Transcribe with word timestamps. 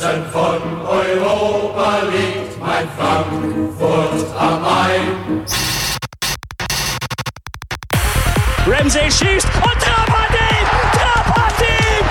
Herzen 0.00 0.24
von 0.30 0.62
Europa 0.86 2.02
liegt 2.12 2.60
mein 2.60 2.88
Frankfurt 2.96 4.26
am 4.38 4.62
Main. 4.62 5.44
Ramsey 8.66 9.10
schießt 9.10 9.48
und 9.56 9.82
Trapatin! 9.82 10.66
Trapatin! 10.92 12.04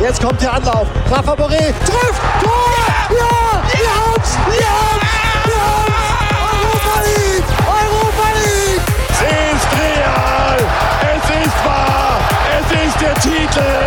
Jetzt 0.00 0.22
kommt 0.22 0.40
der 0.40 0.52
Anlauf. 0.54 0.86
Rafa 1.10 1.32
Boré 1.32 1.72
trifft! 1.84 2.22
Tor! 2.42 2.70
Ja! 3.10 3.16
ja! 3.16 3.62
Wir 3.72 3.90
haben's! 3.98 4.38
Wir 4.46 4.68
haben's! 4.70 5.08
Wir 5.46 5.62
haben's! 5.82 6.78
Europa 6.78 6.94
League! 7.06 7.48
Europa 7.66 8.26
League! 8.38 8.86
Es 9.10 9.20
ist 9.52 9.68
real! 9.80 10.58
Es 11.02 11.24
ist 11.44 11.58
wahr! 11.64 12.20
Es 12.56 12.66
ist 12.86 13.00
der 13.00 13.14
Titel! 13.14 13.78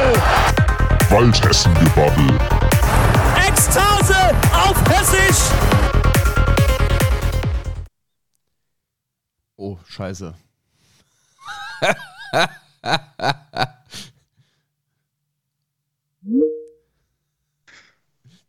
Waldhessen-Gebabbel. 1.09 2.60
Ekstase 3.71 4.35
auf 4.51 4.83
Hessisch! 4.89 5.49
Oh, 9.55 9.77
scheiße. 9.87 10.33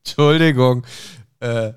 Entschuldigung. 0.04 0.84
Äh, 1.38 1.72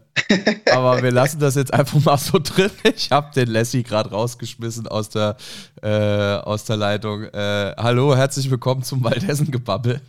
aber 0.72 1.04
wir 1.04 1.12
lassen 1.12 1.40
das 1.40 1.54
jetzt 1.54 1.72
einfach 1.72 2.00
mal 2.04 2.18
so 2.18 2.40
drin. 2.40 2.72
Ich 2.96 3.12
habe 3.12 3.32
den 3.36 3.50
Lassie 3.50 3.84
gerade 3.84 4.10
rausgeschmissen 4.10 4.88
aus 4.88 5.10
der, 5.10 5.38
äh, 5.84 6.38
aus 6.38 6.66
der 6.66 6.78
Leitung. 6.78 7.26
Äh, 7.26 7.76
hallo, 7.78 8.16
herzlich 8.16 8.50
willkommen 8.50 8.82
zum 8.82 9.04
Waldhessen-Gebabbel. 9.04 10.02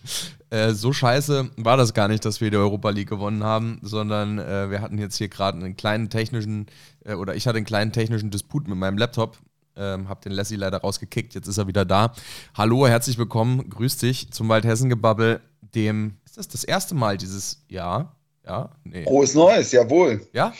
Äh, 0.50 0.72
so 0.72 0.92
scheiße 0.92 1.50
war 1.56 1.76
das 1.76 1.92
gar 1.92 2.08
nicht, 2.08 2.24
dass 2.24 2.40
wir 2.40 2.50
die 2.50 2.56
Europa 2.56 2.90
League 2.90 3.08
gewonnen 3.08 3.42
haben, 3.42 3.80
sondern 3.82 4.38
äh, 4.38 4.70
wir 4.70 4.80
hatten 4.80 4.98
jetzt 4.98 5.16
hier 5.16 5.28
gerade 5.28 5.58
einen 5.58 5.76
kleinen 5.76 6.08
technischen, 6.08 6.66
äh, 7.04 7.14
oder 7.14 7.34
ich 7.34 7.48
hatte 7.48 7.56
einen 7.56 7.66
kleinen 7.66 7.92
technischen 7.92 8.30
Disput 8.30 8.68
mit 8.68 8.78
meinem 8.78 8.98
Laptop. 8.98 9.38
Ähm, 9.78 10.08
hab 10.08 10.22
den 10.22 10.32
Lassie 10.32 10.56
leider 10.56 10.78
rausgekickt, 10.78 11.34
jetzt 11.34 11.48
ist 11.48 11.58
er 11.58 11.66
wieder 11.66 11.84
da. 11.84 12.14
Hallo, 12.54 12.86
herzlich 12.86 13.18
willkommen, 13.18 13.68
grüß 13.68 13.98
dich 13.98 14.30
zum 14.30 14.48
Waldhessen-Gebabbel, 14.48 15.40
dem, 15.74 16.16
ist 16.24 16.38
das 16.38 16.48
das 16.48 16.64
erste 16.64 16.94
Mal 16.94 17.18
dieses 17.18 17.62
Jahr? 17.68 18.16
Ja? 18.46 18.70
Nee. 18.84 19.04
Frohes 19.04 19.34
Neues, 19.34 19.72
jawohl. 19.72 20.26
Ja? 20.32 20.54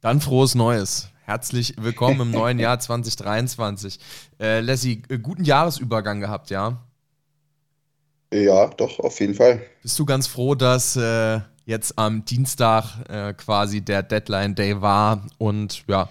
Dann 0.00 0.20
frohes 0.20 0.54
Neues. 0.54 1.08
Herzlich 1.24 1.74
willkommen 1.78 2.20
im 2.20 2.30
neuen 2.30 2.58
Jahr 2.58 2.78
2023. 2.80 3.98
Äh, 4.38 4.60
Lassie, 4.60 5.02
äh, 5.08 5.18
guten 5.18 5.42
Jahresübergang 5.42 6.20
gehabt, 6.20 6.50
ja? 6.50 6.78
Ja, 8.34 8.66
doch, 8.66 8.98
auf 8.98 9.20
jeden 9.20 9.34
Fall. 9.34 9.62
Bist 9.82 9.96
du 9.96 10.04
ganz 10.04 10.26
froh, 10.26 10.56
dass 10.56 10.96
äh, 10.96 11.38
jetzt 11.66 11.96
am 11.96 12.24
Dienstag 12.24 13.08
äh, 13.08 13.32
quasi 13.32 13.80
der 13.80 14.02
Deadline 14.02 14.56
Day 14.56 14.80
war 14.80 15.24
und 15.38 15.84
ja, 15.86 16.08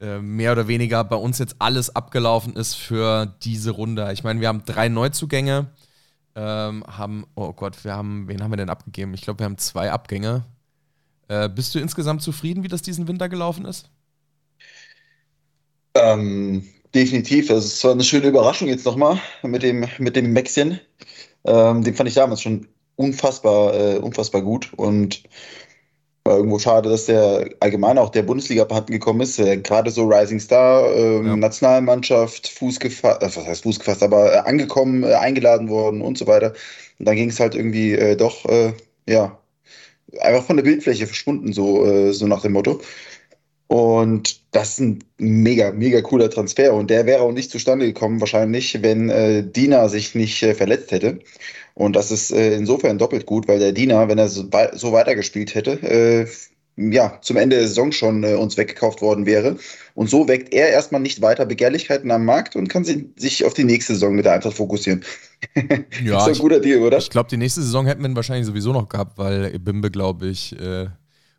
äh, 0.00 0.20
mehr 0.20 0.52
oder 0.52 0.68
weniger 0.68 1.04
bei 1.04 1.16
uns 1.16 1.38
jetzt 1.38 1.56
alles 1.58 1.94
abgelaufen 1.94 2.56
ist 2.56 2.76
für 2.76 3.34
diese 3.42 3.72
Runde? 3.72 4.10
Ich 4.14 4.24
meine, 4.24 4.40
wir 4.40 4.48
haben 4.48 4.64
drei 4.64 4.88
Neuzugänge, 4.88 5.66
ähm, 6.34 6.82
haben, 6.86 7.26
oh 7.34 7.52
Gott, 7.52 7.84
wir 7.84 7.92
haben, 7.92 8.26
wen 8.26 8.42
haben 8.42 8.50
wir 8.50 8.56
denn 8.56 8.70
abgegeben? 8.70 9.12
Ich 9.12 9.20
glaube, 9.20 9.40
wir 9.40 9.44
haben 9.44 9.58
zwei 9.58 9.92
Abgänge. 9.92 10.46
Äh, 11.28 11.50
bist 11.50 11.74
du 11.74 11.78
insgesamt 11.78 12.22
zufrieden, 12.22 12.62
wie 12.62 12.68
das 12.68 12.80
diesen 12.80 13.06
Winter 13.06 13.28
gelaufen 13.28 13.66
ist? 13.66 13.90
Ähm, 15.94 16.66
definitiv. 16.94 17.48
Das 17.48 17.66
ist 17.66 17.80
zwar 17.80 17.92
eine 17.92 18.04
schöne 18.04 18.28
Überraschung 18.28 18.68
jetzt 18.68 18.86
nochmal 18.86 19.20
mit 19.42 19.62
dem, 19.62 19.86
mit 19.98 20.16
dem 20.16 20.32
Mäxchen. 20.32 20.80
Ähm, 21.46 21.82
den 21.84 21.94
fand 21.94 22.08
ich 22.08 22.14
damals 22.14 22.42
schon 22.42 22.66
unfassbar, 22.96 23.74
äh, 23.74 23.98
unfassbar 23.98 24.42
gut 24.42 24.72
und 24.76 25.24
war 26.26 26.36
irgendwo 26.38 26.58
schade, 26.58 26.88
dass 26.88 27.04
der 27.04 27.50
allgemein 27.60 27.98
auch 27.98 28.08
der 28.08 28.22
Bundesliga 28.22 28.62
abhanden 28.62 28.92
gekommen 28.92 29.20
ist. 29.20 29.38
Äh, 29.38 29.58
Gerade 29.58 29.90
so 29.90 30.04
Rising 30.06 30.40
Star, 30.40 30.90
ähm, 30.94 31.26
Ja. 31.26 31.36
Nationalmannschaft, 31.36 32.48
Fuß 32.48 32.80
gefasst, 32.80 33.22
äh, 33.22 33.26
was 33.26 33.46
heißt 33.46 33.62
Fuß 33.64 33.78
gefasst, 33.78 34.02
aber 34.02 34.32
äh, 34.32 34.38
angekommen, 34.38 35.02
äh, 35.02 35.14
eingeladen 35.14 35.68
worden 35.68 36.00
und 36.00 36.16
so 36.16 36.26
weiter. 36.26 36.54
Und 36.98 37.06
dann 37.06 37.16
ging 37.16 37.28
es 37.28 37.40
halt 37.40 37.54
irgendwie 37.54 38.14
doch, 38.16 38.46
ja, 39.08 39.36
einfach 40.20 40.44
von 40.44 40.56
der 40.56 40.62
Bildfläche 40.62 41.06
verschwunden, 41.08 41.52
so, 41.52 42.12
so 42.12 42.28
nach 42.28 42.42
dem 42.42 42.52
Motto. 42.52 42.80
Und 43.66 44.40
das 44.52 44.74
ist 44.74 44.80
ein 44.80 44.98
mega, 45.18 45.72
mega 45.72 46.00
cooler 46.02 46.30
Transfer. 46.30 46.74
Und 46.74 46.90
der 46.90 47.06
wäre 47.06 47.22
auch 47.22 47.32
nicht 47.32 47.50
zustande 47.50 47.86
gekommen, 47.86 48.20
wahrscheinlich, 48.20 48.82
wenn 48.82 49.08
äh, 49.08 49.42
Dina 49.42 49.88
sich 49.88 50.14
nicht 50.14 50.42
äh, 50.42 50.54
verletzt 50.54 50.90
hätte. 50.90 51.18
Und 51.74 51.96
das 51.96 52.10
ist 52.10 52.30
äh, 52.30 52.54
insofern 52.54 52.98
doppelt 52.98 53.26
gut, 53.26 53.48
weil 53.48 53.58
der 53.58 53.72
Dina, 53.72 54.08
wenn 54.08 54.18
er 54.18 54.28
so, 54.28 54.44
so 54.74 54.92
weitergespielt 54.92 55.54
hätte, 55.54 55.72
äh, 55.82 56.26
ja, 56.76 57.18
zum 57.20 57.36
Ende 57.36 57.56
der 57.56 57.68
Saison 57.68 57.92
schon 57.92 58.24
äh, 58.24 58.34
uns 58.34 58.56
weggekauft 58.56 59.00
worden 59.00 59.26
wäre. 59.26 59.56
Und 59.94 60.10
so 60.10 60.26
weckt 60.26 60.52
er 60.52 60.70
erstmal 60.70 61.00
nicht 61.00 61.22
weiter 61.22 61.46
Begehrlichkeiten 61.46 62.10
am 62.10 62.24
Markt 62.24 62.56
und 62.56 62.68
kann 62.68 62.84
si 62.84 63.12
sich 63.16 63.44
auf 63.44 63.54
die 63.54 63.64
nächste 63.64 63.94
Saison 63.94 64.14
mit 64.14 64.24
der 64.24 64.34
Eintracht 64.34 64.56
fokussieren. 64.56 65.04
Ja, 66.02 66.18
ist 66.18 66.26
doch 66.26 66.34
ein 66.34 66.38
guter 66.38 66.60
Deal, 66.60 66.80
oder? 66.80 66.96
Ich 66.96 67.10
glaube, 67.10 67.28
die 67.28 67.36
nächste 67.36 67.60
Saison 67.60 67.84
hätten 67.86 68.02
wir 68.02 68.08
ihn 68.08 68.16
wahrscheinlich 68.16 68.46
sowieso 68.46 68.72
noch 68.72 68.88
gehabt, 68.88 69.18
weil 69.18 69.58
Bimbe, 69.58 69.90
glaube 69.90 70.28
ich, 70.28 70.58
äh, 70.58 70.86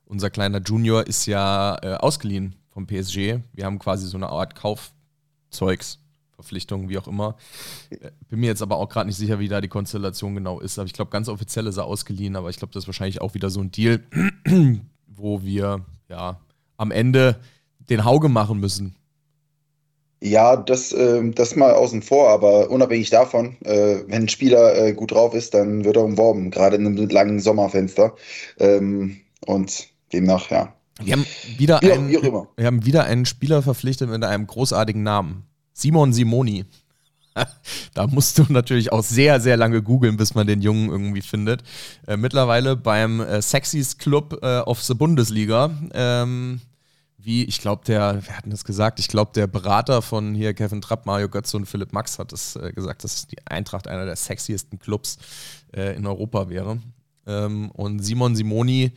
unser 0.05 0.29
kleiner 0.29 0.61
Junior 0.61 1.05
ist 1.05 1.25
ja 1.25 1.77
äh, 1.81 1.95
ausgeliehen 1.95 2.55
vom 2.69 2.87
PSG. 2.87 3.39
Wir 3.53 3.65
haben 3.65 3.79
quasi 3.79 4.07
so 4.07 4.17
eine 4.17 4.29
Art 4.29 4.55
Kaufzeugs. 4.55 5.99
Verpflichtung, 6.35 6.89
wie 6.89 6.97
auch 6.97 7.07
immer. 7.07 7.37
Äh, 7.89 8.11
Bin 8.29 8.41
mir 8.41 8.47
jetzt 8.47 8.61
aber 8.61 8.77
auch 8.77 8.89
gerade 8.89 9.07
nicht 9.07 9.17
sicher, 9.17 9.39
wie 9.39 9.47
da 9.47 9.61
die 9.61 9.67
Konstellation 9.67 10.35
genau 10.35 10.59
ist. 10.59 10.77
Aber 10.77 10.85
ich 10.85 10.93
glaube, 10.93 11.11
ganz 11.11 11.29
offiziell 11.29 11.65
ist 11.67 11.77
er 11.77 11.85
ausgeliehen, 11.85 12.35
aber 12.35 12.49
ich 12.49 12.57
glaube, 12.57 12.73
das 12.73 12.83
ist 12.83 12.87
wahrscheinlich 12.87 13.21
auch 13.21 13.33
wieder 13.33 13.49
so 13.49 13.61
ein 13.61 13.71
Deal, 13.71 14.01
wo 15.07 15.43
wir 15.43 15.85
ja 16.09 16.39
am 16.77 16.91
Ende 16.91 17.37
den 17.89 18.05
Hauge 18.05 18.29
machen 18.29 18.59
müssen. 18.59 18.95
Ja, 20.21 20.55
das, 20.55 20.91
ähm, 20.91 21.35
das 21.35 21.55
mal 21.55 21.73
außen 21.73 22.01
vor, 22.01 22.29
aber 22.29 22.69
unabhängig 22.69 23.09
davon, 23.09 23.57
äh, 23.63 23.99
wenn 24.07 24.23
ein 24.23 24.29
Spieler 24.29 24.75
äh, 24.75 24.93
gut 24.93 25.11
drauf 25.11 25.33
ist, 25.33 25.53
dann 25.53 25.85
wird 25.85 25.97
er 25.97 26.03
umworben, 26.03 26.51
gerade 26.51 26.77
in 26.77 26.85
einem 26.85 27.09
langen 27.09 27.39
Sommerfenster. 27.39 28.15
Ähm, 28.57 29.21
und 29.45 29.87
demnach, 30.13 30.49
ja. 30.49 30.73
Wir 31.01 31.13
haben 31.13 31.25
wieder 31.57 31.81
Wie 31.81 31.91
auch- 31.91 31.95
einen, 31.97 32.47
wir 32.55 32.65
haben 32.65 32.85
wieder 32.85 33.03
einen 33.03 33.25
Spieler 33.25 33.61
verpflichtet 33.61 34.09
mit 34.09 34.23
einem 34.23 34.47
großartigen 34.47 35.03
Namen. 35.03 35.43
Simon 35.73 36.13
Simoni. 36.13 36.65
da 37.93 38.07
musst 38.07 38.37
du 38.37 38.45
natürlich 38.47 38.93
auch 38.93 39.03
sehr, 39.03 39.41
sehr 39.41 39.57
lange 39.57 39.81
googeln, 39.81 40.15
bis 40.15 40.35
man 40.35 40.47
den 40.47 40.61
Jungen 40.61 40.89
irgendwie 40.89 41.21
findet. 41.21 41.63
Äh, 42.07 42.15
mittlerweile 42.15 42.77
beim 42.77 43.19
äh, 43.19 43.41
Sexiest 43.41 43.99
Club 43.99 44.39
äh, 44.41 44.59
of 44.59 44.81
the 44.81 44.93
Bundesliga. 44.93 45.69
Ähm, 45.93 46.61
wie, 47.17 47.43
ich 47.43 47.59
glaube, 47.59 47.83
der, 47.85 48.21
wer 48.25 48.37
hat 48.37 48.45
denn 48.45 48.51
das 48.51 48.63
gesagt? 48.63 48.99
Ich 48.99 49.09
glaube, 49.09 49.31
der 49.35 49.47
Berater 49.47 50.01
von 50.01 50.33
hier 50.33 50.53
Kevin 50.53 50.81
Trapp, 50.81 51.05
Mario 51.05 51.27
Götze 51.27 51.57
und 51.57 51.65
Philipp 51.65 51.91
Max 51.91 52.19
hat 52.19 52.31
es 52.31 52.55
äh, 52.55 52.71
gesagt, 52.71 53.03
dass 53.03 53.27
die 53.27 53.45
Eintracht 53.45 53.87
einer 53.87 54.05
der 54.05 54.15
sexiesten 54.15 54.79
Clubs 54.79 55.17
äh, 55.75 55.95
in 55.95 56.05
Europa 56.07 56.49
wäre. 56.49 56.77
Ähm, 57.27 57.69
und 57.71 57.99
Simon 57.99 58.35
Simoni, 58.35 58.91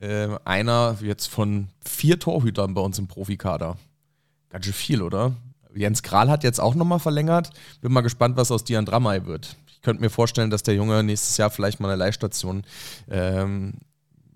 äh, 0.00 0.28
einer 0.44 0.96
jetzt 1.00 1.26
von 1.26 1.68
vier 1.84 2.18
Torhütern 2.18 2.74
bei 2.74 2.80
uns 2.80 2.98
im 2.98 3.08
Profikader. 3.08 3.76
Ganz 4.50 4.64
schön 4.64 4.74
viel, 4.74 5.02
oder? 5.02 5.34
Jens 5.74 6.02
Kral 6.02 6.30
hat 6.30 6.44
jetzt 6.44 6.60
auch 6.60 6.74
nochmal 6.74 6.98
verlängert. 6.98 7.50
Bin 7.80 7.92
mal 7.92 8.00
gespannt, 8.00 8.36
was 8.36 8.50
aus 8.50 8.64
Dian 8.64 8.84
Dramay 8.84 9.26
wird. 9.26 9.56
Ich 9.66 9.82
könnte 9.82 10.02
mir 10.02 10.10
vorstellen, 10.10 10.50
dass 10.50 10.62
der 10.62 10.74
Junge 10.74 11.02
nächstes 11.02 11.36
Jahr 11.36 11.50
vielleicht 11.50 11.78
mal 11.80 11.88
eine 11.88 11.96
Leihstation 11.96 12.62
ähm, 13.10 13.74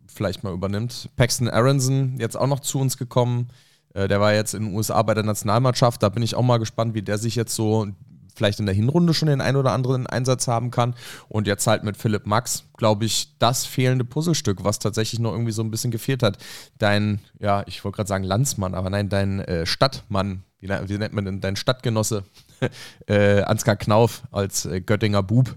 vielleicht 0.07 0.45
mal 0.45 0.53
übernimmt. 0.53 1.09
Paxton 1.17 1.49
Aronson 1.49 2.17
jetzt 2.19 2.37
auch 2.37 2.47
noch 2.47 2.61
zu 2.61 2.79
uns 2.79 2.97
gekommen. 2.97 3.49
Äh, 3.95 4.09
der 4.09 4.21
war 4.21 4.35
jetzt 4.35 4.55
in 4.55 4.65
den 4.65 4.75
USA 4.75 5.03
bei 5.03 5.15
der 5.15 5.25
Nationalmannschaft. 5.25 6.03
Da 6.03 6.11
bin 6.11 6.23
ich 6.23 6.35
auch 6.35 6.43
mal 6.43 6.59
gespannt, 6.59 6.95
wie 6.95 7.03
der 7.03 7.19
sich 7.19 7.35
jetzt 7.35 7.55
so 7.55 7.89
vielleicht 8.35 8.61
in 8.61 8.67
der 8.67 8.75
Hinrunde 8.75 9.15
schon 9.15 9.29
den 9.29 9.41
ein 9.41 9.57
oder 9.57 9.73
anderen 9.73 10.07
Einsatz 10.07 10.49
haben 10.49 10.71
kann. 10.71 10.95
Und 11.29 11.47
jetzt 11.47 11.67
halt 11.67 11.85
mit 11.85 11.97
Philipp 11.97 12.27
Max, 12.27 12.65
glaube 12.77 13.05
ich, 13.05 13.37
das 13.39 13.65
fehlende 13.67 14.05
Puzzlestück, 14.05 14.65
was 14.65 14.79
tatsächlich 14.79 15.21
noch 15.21 15.33
irgendwie 15.33 15.53
so 15.53 15.63
ein 15.63 15.71
bisschen 15.71 15.91
gefehlt 15.91 16.23
hat. 16.23 16.39
Dein, 16.79 17.21
ja, 17.39 17.63
ich 17.67 17.85
wollte 17.85 17.97
gerade 17.97 18.09
sagen 18.09 18.25
Landsmann, 18.25 18.75
aber 18.75 18.91
nein, 18.91 19.09
dein 19.09 19.41
äh, 19.41 19.67
Stadtmann, 19.67 20.43
wie, 20.61 20.69
wie 20.69 20.99
nennt 20.99 21.15
man 21.15 21.25
denn, 21.25 21.41
dein 21.41 21.57
Stadtgenosse, 21.57 22.25
äh, 23.07 23.43
Ansgar 23.43 23.77
Knauf 23.77 24.23
als 24.31 24.67
äh, 24.67 24.81
Göttinger 24.81 25.23
Bub, 25.23 25.57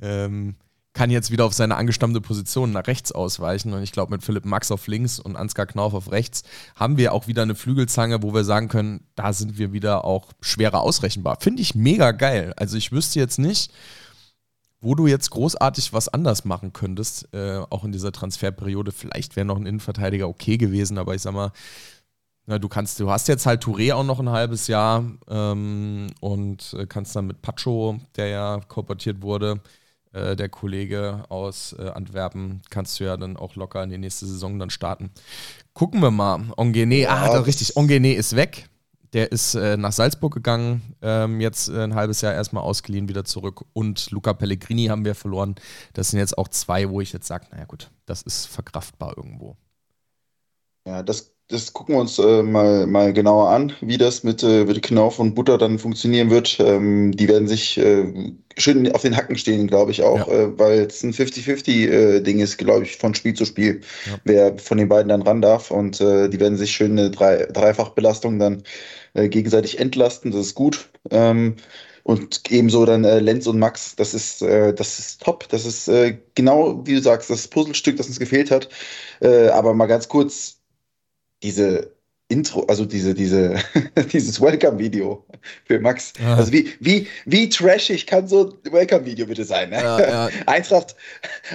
ähm, 0.00 0.56
kann 0.94 1.10
jetzt 1.10 1.32
wieder 1.32 1.44
auf 1.44 1.52
seine 1.52 1.74
angestammte 1.76 2.20
Position 2.20 2.70
nach 2.70 2.86
rechts 2.86 3.12
ausweichen. 3.12 3.72
Und 3.74 3.82
ich 3.82 3.92
glaube, 3.92 4.12
mit 4.12 4.22
Philipp 4.22 4.44
Max 4.44 4.70
auf 4.70 4.86
links 4.86 5.18
und 5.18 5.36
Ansgar 5.36 5.66
Knauf 5.66 5.92
auf 5.92 6.12
rechts 6.12 6.44
haben 6.76 6.96
wir 6.96 7.12
auch 7.12 7.26
wieder 7.26 7.42
eine 7.42 7.56
Flügelzange, 7.56 8.22
wo 8.22 8.32
wir 8.32 8.44
sagen 8.44 8.68
können, 8.68 9.06
da 9.16 9.32
sind 9.32 9.58
wir 9.58 9.72
wieder 9.72 10.04
auch 10.04 10.32
schwerer 10.40 10.80
ausrechenbar. 10.80 11.38
Finde 11.40 11.62
ich 11.62 11.74
mega 11.74 12.12
geil. 12.12 12.54
Also 12.56 12.76
ich 12.76 12.92
wüsste 12.92 13.18
jetzt 13.18 13.38
nicht, 13.38 13.72
wo 14.80 14.94
du 14.94 15.08
jetzt 15.08 15.30
großartig 15.30 15.92
was 15.92 16.08
anders 16.08 16.44
machen 16.44 16.72
könntest, 16.72 17.28
äh, 17.34 17.58
auch 17.70 17.84
in 17.84 17.90
dieser 17.90 18.12
Transferperiode. 18.12 18.92
Vielleicht 18.92 19.34
wäre 19.34 19.46
noch 19.46 19.56
ein 19.56 19.66
Innenverteidiger 19.66 20.28
okay 20.28 20.58
gewesen, 20.58 20.98
aber 20.98 21.14
ich 21.14 21.22
sag 21.22 21.34
mal, 21.34 21.50
na, 22.46 22.58
du 22.58 22.68
kannst, 22.68 23.00
du 23.00 23.10
hast 23.10 23.26
jetzt 23.26 23.46
halt 23.46 23.64
Touré 23.64 23.94
auch 23.94 24.04
noch 24.04 24.20
ein 24.20 24.28
halbes 24.28 24.68
Jahr 24.68 25.02
ähm, 25.28 26.08
und 26.20 26.76
äh, 26.78 26.86
kannst 26.86 27.16
dann 27.16 27.26
mit 27.26 27.42
Pacho, 27.42 27.98
der 28.16 28.28
ja 28.28 28.60
kolportiert 28.68 29.22
wurde, 29.22 29.60
äh, 30.14 30.36
der 30.36 30.48
Kollege 30.48 31.24
aus 31.28 31.74
äh, 31.78 31.88
Antwerpen, 31.88 32.62
kannst 32.70 32.98
du 32.98 33.04
ja 33.04 33.16
dann 33.16 33.36
auch 33.36 33.56
locker 33.56 33.82
in 33.82 33.90
die 33.90 33.98
nächste 33.98 34.26
Saison 34.26 34.58
dann 34.58 34.70
starten. 34.70 35.10
Gucken 35.72 36.00
wir 36.00 36.10
mal. 36.10 36.52
Ongene, 36.56 37.08
ah, 37.08 37.26
ja, 37.26 37.40
richtig, 37.40 37.76
Ongene 37.76 38.14
ist 38.14 38.36
weg. 38.36 38.68
Der 39.12 39.30
ist 39.30 39.54
äh, 39.54 39.76
nach 39.76 39.92
Salzburg 39.92 40.34
gegangen, 40.34 40.96
ähm, 41.00 41.40
jetzt 41.40 41.68
äh, 41.68 41.84
ein 41.84 41.94
halbes 41.94 42.20
Jahr 42.20 42.34
erstmal 42.34 42.64
ausgeliehen, 42.64 43.08
wieder 43.08 43.24
zurück. 43.24 43.64
Und 43.72 44.10
Luca 44.10 44.32
Pellegrini 44.32 44.86
haben 44.86 45.04
wir 45.04 45.14
verloren. 45.14 45.54
Das 45.92 46.10
sind 46.10 46.18
jetzt 46.18 46.36
auch 46.36 46.48
zwei, 46.48 46.90
wo 46.90 47.00
ich 47.00 47.12
jetzt 47.12 47.28
sage, 47.28 47.46
naja 47.50 47.64
gut, 47.64 47.90
das 48.06 48.22
ist 48.22 48.46
verkraftbar 48.46 49.16
irgendwo. 49.16 49.56
Ja, 50.86 51.02
das 51.02 51.33
das 51.48 51.72
gucken 51.74 51.94
wir 51.94 52.00
uns 52.00 52.18
äh, 52.18 52.42
mal, 52.42 52.86
mal 52.86 53.12
genauer 53.12 53.50
an, 53.50 53.72
wie 53.82 53.98
das 53.98 54.24
mit, 54.24 54.42
äh, 54.42 54.64
mit 54.64 54.82
Knauf 54.82 55.18
und 55.18 55.34
Butter 55.34 55.58
dann 55.58 55.78
funktionieren 55.78 56.30
wird. 56.30 56.58
Ähm, 56.58 57.12
die 57.12 57.28
werden 57.28 57.46
sich 57.46 57.76
äh, 57.76 58.32
schön 58.56 58.90
auf 58.92 59.02
den 59.02 59.14
Hacken 59.16 59.36
stehen, 59.36 59.66
glaube 59.66 59.90
ich 59.90 60.02
auch, 60.02 60.26
ja. 60.26 60.32
Äh, 60.32 60.58
weil 60.58 60.80
es 60.80 61.02
ein 61.02 61.12
50-50-Ding 61.12 62.40
ist, 62.40 62.56
glaube 62.56 62.84
ich, 62.84 62.96
von 62.96 63.14
Spiel 63.14 63.34
zu 63.34 63.44
Spiel, 63.44 63.82
ja. 64.06 64.18
wer 64.24 64.58
von 64.58 64.78
den 64.78 64.88
beiden 64.88 65.10
dann 65.10 65.22
ran 65.22 65.42
darf. 65.42 65.70
Und 65.70 66.00
äh, 66.00 66.28
die 66.30 66.40
werden 66.40 66.56
sich 66.56 66.72
schön 66.72 66.92
eine 66.92 67.10
Drei 67.10 67.46
Dreifachbelastung 67.46 68.38
dann 68.38 68.62
äh, 69.12 69.28
gegenseitig 69.28 69.78
entlasten. 69.78 70.30
Das 70.30 70.40
ist 70.40 70.54
gut. 70.54 70.88
Ähm, 71.10 71.56
und 72.04 72.50
ebenso 72.50 72.84
dann 72.84 73.04
äh, 73.04 73.18
Lenz 73.18 73.46
und 73.46 73.58
Max, 73.58 73.96
das 73.96 74.14
ist, 74.14 74.42
äh, 74.42 74.74
das 74.74 74.98
ist 74.98 75.22
top. 75.22 75.48
Das 75.48 75.66
ist 75.66 75.88
äh, 75.88 76.18
genau, 76.34 76.86
wie 76.86 76.94
du 76.94 77.02
sagst, 77.02 77.30
das 77.30 77.48
Puzzlestück, 77.48 77.96
das 77.96 78.08
uns 78.08 78.18
gefehlt 78.18 78.50
hat. 78.50 78.68
Äh, 79.20 79.48
aber 79.48 79.74
mal 79.74 79.86
ganz 79.86 80.08
kurz, 80.08 80.60
diese 81.44 81.94
Intro, 82.28 82.64
also 82.68 82.86
diese, 82.86 83.12
diese, 83.14 83.56
dieses 84.12 84.40
Welcome-Video 84.40 85.24
für 85.66 85.78
Max. 85.78 86.14
Ja. 86.18 86.36
Also 86.36 86.52
wie, 86.52 86.72
wie, 86.80 87.06
wie 87.26 87.50
trashig 87.50 88.06
kann 88.06 88.26
so 88.26 88.54
ein 88.64 88.72
Welcome-Video 88.72 89.26
bitte 89.26 89.44
sein? 89.44 89.68
Ne? 89.68 89.76
Ja, 89.76 90.00
ja. 90.00 90.28
Eintracht, 90.46 90.96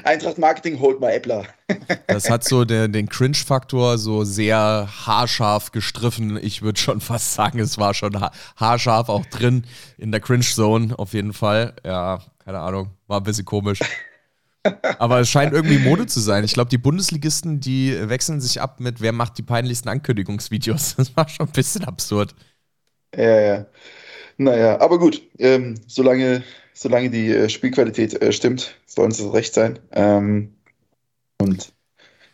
Eintracht 0.03 0.37
Marketing 0.37 0.79
holt 0.79 0.99
mal 1.01 1.09
Äppler. 1.09 1.45
Das 2.07 2.29
hat 2.29 2.43
so 2.43 2.65
der, 2.65 2.87
den 2.87 3.07
Cringe-Faktor 3.07 3.99
so 3.99 4.23
sehr 4.23 4.89
haarscharf 5.05 5.71
gestriffen. 5.71 6.39
Ich 6.41 6.63
würde 6.63 6.79
schon 6.79 6.99
fast 6.99 7.33
sagen, 7.33 7.59
es 7.59 7.77
war 7.77 7.93
schon 7.93 8.19
haarscharf 8.55 9.09
auch 9.09 9.25
drin 9.27 9.65
in 9.97 10.11
der 10.11 10.19
Cringe-Zone 10.19 10.97
auf 10.97 11.13
jeden 11.13 11.33
Fall. 11.33 11.75
Ja, 11.85 12.21
keine 12.43 12.59
Ahnung, 12.59 12.89
war 13.07 13.19
ein 13.19 13.23
bisschen 13.23 13.45
komisch. 13.45 13.79
Aber 14.99 15.19
es 15.19 15.29
scheint 15.29 15.53
irgendwie 15.53 15.77
Mode 15.77 16.05
zu 16.05 16.19
sein. 16.19 16.43
Ich 16.43 16.53
glaube, 16.53 16.69
die 16.69 16.77
Bundesligisten, 16.77 17.59
die 17.59 17.95
wechseln 18.09 18.41
sich 18.41 18.61
ab 18.61 18.79
mit, 18.79 19.01
wer 19.01 19.13
macht 19.13 19.37
die 19.37 19.43
peinlichsten 19.43 19.89
Ankündigungsvideos. 19.89 20.95
Das 20.97 21.15
war 21.15 21.27
schon 21.29 21.47
ein 21.47 21.51
bisschen 21.51 21.85
absurd. 21.85 22.35
Ja, 23.15 23.39
ja. 23.39 23.65
Naja, 24.37 24.79
aber 24.79 24.99
gut. 24.99 25.21
Ähm, 25.37 25.75
solange, 25.87 26.43
solange 26.73 27.09
die 27.09 27.31
äh, 27.31 27.49
Spielqualität 27.49 28.21
äh, 28.21 28.31
stimmt, 28.31 28.75
sollen 28.85 29.11
es 29.11 29.33
recht 29.33 29.53
sein. 29.53 29.79
Ähm, 29.91 30.55
und 31.41 31.73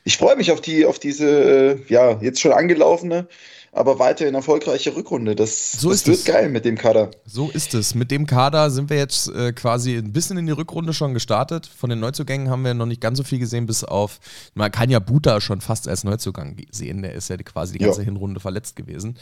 ich 0.04 0.18
freue 0.18 0.36
mich 0.36 0.52
auf 0.52 0.62
die, 0.62 0.86
auf 0.86 1.00
diese, 1.00 1.28
äh, 1.28 1.80
ja, 1.88 2.20
jetzt 2.22 2.40
schon 2.40 2.54
angelaufene 2.54 3.28
aber 3.76 4.00
weiterhin 4.00 4.34
erfolgreiche 4.36 4.96
Rückrunde. 4.96 5.36
Das, 5.36 5.74
so 5.74 5.90
das 5.90 6.08
wird 6.08 6.18
es. 6.20 6.26
geil 6.26 6.50
mit 6.50 6.64
dem 6.64 6.78
Kader. 6.78 7.12
So 7.26 7.50
ist 7.50 7.74
es. 7.74 7.94
Mit 7.94 8.10
dem 8.10 8.26
Kader 8.26 8.72
sind 8.72 8.90
wir 8.90 8.98
jetzt 8.98 9.28
äh, 9.28 9.52
quasi 9.52 9.98
ein 9.98 10.14
bisschen 10.14 10.38
in 10.38 10.46
die 10.46 10.54
Rückrunde 10.54 10.94
schon 10.94 11.14
gestartet. 11.14 11.68
Von 11.68 11.90
den 11.90 12.00
Neuzugängen 12.00 12.50
haben 12.50 12.64
wir 12.64 12.74
noch 12.74 12.86
nicht 12.86 13.02
ganz 13.02 13.18
so 13.18 13.26
viel 13.26 13.38
gesehen, 13.38 13.66
bis 13.66 13.84
auf, 13.84 14.20
man 14.54 14.72
kann 14.72 14.90
ja 14.90 15.00
Buta 15.00 15.42
schon 15.42 15.60
fast 15.60 15.90
als 15.90 16.06
Neuzugang 16.06 16.56
sehen. 16.72 17.02
Der 17.02 17.14
ist 17.16 17.30
ja 17.30 17.36
quasi 17.36 17.74
die 17.74 17.80
ganze 17.80 18.00
ja. 18.00 18.06
Hinrunde 18.06 18.40
verletzt 18.40 18.78
gewesen. 18.78 19.18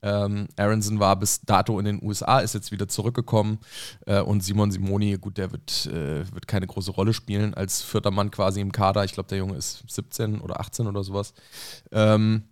Ähm, 0.00 0.48
Aronson 0.56 1.00
war 1.00 1.16
bis 1.16 1.42
dato 1.42 1.78
in 1.78 1.84
den 1.84 2.02
USA, 2.02 2.38
ist 2.38 2.54
jetzt 2.54 2.72
wieder 2.72 2.88
zurückgekommen. 2.88 3.58
Äh, 4.06 4.20
und 4.20 4.42
Simon 4.42 4.70
Simoni, 4.70 5.18
gut, 5.18 5.36
der 5.36 5.52
wird, 5.52 5.86
äh, 5.86 6.24
wird 6.32 6.48
keine 6.48 6.66
große 6.66 6.92
Rolle 6.92 7.12
spielen 7.12 7.52
als 7.52 7.82
vierter 7.82 8.10
Mann 8.10 8.30
quasi 8.30 8.62
im 8.62 8.72
Kader. 8.72 9.04
Ich 9.04 9.12
glaube, 9.12 9.28
der 9.28 9.36
Junge 9.36 9.56
ist 9.56 9.82
17 9.86 10.40
oder 10.40 10.60
18 10.60 10.86
oder 10.86 11.04
sowas. 11.04 11.34
Ähm, 11.92 12.44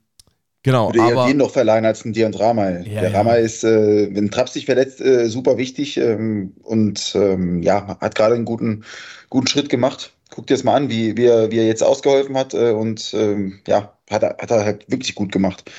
Genau. 0.67 0.89
Würde 0.89 1.01
aber, 1.03 1.23
eher 1.23 1.27
den 1.29 1.37
noch 1.37 1.53
verleihen 1.53 1.85
als 1.85 2.05
ein 2.05 2.13
Dion 2.13 2.35
Ramay. 2.35 2.83
Ja, 2.93 3.01
der 3.01 3.11
ja. 3.11 3.19
Ramay 3.19 3.41
ist, 3.45 3.63
äh, 3.63 4.13
wenn 4.13 4.33
Trapp 4.33 4.49
sich 4.49 4.67
verletzt, 4.67 5.01
äh, 5.01 5.29
super 5.29 5.59
wichtig 5.59 5.97
ähm, 5.97 6.55
und 6.65 7.13
ähm, 7.15 7.63
ja, 7.63 7.97
hat 8.01 8.17
gerade 8.17 8.35
einen 8.35 8.45
guten, 8.45 8.83
guten 9.31 9.47
Schritt 9.47 9.69
gemacht. 9.69 10.13
Guck 10.31 10.49
dir 10.49 10.55
das 10.55 10.65
mal 10.65 10.75
an, 10.75 10.91
wie, 10.91 11.17
wie, 11.17 11.27
er, 11.27 11.53
wie 11.53 11.59
er 11.59 11.69
jetzt 11.69 11.85
ausgeholfen 11.85 12.37
hat 12.37 12.53
äh, 12.53 12.73
und 12.73 13.15
ähm, 13.15 13.61
ja, 13.69 13.93
hat 14.11 14.25
er, 14.25 14.39
hat 14.41 14.51
er 14.51 14.65
halt 14.65 14.91
wirklich 14.91 15.15
gut 15.15 15.31
gemacht. 15.31 15.71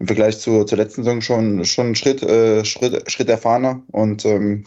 Im 0.00 0.08
Vergleich 0.08 0.40
zur, 0.40 0.66
zur 0.66 0.78
letzten 0.78 1.04
Saison 1.04 1.20
schon, 1.20 1.64
schon 1.64 1.86
einen 1.86 1.94
Schritt, 1.94 2.20
äh, 2.24 2.64
Schritt, 2.64 3.08
Schritt 3.08 3.28
erfahrener 3.28 3.82
und 3.92 4.24
ähm, 4.24 4.64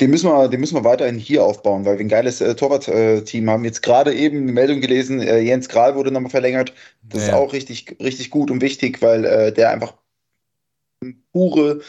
den 0.00 0.10
müssen 0.10 0.28
wir, 0.28 0.48
den 0.48 0.60
müssen 0.60 0.76
wir 0.76 0.84
weiterhin 0.84 1.18
hier 1.18 1.44
aufbauen, 1.44 1.84
weil 1.84 1.98
wir 1.98 2.04
ein 2.04 2.08
geiles 2.08 2.40
äh, 2.40 2.54
Torwart-Team 2.56 3.48
haben. 3.48 3.64
Jetzt 3.64 3.82
gerade 3.82 4.12
eben 4.12 4.42
eine 4.42 4.52
Meldung 4.52 4.80
gelesen, 4.80 5.20
äh, 5.20 5.38
Jens 5.38 5.68
Kral 5.68 5.94
wurde 5.94 6.10
nochmal 6.10 6.30
verlängert. 6.30 6.72
Das 7.02 7.22
ja. 7.22 7.28
ist 7.28 7.34
auch 7.34 7.52
richtig, 7.52 7.96
richtig 8.00 8.30
gut 8.30 8.50
und 8.50 8.60
wichtig, 8.60 9.00
weil 9.02 9.24
äh, 9.24 9.52
der 9.52 9.70
einfach 9.70 9.94
pure, 11.32 11.80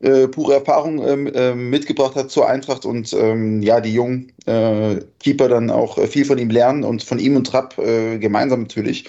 äh, 0.00 0.28
pure 0.28 0.54
Erfahrung 0.54 1.06
ähm, 1.06 1.30
ähm, 1.34 1.70
mitgebracht 1.70 2.14
hat 2.14 2.30
zur 2.30 2.46
Eintracht 2.46 2.84
und 2.84 3.12
ähm, 3.14 3.62
ja, 3.62 3.80
die 3.80 3.94
jungen 3.94 4.32
äh, 4.44 4.96
Keeper 5.18 5.48
dann 5.48 5.70
auch 5.70 5.96
äh, 5.96 6.06
viel 6.06 6.26
von 6.26 6.36
ihm 6.36 6.50
lernen 6.50 6.84
und 6.84 7.02
von 7.02 7.18
ihm 7.18 7.36
und 7.36 7.46
Trapp 7.46 7.76
gemeinsam 7.76 8.62
natürlich. 8.62 9.06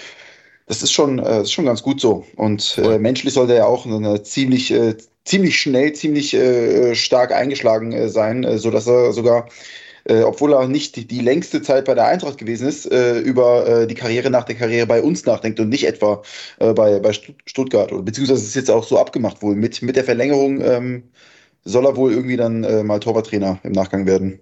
Das 0.72 0.82
ist 0.82 0.94
schon, 0.94 1.20
ist 1.20 1.52
schon 1.52 1.66
ganz 1.66 1.84
gut 1.84 2.00
so. 2.00 2.26
Und 2.38 2.82
menschlich 3.00 3.34
sollte 3.34 3.56
er 3.56 3.68
auch 3.68 3.86
eine 3.86 4.24
ziemlich 4.24 4.74
ziemlich 5.26 5.60
schnell, 5.60 5.94
ziemlich 5.94 6.34
äh, 6.34 6.96
stark 6.96 7.32
eingeschlagen 7.32 7.92
äh, 7.92 8.10
sein, 8.10 8.44
äh, 8.44 8.58
sodass 8.58 8.88
er 8.88 9.14
sogar, 9.14 9.48
äh, 10.06 10.22
obwohl 10.24 10.54
er 10.54 10.68
nicht 10.68 10.96
die, 10.96 11.06
die, 11.06 11.22
längste 11.22 11.62
Zeit 11.62 11.86
bei 11.86 11.94
der 11.94 12.08
Eintracht 12.08 12.38
gewesen 12.38 12.68
ist, 12.68 12.92
äh, 12.92 13.20
über 13.20 13.68
äh, 13.68 13.88
die 13.88 13.96
Karriere 13.96 14.30
nach 14.30 14.46
der 14.46 14.56
Karriere 14.56 14.88
bei 14.88 15.02
uns 15.02 15.26
nachdenkt 15.26 15.60
und 15.60 15.70
nicht 15.70 15.86
etwa 15.86 16.22
äh, 16.60 16.74
bei, 16.74 17.00
bei 17.00 17.14
Stuttgart. 17.46 17.92
Beziehungsweise 18.04 18.44
ist 18.44 18.56
jetzt 18.56 18.72
auch 18.72 18.84
so 18.84 18.98
abgemacht 18.98 19.42
wohl. 19.42 19.56
Mit, 19.56 19.82
mit 19.82 19.96
der 19.96 20.04
Verlängerung 20.04 20.62
ähm, 20.62 21.04
soll 21.66 21.86
er 21.86 21.96
wohl 21.96 22.12
irgendwie 22.12 22.38
dann 22.38 22.62
mal 22.88 23.00
Torwarttrainer 23.00 23.60
im 23.64 23.74
Nachgang 23.74 24.08
werden. 24.08 24.40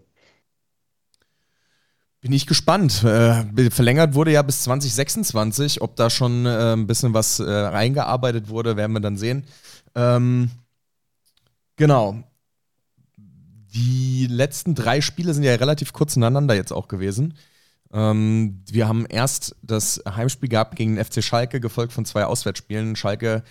Bin 2.21 2.33
ich 2.33 2.47
gespannt. 2.47 3.03
Äh, 3.03 3.69
verlängert 3.69 4.13
wurde 4.13 4.31
ja 4.31 4.41
bis 4.41 4.63
2026. 4.63 5.81
Ob 5.81 5.95
da 5.95 6.09
schon 6.09 6.45
äh, 6.45 6.73
ein 6.73 6.87
bisschen 6.87 7.13
was 7.13 7.39
äh, 7.39 7.49
reingearbeitet 7.49 8.49
wurde, 8.49 8.75
werden 8.75 8.91
wir 8.93 8.99
dann 8.99 9.17
sehen. 9.17 9.45
Ähm, 9.95 10.49
Genau. 11.79 12.21
Die 13.73 14.27
letzten 14.29 14.75
drei 14.75 14.99
Spiele 14.99 15.33
sind 15.33 15.43
ja 15.43 15.55
relativ 15.55 15.93
kurz 15.93 16.17
ineinander 16.17 16.53
jetzt 16.53 16.73
auch 16.73 16.89
gewesen. 16.89 17.35
Ähm, 17.93 18.65
wir 18.69 18.89
haben 18.89 19.05
erst 19.05 19.55
das 19.63 20.03
Heimspiel 20.05 20.49
gehabt 20.49 20.75
gegen 20.75 20.97
den 20.97 21.05
FC 21.05 21.23
Schalke, 21.23 21.61
gefolgt 21.61 21.93
von 21.93 22.03
zwei 22.03 22.25
Auswärtsspielen. 22.25 22.97
Schalke 22.97 23.43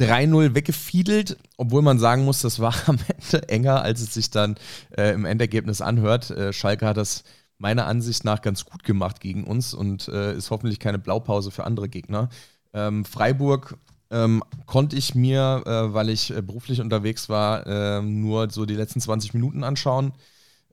3-0 0.00 0.56
weggefiedelt, 0.56 1.36
obwohl 1.58 1.82
man 1.82 2.00
sagen 2.00 2.24
muss, 2.24 2.40
das 2.40 2.58
war 2.58 2.74
am 2.86 2.98
Ende 3.06 3.48
enger, 3.48 3.82
als 3.82 4.00
es 4.00 4.12
sich 4.12 4.30
dann 4.30 4.56
äh, 4.96 5.12
im 5.12 5.24
Endergebnis 5.24 5.80
anhört. 5.80 6.30
Äh, 6.32 6.52
Schalke 6.52 6.86
hat 6.86 6.96
das 6.96 7.22
meiner 7.58 7.86
Ansicht 7.86 8.24
nach 8.24 8.42
ganz 8.42 8.64
gut 8.64 8.84
gemacht 8.84 9.20
gegen 9.20 9.44
uns 9.44 9.74
und 9.74 10.08
äh, 10.08 10.36
ist 10.36 10.50
hoffentlich 10.50 10.78
keine 10.78 10.98
Blaupause 10.98 11.50
für 11.50 11.64
andere 11.64 11.88
Gegner. 11.88 12.28
Ähm, 12.74 13.04
Freiburg 13.04 13.78
ähm, 14.10 14.42
konnte 14.66 14.96
ich 14.96 15.14
mir, 15.14 15.62
äh, 15.66 15.94
weil 15.94 16.10
ich 16.10 16.30
äh, 16.36 16.42
beruflich 16.42 16.80
unterwegs 16.80 17.28
war, 17.28 17.66
äh, 17.66 18.02
nur 18.02 18.50
so 18.50 18.66
die 18.66 18.74
letzten 18.74 19.00
20 19.00 19.34
Minuten 19.34 19.64
anschauen. 19.64 20.12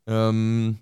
Ähm, 0.06 0.80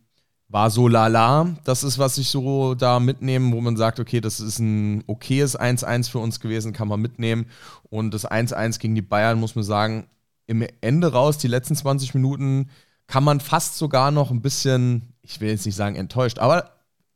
war 0.52 0.70
so 0.70 0.88
lala. 0.88 1.56
Das 1.64 1.84
ist, 1.84 1.98
was 1.98 2.18
ich 2.18 2.30
so 2.30 2.76
da 2.76 3.00
mitnehme, 3.00 3.56
wo 3.56 3.62
man 3.62 3.78
sagt, 3.78 4.00
okay, 4.00 4.20
das 4.20 4.40
ist 4.40 4.60
ein 4.60 5.04
okayes 5.08 5.58
1-1 5.58 6.10
für 6.10 6.20
uns 6.20 6.40
gewesen, 6.42 6.74
kann 6.74 6.90
man 6.90 7.00
mitnehmen. 7.00 7.46
Und 7.90 8.14
das 8.14 8.30
1-1 8.30 8.80
gegen 8.80 8.96
die 8.96 9.02
Bayern, 9.02 9.40
muss 9.40 9.56
man 9.56 9.64
sagen, 9.64 10.08
im 10.48 10.66
Ende 10.82 11.14
raus, 11.14 11.38
die 11.38 11.48
letzten 11.48 11.76
20 11.76 12.14
Minuten, 12.16 12.70
kann 13.08 13.24
man 13.24 13.40
fast 13.40 13.78
sogar 13.78 14.12
noch 14.12 14.32
ein 14.32 14.42
bisschen, 14.42 15.11
ich 15.32 15.42
will 15.42 15.50
jetzt 15.50 15.66
nicht 15.66 15.76
sagen 15.76 15.96
enttäuscht, 15.96 16.40
aber 16.40 16.72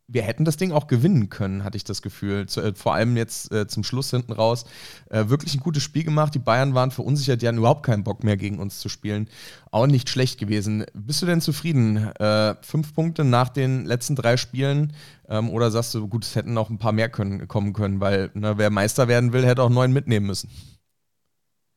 wir 0.08 0.22
hätten 0.22 0.46
das 0.46 0.58
Ding 0.58 0.72
auch 0.72 0.86
gewinnen 0.88 1.30
können, 1.30 1.64
hatte 1.64 1.78
ich 1.78 1.84
das 1.84 2.02
Gefühl. 2.02 2.46
Zu, 2.46 2.62
äh, 2.62 2.74
vor 2.76 2.94
allem 2.94 3.18
jetzt 3.18 3.52
äh, 3.52 3.68
zum 3.68 3.84
Schluss 3.84 4.12
hinten 4.12 4.34
raus. 4.34 4.66
Äh, 5.10 5.30
wirklich 5.30 5.56
ein 5.56 5.62
gutes 5.62 5.82
Spiel 5.82 6.04
gemacht. 6.04 6.36
Die 6.36 6.40
Bayern 6.40 6.76
waren 6.76 6.92
verunsichert, 6.92 7.42
die 7.42 7.48
hatten 7.48 7.58
überhaupt 7.58 7.84
keinen 7.84 8.04
Bock 8.04 8.24
mehr 8.24 8.38
gegen 8.38 8.60
uns 8.60 8.80
zu 8.80 8.88
spielen. 8.88 9.28
Auch 9.72 9.88
nicht 9.88 10.10
schlecht 10.10 10.40
gewesen. 10.40 10.86
Bist 10.94 11.22
du 11.22 11.26
denn 11.26 11.42
zufrieden? 11.42 12.12
Äh, 12.20 12.56
fünf 12.62 12.94
Punkte 12.94 13.24
nach 13.24 13.50
den 13.50 13.86
letzten 13.86 14.16
drei 14.16 14.38
Spielen? 14.38 14.94
Ähm, 15.28 15.50
oder 15.50 15.72
sagst 15.72 15.96
du, 15.96 16.08
gut, 16.08 16.24
es 16.24 16.36
hätten 16.36 16.54
noch 16.54 16.70
ein 16.70 16.78
paar 16.78 16.92
mehr 16.92 17.10
können, 17.10 17.48
kommen 17.48 17.74
können, 17.74 18.00
weil 18.00 18.30
ne, 18.36 18.58
wer 18.58 18.70
Meister 18.70 19.08
werden 19.08 19.34
will, 19.34 19.46
hätte 19.46 19.64
auch 19.64 19.70
neun 19.70 19.92
mitnehmen 19.92 20.28
müssen. 20.28 20.50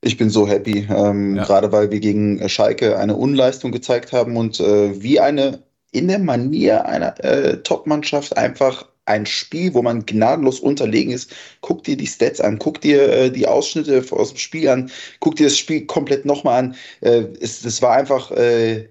Ich 0.01 0.17
bin 0.17 0.31
so 0.31 0.47
happy, 0.47 0.87
ähm, 0.89 1.35
ja. 1.35 1.45
gerade 1.45 1.73
weil 1.73 1.91
wir 1.91 1.99
gegen 1.99 2.47
Schalke 2.49 2.99
eine 2.99 3.17
Unleistung 3.17 3.73
gezeigt 3.73 4.13
haben 4.13 4.37
und 4.37 4.61
äh, 4.61 5.03
wie 5.03 5.19
eine 5.19 5.65
in 5.93 6.09
der 6.09 6.19
Manier 6.19 6.87
einer 6.87 7.23
äh, 7.25 7.63
Top-Mannschaft 7.63 8.37
einfach 8.37 8.87
ein 9.09 9.27
Spiel, 9.27 9.73
wo 9.75 9.83
man 9.83 10.05
gnadenlos 10.05 10.61
unterlegen 10.61 11.13
ist. 11.13 11.35
Guck 11.63 11.85
dir 11.85 11.97
die 11.97 12.07
Stats 12.07 12.41
an, 12.41 12.59
guck 12.59 12.81
dir 12.81 13.09
äh, 13.11 13.31
die 13.31 13.47
Ausschnitte 13.47 14.05
aus 14.11 14.31
dem 14.31 14.39
Spiel 14.39 14.69
an, 14.69 14.91
guck 15.21 15.37
dir 15.37 15.47
das 15.47 15.59
Spiel 15.59 15.87
komplett 15.87 16.27
nochmal 16.27 16.65
an. 16.65 16.75
Äh, 17.01 17.25
es, 17.41 17.65
es 17.65 17.81
war 17.81 17.97
einfach 17.97 18.31
äh, 18.33 18.89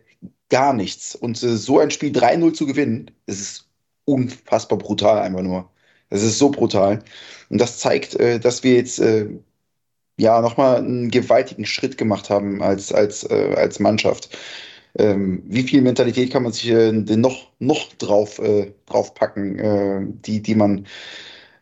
gar 0.50 0.74
nichts. 0.74 1.16
Und 1.16 1.42
äh, 1.44 1.56
so 1.56 1.80
ein 1.80 1.92
Spiel 1.92 2.12
3-0 2.12 2.54
zu 2.54 2.66
gewinnen, 2.66 3.12
das 3.28 3.40
ist 3.40 3.70
unfassbar 4.06 4.78
brutal 4.78 5.20
einfach 5.20 5.42
nur. 5.42 5.70
Das 6.10 6.24
ist 6.24 6.40
so 6.40 6.50
brutal. 6.50 7.04
Und 7.50 7.60
das 7.62 7.80
zeigt, 7.80 8.16
äh, 8.16 8.40
dass 8.40 8.64
wir 8.64 8.76
jetzt 8.76 9.00
äh, 9.00 9.28
ja 10.18 10.42
nochmal 10.42 10.78
einen 10.78 11.12
gewaltigen 11.12 11.66
Schritt 11.66 11.98
gemacht 11.98 12.30
haben 12.30 12.62
als, 12.64 12.92
als, 12.92 13.24
äh, 13.24 13.54
als 13.56 13.80
Mannschaft. 13.80 14.36
Ähm, 15.00 15.44
wie 15.46 15.62
viel 15.62 15.82
Mentalität 15.82 16.32
kann 16.32 16.42
man 16.42 16.52
sich 16.52 16.70
äh, 16.70 16.92
denn 16.92 17.22
noch, 17.22 17.52
noch 17.60 17.94
drauf, 17.94 18.40
äh, 18.40 18.74
drauf 18.88 19.14
packen, 19.14 19.60
äh, 19.60 20.02
die, 20.26 20.42
die, 20.42 20.56
man, 20.56 20.88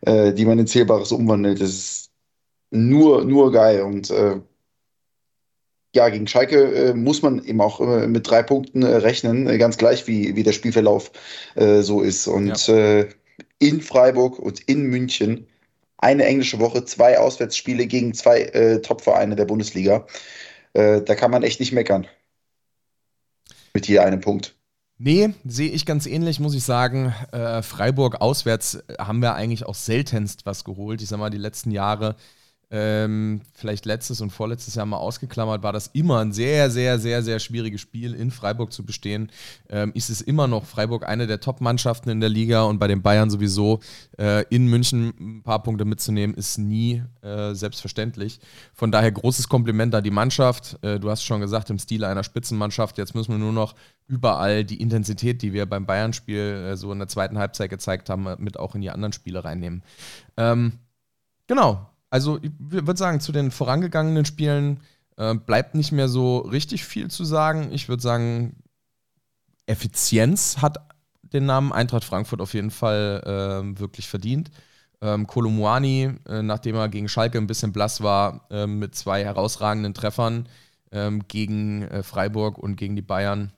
äh, 0.00 0.32
die 0.32 0.46
man 0.46 0.58
in 0.58 0.66
Zählbares 0.66 1.12
umwandelt? 1.12 1.60
Das 1.60 1.68
ist 1.68 2.10
nur, 2.70 3.24
nur 3.26 3.52
geil. 3.52 3.82
Und 3.82 4.10
äh, 4.10 4.40
ja, 5.94 6.08
gegen 6.08 6.26
Schalke 6.26 6.94
muss 6.94 7.22
man 7.22 7.44
eben 7.44 7.60
auch 7.60 7.80
mit 8.06 8.28
drei 8.28 8.42
Punkten 8.42 8.82
rechnen, 8.82 9.46
ganz 9.58 9.78
gleich 9.78 10.06
wie, 10.06 10.36
wie 10.36 10.42
der 10.42 10.52
Spielverlauf 10.52 11.10
so 11.54 12.02
ist. 12.02 12.26
Und 12.26 12.66
ja. 12.66 13.06
In 13.58 13.80
Freiburg 13.80 14.38
und 14.38 14.60
in 14.68 14.82
München 14.88 15.46
eine 15.96 16.26
englische 16.26 16.58
Woche, 16.58 16.84
zwei 16.84 17.18
Auswärtsspiele 17.18 17.86
gegen 17.86 18.12
zwei 18.12 18.78
Top-Vereine 18.82 19.36
der 19.36 19.46
Bundesliga. 19.46 20.06
da 20.74 21.00
kann 21.00 21.30
man 21.30 21.42
echt 21.42 21.60
nicht 21.60 21.72
meckern. 21.72 22.06
Mit 23.76 23.88
je 23.88 23.98
einem 23.98 24.22
Punkt. 24.22 24.54
Nee, 24.96 25.34
sehe 25.44 25.68
ich 25.68 25.84
ganz 25.84 26.06
ähnlich, 26.06 26.40
muss 26.40 26.54
ich 26.54 26.64
sagen. 26.64 27.12
Freiburg 27.60 28.22
auswärts 28.22 28.82
haben 28.98 29.20
wir 29.20 29.34
eigentlich 29.34 29.66
auch 29.66 29.74
seltenst 29.74 30.46
was 30.46 30.64
geholt. 30.64 31.02
Ich 31.02 31.08
sag 31.08 31.18
mal, 31.18 31.28
die 31.28 31.36
letzten 31.36 31.70
Jahre 31.70 32.16
ähm, 32.70 33.42
vielleicht 33.54 33.86
letztes 33.86 34.20
und 34.20 34.30
vorletztes 34.30 34.74
Jahr 34.74 34.86
mal 34.86 34.96
ausgeklammert, 34.96 35.62
war 35.62 35.72
das 35.72 35.86
immer 35.88 36.18
ein 36.18 36.32
sehr, 36.32 36.68
sehr, 36.68 36.98
sehr, 36.98 37.22
sehr 37.22 37.38
schwieriges 37.38 37.80
Spiel 37.80 38.12
in 38.12 38.32
Freiburg 38.32 38.72
zu 38.72 38.84
bestehen. 38.84 39.30
Ähm, 39.68 39.92
ist 39.94 40.10
es 40.10 40.20
immer 40.20 40.48
noch 40.48 40.64
Freiburg 40.64 41.06
eine 41.06 41.28
der 41.28 41.40
Top-Mannschaften 41.40 42.10
in 42.10 42.20
der 42.20 42.28
Liga 42.28 42.64
und 42.64 42.80
bei 42.80 42.88
den 42.88 43.02
Bayern 43.02 43.30
sowieso 43.30 43.80
äh, 44.18 44.44
in 44.50 44.66
München 44.66 45.14
ein 45.20 45.42
paar 45.44 45.62
Punkte 45.62 45.84
mitzunehmen, 45.84 46.34
ist 46.34 46.58
nie 46.58 47.04
äh, 47.22 47.54
selbstverständlich. 47.54 48.40
Von 48.74 48.90
daher 48.90 49.12
großes 49.12 49.48
Kompliment 49.48 49.94
an 49.94 50.02
die 50.02 50.10
Mannschaft. 50.10 50.76
Äh, 50.82 50.98
du 50.98 51.08
hast 51.08 51.22
schon 51.22 51.40
gesagt, 51.40 51.70
im 51.70 51.78
Stil 51.78 52.04
einer 52.04 52.24
Spitzenmannschaft. 52.24 52.98
Jetzt 52.98 53.14
müssen 53.14 53.32
wir 53.32 53.38
nur 53.38 53.52
noch 53.52 53.76
überall 54.08 54.64
die 54.64 54.80
Intensität, 54.80 55.42
die 55.42 55.52
wir 55.52 55.66
beim 55.66 55.86
Bayern-Spiel 55.86 56.40
äh, 56.72 56.76
so 56.76 56.90
in 56.90 56.98
der 56.98 57.08
zweiten 57.08 57.38
Halbzeit 57.38 57.70
gezeigt 57.70 58.10
haben, 58.10 58.26
mit 58.38 58.58
auch 58.58 58.74
in 58.74 58.80
die 58.80 58.90
anderen 58.90 59.12
Spiele 59.12 59.44
reinnehmen. 59.44 59.84
Ähm, 60.36 60.80
genau, 61.46 61.88
also 62.16 62.38
ich 62.40 62.50
würde 62.58 62.96
sagen, 62.96 63.20
zu 63.20 63.30
den 63.30 63.50
vorangegangenen 63.50 64.24
Spielen 64.24 64.80
äh, 65.18 65.34
bleibt 65.34 65.74
nicht 65.74 65.92
mehr 65.92 66.08
so 66.08 66.38
richtig 66.38 66.82
viel 66.86 67.10
zu 67.10 67.26
sagen. 67.26 67.68
Ich 67.72 67.90
würde 67.90 68.02
sagen, 68.02 68.56
Effizienz 69.66 70.62
hat 70.62 70.78
den 71.22 71.44
Namen 71.44 71.72
Eintracht 71.74 72.04
Frankfurt 72.04 72.40
auf 72.40 72.54
jeden 72.54 72.70
Fall 72.70 73.22
äh, 73.26 73.78
wirklich 73.78 74.08
verdient. 74.08 74.50
Ähm, 75.02 75.26
Kolumuani, 75.26 76.14
äh, 76.26 76.40
nachdem 76.40 76.76
er 76.76 76.88
gegen 76.88 77.10
Schalke 77.10 77.36
ein 77.36 77.46
bisschen 77.46 77.74
blass 77.74 78.02
war, 78.02 78.46
äh, 78.50 78.66
mit 78.66 78.94
zwei 78.94 79.22
herausragenden 79.22 79.92
Treffern 79.92 80.48
ähm, 80.92 81.28
gegen 81.28 81.82
äh, 81.82 82.02
Freiburg 82.02 82.56
und 82.56 82.76
gegen 82.76 82.96
die 82.96 83.02
Bayern. 83.02 83.52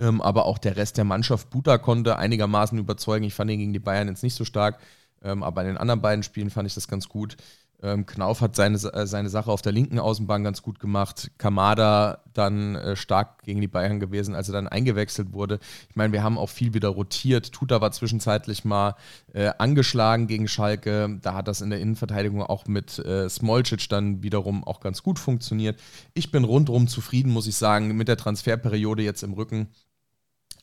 Ähm, 0.00 0.20
aber 0.20 0.46
auch 0.46 0.58
der 0.58 0.76
Rest 0.76 0.96
der 0.96 1.04
Mannschaft, 1.04 1.50
Buta 1.50 1.78
konnte 1.78 2.16
einigermaßen 2.16 2.76
überzeugen. 2.78 3.26
Ich 3.26 3.34
fand 3.34 3.48
ihn 3.52 3.60
gegen 3.60 3.72
die 3.72 3.78
Bayern 3.78 4.08
jetzt 4.08 4.24
nicht 4.24 4.34
so 4.34 4.44
stark, 4.44 4.80
ähm, 5.22 5.44
aber 5.44 5.60
in 5.60 5.68
den 5.68 5.76
anderen 5.76 6.02
beiden 6.02 6.24
Spielen 6.24 6.50
fand 6.50 6.66
ich 6.66 6.74
das 6.74 6.88
ganz 6.88 7.08
gut. 7.08 7.36
Ähm, 7.82 8.06
Knauf 8.06 8.40
hat 8.40 8.56
seine, 8.56 8.76
äh, 8.76 9.06
seine 9.06 9.28
Sache 9.28 9.50
auf 9.50 9.60
der 9.60 9.72
linken 9.72 9.98
Außenbahn 9.98 10.42
ganz 10.42 10.62
gut 10.62 10.80
gemacht. 10.80 11.30
Kamada 11.36 12.22
dann 12.32 12.74
äh, 12.74 12.96
stark 12.96 13.42
gegen 13.42 13.60
die 13.60 13.68
Bayern 13.68 14.00
gewesen, 14.00 14.34
als 14.34 14.48
er 14.48 14.54
dann 14.54 14.68
eingewechselt 14.68 15.32
wurde. 15.32 15.58
Ich 15.90 15.96
meine, 15.96 16.12
wir 16.12 16.22
haben 16.22 16.38
auch 16.38 16.48
viel 16.48 16.74
wieder 16.74 16.88
rotiert. 16.88 17.52
Tuta 17.52 17.80
war 17.80 17.92
zwischenzeitlich 17.92 18.64
mal 18.64 18.94
äh, 19.34 19.50
angeschlagen 19.58 20.26
gegen 20.26 20.48
Schalke. 20.48 21.18
Da 21.20 21.34
hat 21.34 21.48
das 21.48 21.60
in 21.60 21.70
der 21.70 21.80
Innenverteidigung 21.80 22.42
auch 22.42 22.66
mit 22.66 22.98
äh, 22.98 23.28
Smolcic 23.28 23.88
dann 23.88 24.22
wiederum 24.22 24.64
auch 24.64 24.80
ganz 24.80 25.02
gut 25.02 25.18
funktioniert. 25.18 25.78
Ich 26.14 26.30
bin 26.30 26.44
rundherum 26.44 26.88
zufrieden, 26.88 27.30
muss 27.30 27.46
ich 27.46 27.56
sagen, 27.56 27.94
mit 27.96 28.08
der 28.08 28.16
Transferperiode 28.16 29.02
jetzt 29.02 29.22
im 29.22 29.34
Rücken. 29.34 29.68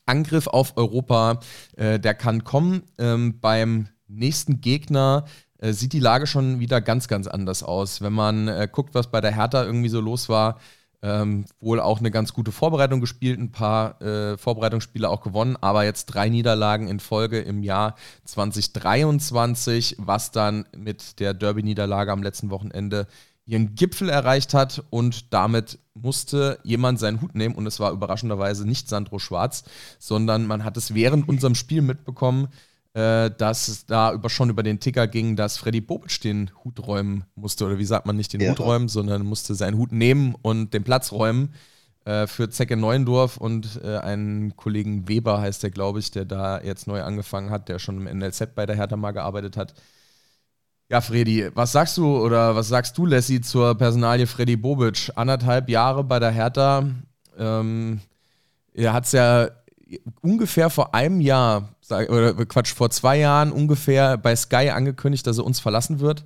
Angriff 0.05 0.47
auf 0.47 0.77
Europa, 0.77 1.39
äh, 1.77 1.99
der 1.99 2.13
kann 2.13 2.43
kommen. 2.43 2.83
Ähm, 2.97 3.39
beim 3.39 3.87
nächsten 4.07 4.61
Gegner 4.61 5.25
äh, 5.63 5.71
sieht 5.71 5.93
die 5.93 5.99
Lage 5.99 6.27
schon 6.27 6.59
wieder 6.59 6.81
ganz, 6.81 7.07
ganz 7.07 7.25
anders 7.27 7.63
aus. 7.63 8.01
Wenn 8.01 8.13
man 8.13 8.47
äh, 8.49 8.67
guckt, 8.69 8.93
was 8.93 9.07
bei 9.07 9.21
der 9.21 9.33
Hertha 9.33 9.63
irgendwie 9.63 9.89
so 9.89 10.01
los 10.01 10.27
war, 10.27 10.59
ähm, 11.01 11.45
wohl 11.61 11.79
auch 11.79 11.99
eine 11.99 12.11
ganz 12.11 12.33
gute 12.33 12.51
Vorbereitung 12.51 12.99
gespielt, 12.99 13.39
ein 13.39 13.51
paar 13.51 14.01
äh, 14.01 14.37
Vorbereitungsspiele 14.37 15.09
auch 15.09 15.21
gewonnen, 15.21 15.57
aber 15.59 15.85
jetzt 15.85 16.07
drei 16.07 16.27
Niederlagen 16.29 16.87
in 16.87 16.99
Folge 16.99 17.39
im 17.39 17.63
Jahr 17.63 17.95
2023, 18.25 19.97
was 19.99 20.31
dann 20.31 20.65
mit 20.75 21.19
der 21.19 21.33
Derby-Niederlage 21.33 22.11
am 22.11 22.23
letzten 22.23 22.49
Wochenende 22.49 23.07
ihren 23.45 23.75
Gipfel 23.75 24.09
erreicht 24.09 24.53
hat 24.53 24.83
und 24.89 25.33
damit 25.33 25.79
musste 25.93 26.59
jemand 26.63 26.99
seinen 26.99 27.21
Hut 27.21 27.35
nehmen 27.35 27.55
und 27.55 27.67
es 27.67 27.79
war 27.79 27.91
überraschenderweise 27.91 28.65
nicht 28.65 28.87
Sandro 28.89 29.19
Schwarz, 29.19 29.63
sondern 29.99 30.45
man 30.45 30.63
hat 30.63 30.77
es 30.77 30.93
während 30.93 31.27
unserem 31.27 31.55
Spiel 31.55 31.81
mitbekommen, 31.81 32.47
äh, 32.93 33.31
dass 33.31 33.67
es 33.67 33.85
da 33.85 34.13
über, 34.13 34.29
schon 34.29 34.49
über 34.49 34.63
den 34.63 34.79
Ticker 34.79 35.07
ging, 35.07 35.35
dass 35.35 35.57
Freddy 35.57 35.81
Bobic 35.81 36.21
den 36.21 36.51
Hut 36.63 36.85
räumen 36.85 37.25
musste. 37.35 37.65
Oder 37.65 37.79
wie 37.79 37.85
sagt 37.85 38.05
man 38.05 38.15
nicht 38.15 38.33
den 38.33 38.41
ja. 38.41 38.51
Hut 38.51 38.59
räumen, 38.59 38.87
sondern 38.87 39.25
musste 39.25 39.55
seinen 39.55 39.77
Hut 39.77 39.91
nehmen 39.91 40.35
und 40.41 40.73
den 40.73 40.83
Platz 40.83 41.11
räumen 41.11 41.53
äh, 42.05 42.27
für 42.27 42.49
Zecke 42.49 42.77
Neuendorf 42.77 43.37
und 43.37 43.79
äh, 43.83 43.97
einen 43.97 44.55
Kollegen 44.55 45.07
Weber 45.07 45.41
heißt 45.41 45.63
der, 45.63 45.71
glaube 45.71 45.99
ich, 45.99 46.11
der 46.11 46.25
da 46.25 46.61
jetzt 46.61 46.85
neu 46.85 47.01
angefangen 47.01 47.49
hat, 47.49 47.69
der 47.69 47.79
schon 47.79 48.05
im 48.05 48.17
NLZ 48.19 48.49
bei 48.55 48.65
der 48.65 48.75
Hertha 48.75 48.95
mal 48.95 49.11
gearbeitet 49.11 49.57
hat. 49.57 49.73
Ja, 50.89 51.01
Freddy, 51.01 51.49
was 51.55 51.71
sagst 51.71 51.97
du 51.97 52.17
oder 52.17 52.55
was 52.55 52.67
sagst 52.67 52.97
du, 52.97 53.05
Lassie, 53.05 53.41
zur 53.41 53.75
Personalie 53.75 54.27
Freddy 54.27 54.57
Bobic? 54.57 55.09
Anderthalb 55.15 55.69
Jahre 55.69 56.03
bei 56.03 56.19
der 56.19 56.31
Hertha. 56.31 56.87
Ähm, 57.37 58.01
er 58.73 58.93
hat 58.93 59.05
es 59.05 59.13
ja 59.13 59.49
ungefähr 60.21 60.69
vor 60.69 60.93
einem 60.93 61.21
Jahr, 61.21 61.75
oder 61.89 62.33
Quatsch, 62.45 62.73
vor 62.73 62.89
zwei 62.89 63.19
Jahren 63.19 63.51
ungefähr 63.51 64.17
bei 64.17 64.35
Sky 64.35 64.69
angekündigt, 64.69 65.27
dass 65.27 65.37
er 65.37 65.45
uns 65.45 65.59
verlassen 65.59 65.99
wird. 65.99 66.23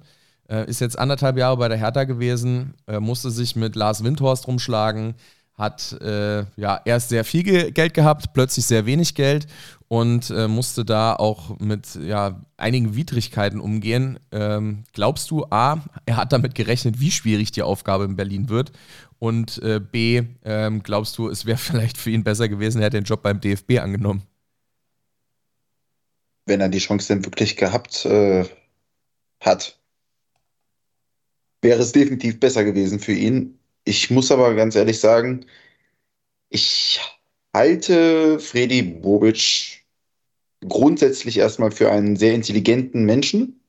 Äh, 0.49 0.69
ist 0.69 0.79
jetzt 0.79 0.97
anderthalb 0.97 1.37
Jahre 1.37 1.57
bei 1.57 1.67
der 1.67 1.77
Hertha 1.77 2.05
gewesen, 2.05 2.73
äh, 2.87 2.99
musste 2.99 3.31
sich 3.31 3.55
mit 3.55 3.75
Lars 3.75 4.03
Windhorst 4.03 4.47
rumschlagen, 4.47 5.15
hat 5.57 5.93
äh, 6.01 6.45
ja 6.55 6.79
erst 6.85 7.09
sehr 7.09 7.25
viel 7.25 7.71
Geld 7.71 7.93
gehabt, 7.93 8.33
plötzlich 8.33 8.65
sehr 8.65 8.85
wenig 8.85 9.15
Geld 9.15 9.47
und 9.87 10.29
äh, 10.29 10.47
musste 10.47 10.85
da 10.85 11.15
auch 11.15 11.57
mit 11.59 11.95
ja, 11.95 12.41
einigen 12.57 12.95
Widrigkeiten 12.95 13.59
umgehen. 13.59 14.19
Ähm, 14.31 14.83
glaubst 14.93 15.31
du, 15.31 15.45
A, 15.49 15.81
er 16.05 16.17
hat 16.17 16.31
damit 16.31 16.55
gerechnet, 16.55 16.99
wie 16.99 17.11
schwierig 17.11 17.51
die 17.51 17.63
Aufgabe 17.63 18.05
in 18.05 18.15
Berlin 18.15 18.49
wird? 18.49 18.71
Und 19.19 19.61
äh, 19.63 19.79
B, 19.79 20.23
ähm, 20.43 20.83
glaubst 20.83 21.17
du, 21.17 21.29
es 21.29 21.45
wäre 21.45 21.57
vielleicht 21.57 21.97
für 21.97 22.11
ihn 22.11 22.23
besser 22.23 22.49
gewesen, 22.49 22.79
er 22.79 22.85
hätte 22.85 22.97
den 22.97 23.03
Job 23.03 23.21
beim 23.21 23.41
DFB 23.41 23.79
angenommen? 23.79 24.23
Wenn 26.45 26.61
er 26.61 26.69
die 26.69 26.79
Chance 26.79 27.09
denn 27.09 27.25
wirklich 27.25 27.57
gehabt 27.57 28.05
äh, 28.05 28.45
hat, 29.41 29.77
wäre 31.61 31.81
es 31.81 31.91
definitiv 31.91 32.39
besser 32.39 32.63
gewesen 32.63 32.99
für 32.99 33.13
ihn. 33.13 33.59
Ich 33.83 34.09
muss 34.09 34.31
aber 34.31 34.53
ganz 34.55 34.75
ehrlich 34.75 34.99
sagen, 34.99 35.45
ich 36.49 36.99
halte 37.53 38.39
Freddy 38.39 38.81
Bobic 38.81 39.85
grundsätzlich 40.67 41.37
erstmal 41.37 41.71
für 41.71 41.91
einen 41.91 42.15
sehr 42.15 42.33
intelligenten 42.33 43.03
Menschen. 43.03 43.61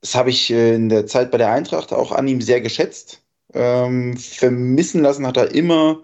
Das 0.00 0.14
habe 0.14 0.30
ich 0.30 0.50
äh, 0.50 0.74
in 0.74 0.88
der 0.88 1.06
Zeit 1.06 1.30
bei 1.30 1.38
der 1.38 1.52
Eintracht 1.52 1.92
auch 1.92 2.12
an 2.12 2.26
ihm 2.28 2.40
sehr 2.40 2.60
geschätzt. 2.60 3.22
Ähm, 3.54 4.16
vermissen 4.16 5.02
lassen 5.02 5.26
hat 5.26 5.36
er 5.36 5.54
immer 5.54 6.00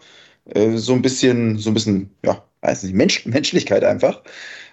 äh, 0.55 0.77
so 0.77 0.93
ein 0.93 1.03
bisschen, 1.03 1.59
so 1.59 1.71
ein 1.71 1.75
bisschen, 1.75 2.11
ja, 2.25 2.43
weiß 2.63 2.83
nicht, 2.85 2.95
Mensch, 2.95 3.27
Menschlichkeit 3.27 3.85
einfach. 3.85 4.23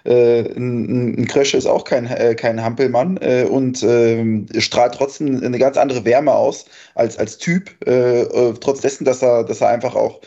Äh, 0.05 0.41
ein, 0.55 1.20
ein 1.20 1.27
Krösche 1.27 1.58
ist 1.58 1.65
auch 1.65 1.84
kein, 1.84 2.05
äh, 2.08 2.36
kein 2.36 2.63
Hampelmann 2.63 3.17
äh, 3.17 3.46
und 3.50 3.82
ähm, 3.84 4.48
strahlt 4.60 4.94
trotzdem 4.94 5.44
eine 5.44 5.58
ganz 5.58 5.77
andere 5.77 6.05
Wärme 6.05 6.32
aus 6.34 6.65
als, 6.94 7.17
als 7.17 7.38
Typ, 7.38 7.72
äh, 7.88 8.22
äh, 8.22 8.53
trotz 8.60 8.82
dessen, 8.82 9.05
dass 9.05 9.24
er, 9.24 9.44
dass 9.44 9.62
er 9.62 9.70
einfach 9.70 9.96
auch 9.96 10.22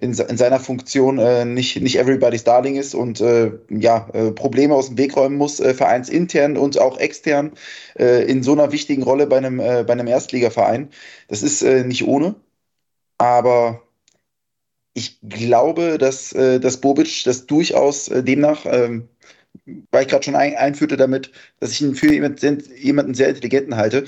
in, 0.00 0.12
in 0.14 0.36
seiner 0.36 0.60
Funktion 0.60 1.18
äh, 1.18 1.44
nicht, 1.44 1.80
nicht 1.80 1.98
everybody's 1.98 2.44
Darling 2.44 2.76
ist 2.76 2.94
und 2.94 3.20
äh, 3.20 3.52
ja, 3.68 4.08
äh, 4.12 4.30
Probleme 4.32 4.74
aus 4.74 4.88
dem 4.88 4.98
Weg 4.98 5.16
räumen 5.16 5.36
muss, 5.36 5.60
äh, 5.60 5.74
vereinsintern 5.74 6.56
und 6.56 6.78
auch 6.78 6.98
extern 6.98 7.52
äh, 7.98 8.24
in 8.24 8.42
so 8.42 8.52
einer 8.52 8.72
wichtigen 8.72 9.02
Rolle 9.02 9.26
bei 9.26 9.36
einem, 9.36 9.60
äh, 9.60 9.84
bei 9.86 9.92
einem 9.92 10.06
Erstligaverein. 10.06 10.90
Das 11.28 11.42
ist 11.42 11.62
äh, 11.62 11.84
nicht 11.84 12.06
ohne, 12.06 12.34
aber 13.18 13.82
ich 14.94 15.18
glaube, 15.22 15.98
dass, 15.98 16.32
äh, 16.32 16.60
dass 16.60 16.80
Bobic 16.80 17.24
das 17.24 17.46
durchaus 17.46 18.08
äh, 18.08 18.22
demnach, 18.22 18.66
ähm, 18.66 19.08
weil 19.90 20.02
ich 20.02 20.08
gerade 20.08 20.24
schon 20.24 20.34
ein, 20.36 20.56
einführte 20.56 20.96
damit, 20.96 21.30
dass 21.60 21.72
ich 21.72 21.82
ihn 21.82 21.94
für 21.94 22.12
jemand, 22.12 22.42
jemanden 22.42 23.14
sehr 23.14 23.28
intelligenten 23.28 23.76
halte. 23.76 24.04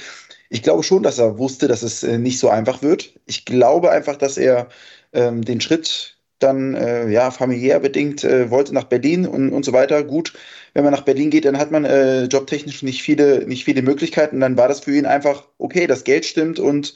Ich 0.50 0.62
glaube 0.62 0.82
schon, 0.82 1.02
dass 1.02 1.18
er 1.18 1.38
wusste, 1.38 1.68
dass 1.68 1.82
es 1.82 2.02
äh, 2.02 2.18
nicht 2.18 2.38
so 2.38 2.48
einfach 2.48 2.82
wird. 2.82 3.18
Ich 3.26 3.44
glaube 3.44 3.90
einfach, 3.90 4.16
dass 4.16 4.36
er 4.38 4.68
ähm, 5.12 5.44
den 5.44 5.60
Schritt 5.60 6.16
dann 6.42 6.74
äh, 6.74 7.08
ja 7.08 7.30
familiär 7.30 7.80
bedingt 7.80 8.24
äh, 8.24 8.50
wollte 8.50 8.74
nach 8.74 8.84
Berlin 8.84 9.26
und, 9.26 9.52
und 9.52 9.64
so 9.64 9.72
weiter. 9.72 10.02
Gut, 10.02 10.32
wenn 10.74 10.84
man 10.84 10.92
nach 10.92 11.04
Berlin 11.04 11.30
geht, 11.30 11.44
dann 11.44 11.58
hat 11.58 11.70
man 11.70 11.84
äh, 11.84 12.24
jobtechnisch 12.24 12.82
nicht 12.82 13.02
viele, 13.02 13.46
nicht 13.46 13.64
viele 13.64 13.82
Möglichkeiten. 13.82 14.40
Dann 14.40 14.56
war 14.56 14.68
das 14.68 14.80
für 14.80 14.96
ihn 14.96 15.06
einfach, 15.06 15.46
okay, 15.58 15.86
das 15.86 16.04
Geld 16.04 16.24
stimmt 16.24 16.58
und 16.58 16.94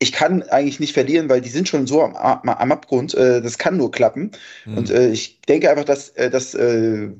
ich 0.00 0.12
kann 0.12 0.44
eigentlich 0.44 0.78
nicht 0.78 0.92
verlieren, 0.92 1.28
weil 1.28 1.40
die 1.40 1.48
sind 1.48 1.68
schon 1.68 1.88
so 1.88 2.02
am, 2.02 2.14
am 2.14 2.72
Abgrund. 2.72 3.14
Äh, 3.14 3.42
das 3.42 3.58
kann 3.58 3.76
nur 3.76 3.90
klappen. 3.90 4.30
Mhm. 4.64 4.78
Und 4.78 4.90
äh, 4.90 5.08
ich 5.08 5.40
denke 5.42 5.70
einfach, 5.70 5.84
dass, 5.84 6.10
äh, 6.10 6.30
dass 6.30 6.54
eine 6.54 7.16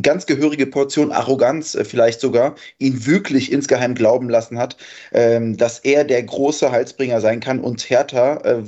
ganz 0.00 0.26
gehörige 0.26 0.66
Portion 0.66 1.12
Arroganz 1.12 1.76
vielleicht 1.84 2.20
sogar 2.20 2.54
ihn 2.78 3.04
wirklich 3.06 3.52
insgeheim 3.52 3.94
glauben 3.94 4.30
lassen 4.30 4.58
hat, 4.58 4.78
ähm, 5.12 5.56
dass 5.58 5.80
er 5.80 6.04
der 6.04 6.22
große 6.22 6.72
Heilsbringer 6.72 7.20
sein 7.20 7.40
kann 7.40 7.60
und 7.60 7.88
Hertha, 7.88 8.62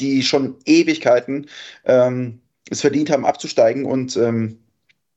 die 0.00 0.22
schon 0.22 0.56
Ewigkeiten 0.64 1.48
ähm, 1.84 2.40
es 2.70 2.80
verdient 2.80 3.10
haben, 3.10 3.24
abzusteigen 3.24 3.84
und 3.84 4.16
ähm, 4.16 4.58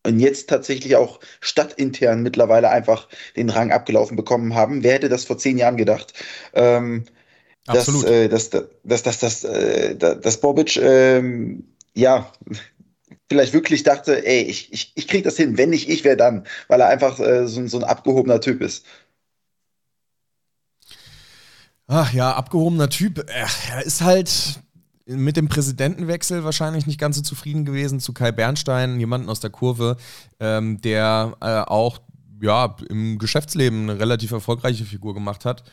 und 0.06 0.20
jetzt 0.20 0.48
tatsächlich 0.50 0.96
auch 0.96 1.20
stadtintern 1.42 2.24
mittlerweile 2.24 2.70
einfach 2.70 3.10
den 3.36 3.50
Rang 3.50 3.72
abgelaufen 3.72 4.16
bekommen 4.16 4.56
haben. 4.56 4.82
Wer 4.82 4.94
hätte 4.94 5.10
das 5.10 5.26
vor 5.26 5.38
zehn 5.38 5.58
Jahren 5.58 5.76
gedacht? 5.76 6.14
Ähm, 6.54 7.04
Absolut. 7.68 8.04
Dass, 8.06 8.10
äh, 8.10 8.30
dass, 8.30 8.50
dass, 8.50 9.04
dass, 9.04 9.20
dass, 9.20 9.44
äh, 9.44 9.96
dass 9.96 10.40
Bobic 10.42 10.78
ähm, 10.78 11.66
ja 11.94 12.32
vielleicht 13.30 13.54
wirklich 13.54 13.84
dachte, 13.84 14.26
ey, 14.26 14.42
ich, 14.42 14.74
ich, 14.74 14.92
ich 14.96 15.08
krieg 15.08 15.24
das 15.24 15.38
hin, 15.38 15.58
wenn 15.58 15.70
nicht 15.70 15.88
ich, 15.88 16.04
wer 16.04 16.16
dann, 16.16 16.48
weil 16.68 16.82
er 16.82 16.88
einfach 16.88 17.20
äh, 17.20 17.48
so, 17.48 17.68
so 17.68 17.78
ein 17.78 17.84
abgehobener 17.84 18.42
Typ 18.42 18.62
ist. 18.62 18.86
Ach 21.88 22.12
ja, 22.14 22.34
abgehobener 22.34 22.90
Typ. 22.90 23.26
Er 23.30 23.84
ist 23.84 24.02
halt 24.02 24.62
mit 25.10 25.38
dem 25.38 25.50
Präsidentenwechsel 25.50 26.44
wahrscheinlich 26.44 26.86
nicht 26.86 27.00
ganz 27.00 27.16
so 27.16 27.22
zufrieden 27.22 27.66
gewesen 27.66 28.00
zu 28.00 28.14
Kai 28.14 28.32
Bernstein, 28.32 29.00
jemanden 29.00 29.30
aus 29.30 29.40
der 29.40 29.50
Kurve, 29.50 29.98
ähm, 30.40 30.80
der 30.82 31.36
äh, 31.42 31.62
auch 31.62 32.00
ja, 32.42 32.76
im 32.90 33.18
Geschäftsleben 33.18 33.90
eine 33.90 34.00
relativ 34.00 34.32
erfolgreiche 34.32 34.86
Figur 34.86 35.14
gemacht 35.14 35.46
hat. 35.46 35.64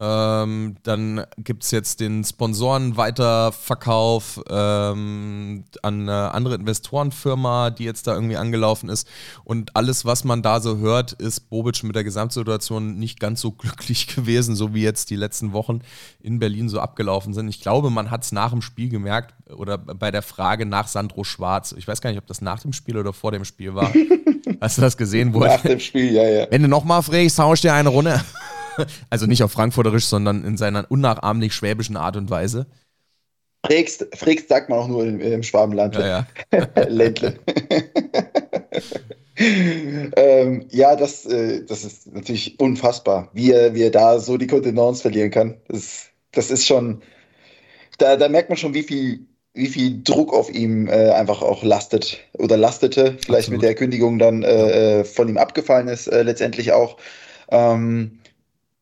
Ähm, 0.00 0.74
dann 0.82 1.24
gibt 1.38 1.62
es 1.62 1.70
jetzt 1.70 2.00
den 2.00 2.24
Sponsorenweiterverkauf 2.24 4.40
ähm, 4.50 5.64
an 5.82 6.00
eine 6.00 6.34
andere 6.34 6.56
Investorenfirma, 6.56 7.70
die 7.70 7.84
jetzt 7.84 8.08
da 8.08 8.14
irgendwie 8.14 8.36
angelaufen 8.36 8.88
ist. 8.88 9.06
Und 9.44 9.76
alles, 9.76 10.04
was 10.04 10.24
man 10.24 10.42
da 10.42 10.58
so 10.60 10.78
hört, 10.78 11.12
ist 11.12 11.48
Bobic 11.48 11.84
mit 11.84 11.94
der 11.94 12.02
Gesamtsituation 12.02 12.98
nicht 12.98 13.20
ganz 13.20 13.40
so 13.40 13.52
glücklich 13.52 14.08
gewesen, 14.08 14.56
so 14.56 14.74
wie 14.74 14.82
jetzt 14.82 15.10
die 15.10 15.16
letzten 15.16 15.52
Wochen 15.52 15.82
in 16.20 16.40
Berlin 16.40 16.68
so 16.68 16.80
abgelaufen 16.80 17.32
sind. 17.32 17.48
Ich 17.48 17.60
glaube, 17.60 17.90
man 17.90 18.10
hat 18.10 18.24
es 18.24 18.32
nach 18.32 18.50
dem 18.50 18.62
Spiel 18.62 18.88
gemerkt 18.88 19.32
oder 19.54 19.78
bei 19.78 20.10
der 20.10 20.22
Frage 20.22 20.66
nach 20.66 20.88
Sandro 20.88 21.22
Schwarz. 21.22 21.72
Ich 21.78 21.86
weiß 21.86 22.00
gar 22.00 22.10
nicht, 22.10 22.18
ob 22.18 22.26
das 22.26 22.40
nach 22.40 22.58
dem 22.58 22.72
Spiel 22.72 22.96
oder 22.96 23.12
vor 23.12 23.30
dem 23.30 23.44
Spiel 23.44 23.76
war. 23.76 23.92
Hast 24.60 24.78
du 24.78 24.82
das 24.82 24.96
gesehen? 24.96 25.32
Wo 25.34 25.40
nach 25.40 25.60
dem 25.60 25.78
Spiel, 25.78 26.12
ja, 26.12 26.28
ja. 26.28 26.46
Wenn 26.50 26.62
du 26.62 26.68
nochmal 26.68 27.02
frägst, 27.02 27.38
hau 27.38 27.54
ich 27.54 27.60
dir 27.60 27.74
eine 27.74 27.90
Runde. 27.90 28.20
also 29.10 29.26
nicht 29.26 29.42
auf 29.42 29.52
Frankfurterisch, 29.52 30.06
sondern 30.06 30.44
in 30.44 30.56
seiner 30.56 30.90
unnachahmlich 30.90 31.54
schwäbischen 31.54 31.96
Art 31.96 32.16
und 32.16 32.30
Weise. 32.30 32.66
Frägst, 33.64 34.06
frägst 34.14 34.48
sagt 34.48 34.68
man 34.68 34.78
auch 34.78 34.88
nur 34.88 35.04
im, 35.04 35.20
im 35.20 35.42
Schwabenland. 35.42 35.94
Ja, 35.96 36.26
ja. 36.52 36.68
Ländle. 36.88 37.38
ähm, 40.16 40.66
ja, 40.70 40.96
das, 40.96 41.24
äh, 41.26 41.64
das 41.64 41.84
ist 41.84 42.12
natürlich 42.12 42.60
unfassbar, 42.60 43.30
wie 43.32 43.52
er, 43.52 43.74
wie 43.74 43.82
er 43.82 43.90
da 43.90 44.18
so 44.18 44.36
die 44.36 44.46
Kontenance 44.46 45.02
verlieren 45.02 45.30
kann. 45.30 45.56
Das, 45.68 46.10
das 46.32 46.50
ist 46.50 46.66
schon, 46.66 47.02
da, 47.98 48.16
da 48.16 48.28
merkt 48.28 48.50
man 48.50 48.58
schon, 48.58 48.74
wie 48.74 48.82
viel, 48.82 49.26
wie 49.54 49.68
viel 49.68 50.02
Druck 50.02 50.34
auf 50.34 50.52
ihm 50.52 50.88
äh, 50.88 51.10
einfach 51.10 51.40
auch 51.40 51.62
lastet 51.62 52.18
oder 52.34 52.56
lastete, 52.56 53.16
vielleicht 53.24 53.48
Absolut. 53.48 53.52
mit 53.52 53.62
der 53.62 53.74
Kündigung 53.74 54.18
dann 54.18 54.42
äh, 54.42 55.00
äh, 55.00 55.04
von 55.04 55.28
ihm 55.28 55.38
abgefallen 55.38 55.88
ist, 55.88 56.06
äh, 56.06 56.22
letztendlich 56.22 56.72
auch. 56.72 56.98
Ähm, 57.48 58.18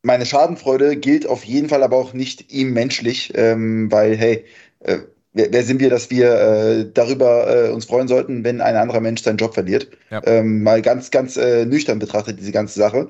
meine 0.03 0.27
Schadenfreude 0.27 0.97
gilt 0.97 1.27
auf 1.27 1.45
jeden 1.45 1.69
Fall 1.69 1.83
aber 1.83 1.97
auch 1.97 2.13
nicht 2.13 2.53
ihm 2.53 2.73
menschlich, 2.73 3.33
ähm, 3.35 3.91
weil, 3.91 4.17
hey, 4.17 4.45
äh, 4.81 4.99
wer, 5.33 5.53
wer, 5.53 5.63
sind 5.63 5.81
wir, 5.81 5.91
dass 5.91 6.11
wir 6.11 6.33
äh, 6.35 6.91
darüber 6.93 7.69
äh, 7.69 7.71
uns 7.71 7.85
freuen 7.87 8.09
sollten, 8.09 8.45
wenn 8.45 8.61
ein 8.61 8.77
anderer 8.77 9.01
Mensch 9.01 9.23
seinen 9.23 9.39
Job 9.39 9.55
verliert? 9.55 9.89
Ja. 10.11 10.21
Ähm, 10.27 10.63
mal 10.63 10.83
ganz, 10.83 11.11
ganz 11.11 11.37
äh, 11.37 11.65
nüchtern 11.67 11.99
betrachtet, 11.99 12.39
diese 12.41 12.53
ganze 12.53 12.79
Sache. 12.79 13.09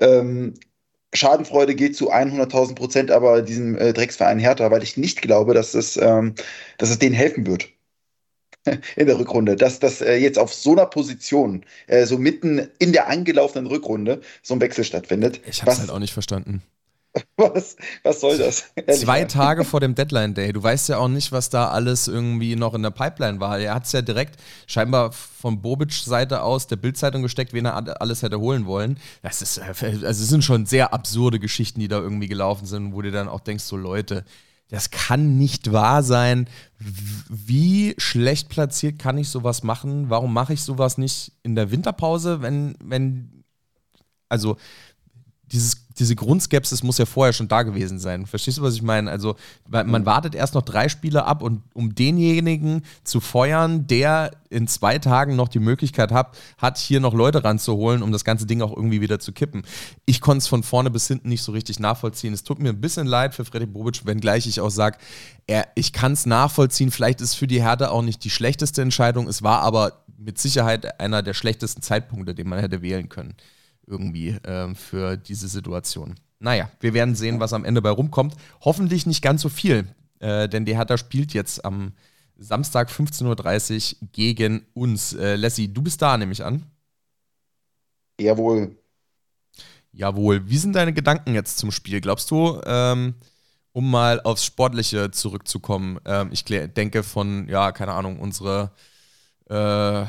Ähm, 0.00 0.54
Schadenfreude 1.14 1.74
gilt 1.74 1.96
zu 1.96 2.12
100.000 2.12 2.74
Prozent 2.74 3.10
aber 3.10 3.42
diesem 3.42 3.78
äh, 3.78 3.92
Drecksverein 3.92 4.38
Hertha, 4.38 4.70
weil 4.70 4.82
ich 4.82 4.96
nicht 4.96 5.22
glaube, 5.22 5.54
dass 5.54 5.74
es, 5.74 5.96
ähm, 5.96 6.34
dass 6.78 6.90
es 6.90 6.98
denen 6.98 7.14
helfen 7.14 7.46
wird. 7.46 7.68
in 8.96 9.06
der 9.06 9.18
Rückrunde, 9.18 9.56
dass 9.56 9.78
das 9.78 10.00
äh, 10.00 10.16
jetzt 10.16 10.38
auf 10.38 10.52
so 10.52 10.72
einer 10.72 10.86
Position, 10.86 11.64
äh, 11.86 12.06
so 12.06 12.18
mitten 12.18 12.68
in 12.78 12.92
der 12.92 13.08
angelaufenen 13.08 13.66
Rückrunde, 13.66 14.20
so 14.42 14.54
ein 14.54 14.60
Wechsel 14.60 14.84
stattfindet. 14.84 15.40
Ich 15.46 15.62
habe 15.62 15.72
es 15.72 15.80
halt 15.80 15.90
auch 15.90 15.98
nicht 15.98 16.12
verstanden. 16.12 16.62
Was, 17.36 17.76
was 18.02 18.20
soll 18.20 18.38
das? 18.38 18.64
Zwei 19.00 19.24
Tage 19.24 19.64
vor 19.64 19.78
dem 19.78 19.94
Deadline 19.94 20.34
Day. 20.34 20.52
Du 20.52 20.60
weißt 20.60 20.88
ja 20.88 20.98
auch 20.98 21.06
nicht, 21.06 21.30
was 21.30 21.48
da 21.48 21.68
alles 21.68 22.08
irgendwie 22.08 22.56
noch 22.56 22.74
in 22.74 22.82
der 22.82 22.90
Pipeline 22.90 23.38
war. 23.38 23.58
Er 23.58 23.74
hat 23.74 23.84
es 23.84 23.92
ja 23.92 24.02
direkt 24.02 24.40
scheinbar 24.66 25.12
von 25.12 25.62
Bobic 25.62 25.92
Seite 25.92 26.42
aus 26.42 26.66
der 26.66 26.74
Bildzeitung 26.74 27.22
gesteckt, 27.22 27.52
wen 27.52 27.66
er 27.66 28.00
alles 28.00 28.22
hätte 28.22 28.40
holen 28.40 28.66
wollen. 28.66 28.98
Das 29.22 29.42
ist, 29.42 29.58
äh, 29.58 29.62
also 29.80 30.06
es 30.06 30.28
sind 30.28 30.42
schon 30.42 30.66
sehr 30.66 30.92
absurde 30.92 31.38
Geschichten, 31.38 31.78
die 31.78 31.86
da 31.86 32.00
irgendwie 32.00 32.26
gelaufen 32.26 32.66
sind, 32.66 32.94
wo 32.94 33.02
du 33.02 33.12
dann 33.12 33.28
auch 33.28 33.40
denkst, 33.40 33.62
so 33.62 33.76
Leute, 33.76 34.24
das 34.68 34.90
kann 34.90 35.36
nicht 35.36 35.72
wahr 35.72 36.02
sein. 36.02 36.48
Wie 36.78 37.94
schlecht 37.98 38.48
platziert 38.48 38.98
kann 38.98 39.18
ich 39.18 39.28
sowas 39.28 39.62
machen? 39.62 40.10
Warum 40.10 40.32
mache 40.32 40.54
ich 40.54 40.62
sowas 40.62 40.98
nicht 40.98 41.32
in 41.42 41.54
der 41.54 41.70
Winterpause, 41.70 42.42
wenn, 42.42 42.74
wenn, 42.82 43.44
also 44.28 44.56
dieses 45.54 45.84
diese 45.98 46.16
Grundskepsis 46.16 46.82
muss 46.82 46.98
ja 46.98 47.06
vorher 47.06 47.32
schon 47.32 47.48
da 47.48 47.62
gewesen 47.62 47.98
sein. 47.98 48.26
Verstehst 48.26 48.58
du, 48.58 48.62
was 48.62 48.74
ich 48.74 48.82
meine? 48.82 49.10
Also, 49.10 49.36
man 49.68 49.88
mhm. 49.88 50.06
wartet 50.06 50.34
erst 50.34 50.54
noch 50.54 50.62
drei 50.62 50.88
Spiele 50.88 51.24
ab 51.24 51.42
und 51.42 51.62
um 51.72 51.94
denjenigen 51.94 52.82
zu 53.04 53.20
feuern, 53.20 53.86
der 53.86 54.32
in 54.50 54.66
zwei 54.66 54.98
Tagen 54.98 55.36
noch 55.36 55.48
die 55.48 55.60
Möglichkeit 55.60 56.10
hat, 56.10 56.36
hat 56.58 56.78
hier 56.78 57.00
noch 57.00 57.14
Leute 57.14 57.44
ranzuholen, 57.44 58.02
um 58.02 58.10
das 58.10 58.24
ganze 58.24 58.46
Ding 58.46 58.60
auch 58.62 58.76
irgendwie 58.76 59.00
wieder 59.00 59.20
zu 59.20 59.32
kippen. 59.32 59.62
Ich 60.04 60.20
konnte 60.20 60.38
es 60.38 60.48
von 60.48 60.62
vorne 60.62 60.90
bis 60.90 61.06
hinten 61.06 61.28
nicht 61.28 61.42
so 61.42 61.52
richtig 61.52 61.78
nachvollziehen. 61.78 62.34
Es 62.34 62.42
tut 62.42 62.58
mir 62.58 62.70
ein 62.70 62.80
bisschen 62.80 63.06
leid 63.06 63.34
für 63.34 63.44
Freddy 63.44 63.66
Bobic, 63.66 64.04
wenngleich 64.04 64.46
ich 64.46 64.60
auch 64.60 64.70
sage, 64.70 64.98
ich 65.74 65.92
kann 65.92 66.12
es 66.12 66.26
nachvollziehen. 66.26 66.90
Vielleicht 66.90 67.20
ist 67.20 67.34
für 67.34 67.46
die 67.46 67.62
Hertha 67.62 67.88
auch 67.88 68.02
nicht 68.02 68.24
die 68.24 68.30
schlechteste 68.30 68.82
Entscheidung. 68.82 69.28
Es 69.28 69.42
war 69.42 69.60
aber 69.60 70.04
mit 70.18 70.38
Sicherheit 70.38 71.00
einer 71.00 71.22
der 71.22 71.34
schlechtesten 71.34 71.82
Zeitpunkte, 71.82 72.34
den 72.34 72.48
man 72.48 72.58
hätte 72.58 72.82
wählen 72.82 73.08
können 73.08 73.34
irgendwie 73.86 74.36
ähm, 74.44 74.74
für 74.76 75.16
diese 75.16 75.48
Situation. 75.48 76.14
Naja, 76.38 76.70
wir 76.80 76.94
werden 76.94 77.14
sehen, 77.14 77.40
was 77.40 77.52
am 77.52 77.64
Ende 77.64 77.80
bei 77.82 77.90
rumkommt. 77.90 78.34
Hoffentlich 78.60 79.06
nicht 79.06 79.22
ganz 79.22 79.42
so 79.42 79.48
viel, 79.48 79.86
äh, 80.18 80.48
denn 80.48 80.64
die 80.64 80.76
Hertha 80.76 80.98
spielt 80.98 81.32
jetzt 81.32 81.64
am 81.64 81.92
Samstag 82.36 82.90
15.30 82.90 83.94
Uhr 84.02 84.08
gegen 84.12 84.66
uns. 84.74 85.12
Äh, 85.14 85.36
Lassie, 85.36 85.72
du 85.72 85.82
bist 85.82 86.02
da, 86.02 86.18
nehme 86.18 86.32
ich 86.32 86.44
an. 86.44 86.66
Jawohl. 88.20 88.76
Jawohl. 89.92 90.48
Wie 90.48 90.58
sind 90.58 90.74
deine 90.74 90.92
Gedanken 90.92 91.34
jetzt 91.34 91.58
zum 91.58 91.70
Spiel? 91.70 92.00
Glaubst 92.00 92.30
du, 92.30 92.60
ähm, 92.66 93.14
um 93.72 93.90
mal 93.90 94.20
aufs 94.20 94.44
Sportliche 94.44 95.10
zurückzukommen, 95.10 95.98
ähm, 96.04 96.30
ich 96.32 96.44
denke 96.44 97.02
von, 97.02 97.48
ja, 97.48 97.72
keine 97.72 97.92
Ahnung, 97.92 98.18
unsere 98.18 98.72
äh, 99.48 100.04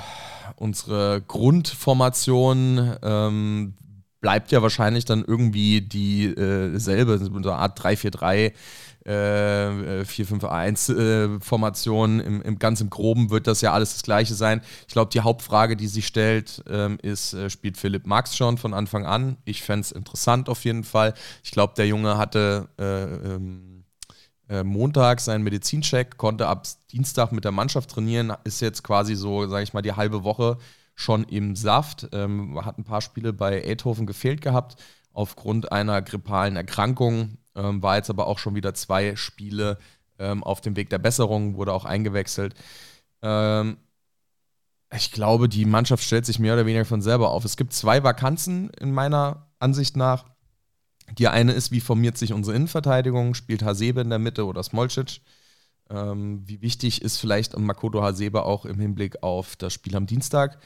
unsere 0.57 1.21
Grundformation 1.21 2.97
ähm, 3.01 3.73
bleibt 4.21 4.51
ja 4.51 4.61
wahrscheinlich 4.61 5.05
dann 5.05 5.23
irgendwie 5.25 5.81
dieselbe, 5.81 7.13
äh, 7.13 7.17
so 7.17 7.35
eine 7.35 7.53
Art 7.53 7.79
3-4-3. 7.79 8.53
Äh, 9.05 10.03
4-5-1-Formation, 10.03 12.19
Im, 12.21 12.41
im 12.41 12.57
ganz 12.57 12.81
im 12.81 12.89
Groben 12.89 13.29
wird 13.29 13.45
das 13.45 13.61
ja 13.61 13.71
alles 13.71 13.93
das 13.93 14.01
Gleiche 14.01 14.33
sein. 14.33 14.61
Ich 14.87 14.93
glaube, 14.93 15.11
die 15.13 15.21
Hauptfrage, 15.21 15.77
die 15.77 15.85
sich 15.85 16.07
stellt, 16.07 16.63
ähm, 16.67 16.97
ist, 17.03 17.35
äh, 17.35 17.51
spielt 17.51 17.77
Philipp 17.77 18.07
Max 18.07 18.35
schon 18.35 18.57
von 18.57 18.73
Anfang 18.73 19.05
an? 19.05 19.37
Ich 19.45 19.61
fände 19.61 19.81
es 19.81 19.91
interessant 19.91 20.49
auf 20.49 20.65
jeden 20.65 20.83
Fall. 20.83 21.13
Ich 21.43 21.51
glaube, 21.51 21.75
der 21.77 21.85
Junge 21.85 22.17
hatte 22.17 22.67
äh, 22.79 23.35
ähm, 23.35 23.74
äh, 24.49 24.63
Montag 24.63 25.19
seinen 25.21 25.43
Medizincheck, 25.43 26.17
konnte 26.17 26.47
ab 26.47 26.67
Dienstag 26.91 27.31
mit 27.31 27.45
der 27.45 27.51
Mannschaft 27.51 27.89
trainieren, 27.89 28.33
ist 28.43 28.61
jetzt 28.61 28.83
quasi 28.83 29.15
so, 29.15 29.47
sage 29.47 29.63
ich 29.63 29.73
mal, 29.73 29.81
die 29.81 29.93
halbe 29.93 30.23
Woche 30.23 30.57
schon 30.95 31.23
im 31.25 31.55
Saft. 31.55 32.07
Ähm, 32.13 32.63
hat 32.63 32.77
ein 32.77 32.83
paar 32.83 33.01
Spiele 33.01 33.33
bei 33.33 33.63
Eindhoven 33.65 34.05
gefehlt 34.05 34.41
gehabt 34.41 34.77
aufgrund 35.15 35.71
einer 35.71 36.01
grippalen 36.01 36.57
Erkrankung, 36.57 37.37
ähm, 37.55 37.81
war 37.81 37.95
jetzt 37.95 38.09
aber 38.09 38.27
auch 38.27 38.37
schon 38.37 38.53
wieder 38.53 38.73
zwei 38.73 39.15
Spiele 39.15 39.77
ähm, 40.19 40.43
auf 40.43 40.61
dem 40.61 40.75
Weg 40.75 40.89
der 40.89 40.99
Besserung, 40.99 41.55
wurde 41.55 41.73
auch 41.73 41.85
eingewechselt. 41.85 42.53
Ähm, 43.21 43.77
ich 44.93 45.11
glaube, 45.11 45.49
die 45.49 45.65
Mannschaft 45.65 46.03
stellt 46.03 46.25
sich 46.25 46.37
mehr 46.37 46.53
oder 46.53 46.65
weniger 46.65 46.85
von 46.85 47.01
selber 47.01 47.31
auf. 47.31 47.45
Es 47.45 47.57
gibt 47.57 47.73
zwei 47.73 48.03
Vakanzen 48.03 48.69
in 48.71 48.91
meiner 48.91 49.47
Ansicht 49.59 49.97
nach. 49.97 50.25
Die 51.17 51.27
eine 51.27 51.53
ist, 51.53 51.71
wie 51.71 51.81
formiert 51.81 52.17
sich 52.17 52.33
unsere 52.33 52.55
Innenverteidigung? 52.55 53.33
Spielt 53.33 53.63
Hasebe 53.63 54.01
in 54.01 54.09
der 54.09 54.19
Mitte 54.19 54.45
oder 54.45 54.63
Smolcic? 54.63 55.21
Ähm, 55.89 56.41
wie 56.45 56.61
wichtig 56.61 57.01
ist 57.01 57.17
vielleicht 57.17 57.57
Makoto 57.57 58.01
Hasebe 58.01 58.43
auch 58.43 58.65
im 58.65 58.79
Hinblick 58.79 59.21
auf 59.21 59.55
das 59.55 59.73
Spiel 59.73 59.95
am 59.95 60.07
Dienstag? 60.07 60.57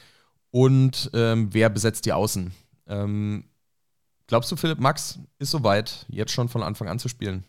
Und 0.50 1.10
ähm, 1.14 1.48
wer 1.52 1.68
besetzt 1.68 2.06
die 2.06 2.12
Außen? 2.12 2.52
Ähm, 2.88 3.44
glaubst 4.26 4.50
du, 4.50 4.56
Philipp 4.56 4.80
Max 4.80 5.18
ist 5.38 5.50
soweit, 5.50 6.06
jetzt 6.08 6.32
schon 6.32 6.48
von 6.48 6.62
Anfang 6.62 6.88
an 6.88 6.98
zu 6.98 7.08
spielen? 7.08 7.44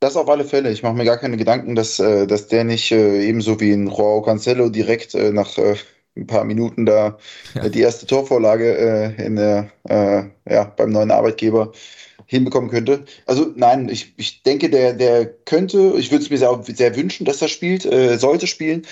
Das 0.00 0.16
auf 0.16 0.28
alle 0.28 0.44
Fälle. 0.44 0.72
Ich 0.72 0.82
mache 0.82 0.94
mir 0.94 1.04
gar 1.04 1.18
keine 1.18 1.36
Gedanken, 1.36 1.76
dass, 1.76 2.00
äh, 2.00 2.26
dass 2.26 2.48
der 2.48 2.64
nicht 2.64 2.90
äh, 2.90 3.22
ebenso 3.22 3.60
wie 3.60 3.72
ein 3.72 3.86
Joao 3.86 4.20
Cancelo 4.20 4.68
direkt 4.68 5.14
äh, 5.14 5.30
nach 5.30 5.56
äh, 5.58 5.76
ein 6.16 6.26
paar 6.26 6.44
Minuten 6.44 6.86
da 6.86 7.18
ja. 7.54 7.68
die 7.68 7.80
erste 7.80 8.06
Torvorlage 8.06 8.76
äh, 9.18 9.24
in 9.26 9.36
der, 9.36 9.70
äh, 9.88 10.24
ja, 10.50 10.64
beim 10.64 10.90
neuen 10.90 11.10
Arbeitgeber 11.10 11.72
hinbekommen 12.26 12.70
könnte. 12.70 13.04
Also 13.26 13.52
nein, 13.56 13.88
ich, 13.88 14.14
ich 14.16 14.42
denke, 14.42 14.70
der, 14.70 14.94
der 14.94 15.26
könnte, 15.26 15.94
ich 15.98 16.10
würde 16.10 16.24
es 16.24 16.30
mir 16.30 16.38
sehr, 16.38 16.62
sehr 16.62 16.96
wünschen, 16.96 17.24
dass 17.24 17.42
er 17.42 17.48
spielt, 17.48 17.84
äh, 17.84 18.16
sollte 18.18 18.46
spielen. 18.46 18.86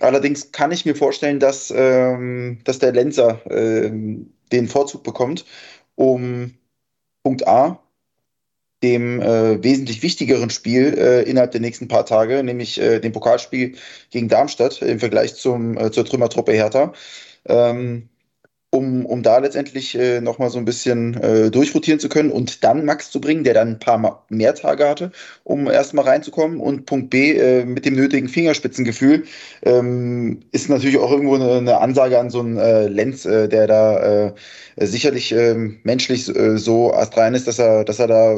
Allerdings 0.00 0.52
kann 0.52 0.72
ich 0.72 0.86
mir 0.86 0.94
vorstellen, 0.94 1.40
dass, 1.40 1.72
ähm, 1.74 2.58
dass 2.64 2.78
der 2.78 2.92
Lenzer 2.92 3.40
ähm, 3.50 4.32
den 4.52 4.68
Vorzug 4.68 5.02
bekommt, 5.02 5.44
um 5.94 6.54
Punkt 7.22 7.46
A, 7.46 7.80
dem 8.82 9.20
äh, 9.20 9.62
wesentlich 9.62 10.02
wichtigeren 10.02 10.50
Spiel 10.50 10.96
äh, 10.98 11.22
innerhalb 11.22 11.52
der 11.52 11.60
nächsten 11.60 11.88
paar 11.88 12.04
Tage, 12.04 12.42
nämlich 12.42 12.80
äh, 12.80 13.00
dem 13.00 13.12
Pokalspiel 13.12 13.74
gegen 14.10 14.28
Darmstadt 14.28 14.82
im 14.82 14.98
Vergleich 14.98 15.34
zum, 15.34 15.78
äh, 15.78 15.90
zur 15.90 16.04
Trümmertruppe 16.04 16.52
Hertha. 16.52 16.92
Ähm, 17.46 18.08
um, 18.76 19.06
um 19.06 19.22
da 19.22 19.38
letztendlich 19.38 19.98
äh, 19.98 20.20
nochmal 20.20 20.50
so 20.50 20.58
ein 20.58 20.64
bisschen 20.64 21.14
äh, 21.22 21.50
durchrotieren 21.50 21.98
zu 21.98 22.08
können 22.08 22.30
und 22.30 22.62
dann 22.62 22.84
Max 22.84 23.10
zu 23.10 23.20
bringen, 23.20 23.42
der 23.42 23.54
dann 23.54 23.68
ein 23.68 23.78
paar 23.78 24.24
mehr 24.28 24.54
Tage 24.54 24.86
hatte, 24.88 25.12
um 25.44 25.68
erstmal 25.68 26.04
reinzukommen. 26.04 26.60
Und 26.60 26.86
Punkt 26.86 27.10
B, 27.10 27.32
äh, 27.32 27.64
mit 27.64 27.86
dem 27.86 27.94
nötigen 27.94 28.28
Fingerspitzengefühl, 28.28 29.24
ähm, 29.62 30.40
ist 30.52 30.68
natürlich 30.68 30.98
auch 30.98 31.10
irgendwo 31.10 31.36
eine, 31.36 31.54
eine 31.54 31.80
Ansage 31.80 32.18
an 32.18 32.30
so 32.30 32.40
einen 32.40 32.58
äh, 32.58 32.88
Lenz, 32.88 33.24
äh, 33.24 33.48
der 33.48 33.66
da 33.66 34.26
äh, 34.26 34.32
sicherlich 34.86 35.32
ähm, 35.32 35.78
menschlich 35.82 36.28
äh, 36.28 36.58
so 36.58 36.92
astrein 36.92 37.34
ist, 37.34 37.48
dass 37.48 37.58
er, 37.58 37.84
dass 37.84 37.98
er 37.98 38.08
da 38.08 38.36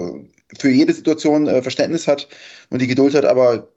für 0.59 0.70
jede 0.70 0.92
Situation 0.92 1.46
äh, 1.46 1.62
Verständnis 1.62 2.07
hat 2.07 2.29
und 2.70 2.81
die 2.81 2.87
Geduld 2.87 3.14
hat, 3.14 3.24
aber 3.24 3.68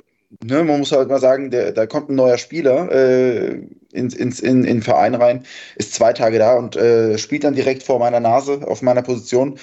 ne, 0.44 0.64
man 0.64 0.80
muss 0.80 0.92
halt 0.92 1.10
mal 1.10 1.20
sagen, 1.20 1.52
der, 1.52 1.72
da 1.72 1.86
kommt 1.86 2.10
ein 2.10 2.16
neuer 2.16 2.38
Spieler 2.38 2.92
äh, 2.92 3.62
ins, 3.92 4.14
ins, 4.14 4.40
in, 4.40 4.64
in 4.64 4.76
den 4.76 4.82
Verein 4.82 5.16
rein, 5.16 5.44
ist 5.76 5.94
zwei 5.94 6.14
Tage 6.14 6.40
da 6.40 6.58
und 6.58 6.76
äh, 6.76 7.18
spielt 7.18 7.44
dann 7.44 7.56
direkt 7.56 7.84
vor 7.84 8.00
meiner 8.00 8.20
Nase 8.20 8.68
auf 8.68 8.82
meiner 8.82 9.02
Position. 9.02 9.60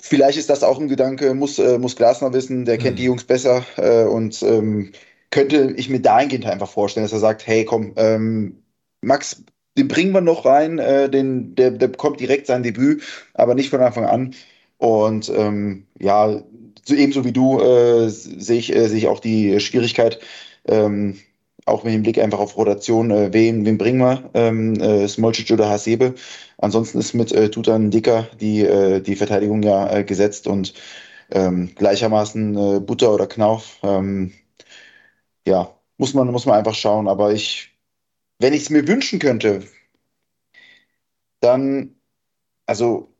Vielleicht 0.00 0.38
ist 0.38 0.50
das 0.50 0.62
auch 0.62 0.78
ein 0.78 0.88
Gedanke, 0.88 1.34
muss, 1.34 1.58
äh, 1.58 1.78
muss 1.78 1.96
Glasner 1.96 2.32
wissen, 2.32 2.64
der 2.64 2.78
kennt 2.78 2.96
mhm. 2.96 2.98
die 2.98 3.04
Jungs 3.04 3.24
besser 3.24 3.64
äh, 3.76 4.04
und 4.04 4.42
ähm, 4.42 4.92
könnte 5.30 5.74
ich 5.76 5.88
mir 5.88 6.00
dahingehend 6.00 6.46
einfach 6.46 6.68
vorstellen, 6.68 7.04
dass 7.04 7.12
er 7.12 7.18
sagt, 7.18 7.46
hey 7.46 7.64
komm, 7.64 7.92
ähm, 7.96 8.62
Max, 9.00 9.44
den 9.78 9.88
bringen 9.88 10.12
wir 10.12 10.20
noch 10.20 10.44
rein, 10.44 10.78
äh, 10.78 11.08
den, 11.08 11.54
der, 11.54 11.70
der 11.70 11.88
bekommt 11.88 12.20
direkt 12.20 12.46
sein 12.46 12.62
Debüt, 12.62 13.02
aber 13.34 13.54
nicht 13.54 13.70
von 13.70 13.80
Anfang 13.80 14.06
an. 14.06 14.34
Und 14.78 15.30
ähm, 15.34 15.86
ja, 15.98 16.42
so 16.86 16.94
ebenso 16.94 17.24
wie 17.24 17.32
du 17.32 17.60
äh, 17.60 18.08
sehe 18.08 18.58
ich, 18.58 18.74
äh, 18.74 18.88
seh 18.88 18.98
ich 18.98 19.08
auch 19.08 19.20
die 19.20 19.60
Schwierigkeit, 19.60 20.20
ähm, 20.66 21.18
auch 21.66 21.82
mit 21.84 21.94
dem 21.94 22.02
Blick 22.02 22.18
einfach 22.18 22.38
auf 22.38 22.56
Rotation, 22.56 23.10
äh, 23.10 23.32
wen, 23.32 23.66
wen 23.66 23.78
bringen 23.78 23.98
wir, 24.00 24.30
ähm, 24.34 24.74
äh, 24.80 25.08
Smolcic 25.08 25.50
oder 25.50 25.68
Hasebe. 25.68 26.14
Ansonsten 26.58 26.98
ist 26.98 27.14
mit 27.14 27.32
äh, 27.32 27.50
Tutan 27.50 27.90
Dicker 27.90 28.28
die, 28.40 28.60
äh, 28.62 29.00
die 29.00 29.16
Verteidigung 29.16 29.62
ja 29.62 29.90
äh, 29.92 30.04
gesetzt 30.04 30.46
und 30.46 30.74
ähm, 31.30 31.74
gleichermaßen 31.74 32.76
äh, 32.76 32.80
Butter 32.80 33.12
oder 33.12 33.26
Knauf. 33.26 33.78
Ähm, 33.82 34.32
ja, 35.46 35.74
muss 35.98 36.14
man, 36.14 36.30
muss 36.30 36.46
man 36.46 36.56
einfach 36.56 36.74
schauen. 36.74 37.08
Aber 37.08 37.32
ich, 37.32 37.70
wenn 38.38 38.52
ich 38.54 38.62
es 38.62 38.70
mir 38.70 38.86
wünschen 38.86 39.18
könnte, 39.18 39.64
dann, 41.40 41.96
also 42.66 43.15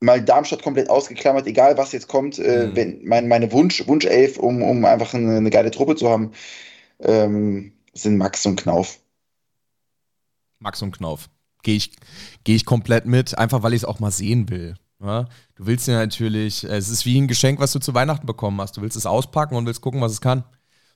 mal 0.00 0.22
Darmstadt 0.22 0.62
komplett 0.62 0.88
ausgeklammert, 0.88 1.46
egal 1.46 1.76
was 1.76 1.92
jetzt 1.92 2.08
kommt, 2.08 2.38
äh, 2.38 2.66
mhm. 2.66 2.76
wenn 2.76 3.04
mein, 3.04 3.28
meine 3.28 3.52
Wunsch, 3.52 3.86
Wunschelf, 3.86 4.38
um, 4.38 4.62
um 4.62 4.84
einfach 4.84 5.14
eine, 5.14 5.36
eine 5.36 5.50
geile 5.50 5.70
Truppe 5.70 5.94
zu 5.94 6.08
haben, 6.08 6.32
ähm, 7.00 7.72
sind 7.92 8.16
Max 8.16 8.44
und 8.46 8.60
Knauf. 8.60 8.98
Max 10.58 10.82
und 10.82 10.96
Knauf. 10.96 11.28
Gehe 11.62 11.76
ich, 11.76 11.92
geh 12.44 12.54
ich 12.54 12.64
komplett 12.64 13.06
mit, 13.06 13.36
einfach 13.36 13.62
weil 13.62 13.74
ich 13.74 13.82
es 13.82 13.84
auch 13.84 14.00
mal 14.00 14.10
sehen 14.10 14.48
will. 14.48 14.74
Ja? 15.02 15.28
Du 15.54 15.66
willst 15.66 15.86
ja 15.88 15.94
natürlich, 15.94 16.64
es 16.64 16.88
ist 16.88 17.04
wie 17.04 17.20
ein 17.20 17.28
Geschenk, 17.28 17.60
was 17.60 17.72
du 17.72 17.78
zu 17.78 17.94
Weihnachten 17.94 18.26
bekommen 18.26 18.60
hast. 18.60 18.76
Du 18.76 18.82
willst 18.82 18.96
es 18.96 19.06
auspacken 19.06 19.54
und 19.56 19.66
willst 19.66 19.82
gucken, 19.82 20.00
was 20.00 20.12
es 20.12 20.20
kann. 20.20 20.44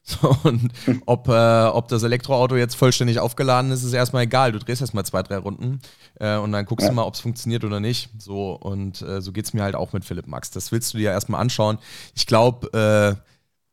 So, 0.20 0.36
und 0.44 0.70
ob, 1.06 1.28
äh, 1.28 1.64
ob 1.64 1.88
das 1.88 2.02
Elektroauto 2.02 2.56
jetzt 2.56 2.74
vollständig 2.74 3.20
aufgeladen 3.20 3.70
ist, 3.70 3.82
ist 3.84 3.94
erstmal 3.94 4.24
egal. 4.24 4.52
Du 4.52 4.58
drehst 4.58 4.82
erstmal 4.82 5.06
zwei, 5.06 5.22
drei 5.22 5.38
Runden 5.38 5.80
äh, 6.20 6.36
und 6.36 6.52
dann 6.52 6.66
guckst 6.66 6.84
ja. 6.84 6.90
du 6.90 6.94
mal, 6.94 7.04
ob 7.04 7.14
es 7.14 7.20
funktioniert 7.20 7.64
oder 7.64 7.80
nicht. 7.80 8.10
So, 8.18 8.52
und 8.52 9.00
äh, 9.00 9.22
so 9.22 9.32
geht 9.32 9.46
es 9.46 9.54
mir 9.54 9.62
halt 9.62 9.74
auch 9.74 9.94
mit 9.94 10.04
Philipp 10.04 10.26
Max. 10.26 10.50
Das 10.50 10.72
willst 10.72 10.92
du 10.92 10.98
dir 10.98 11.10
erstmal 11.10 11.40
anschauen. 11.40 11.78
Ich 12.14 12.26
glaube, 12.26 12.68
äh, 12.74 13.16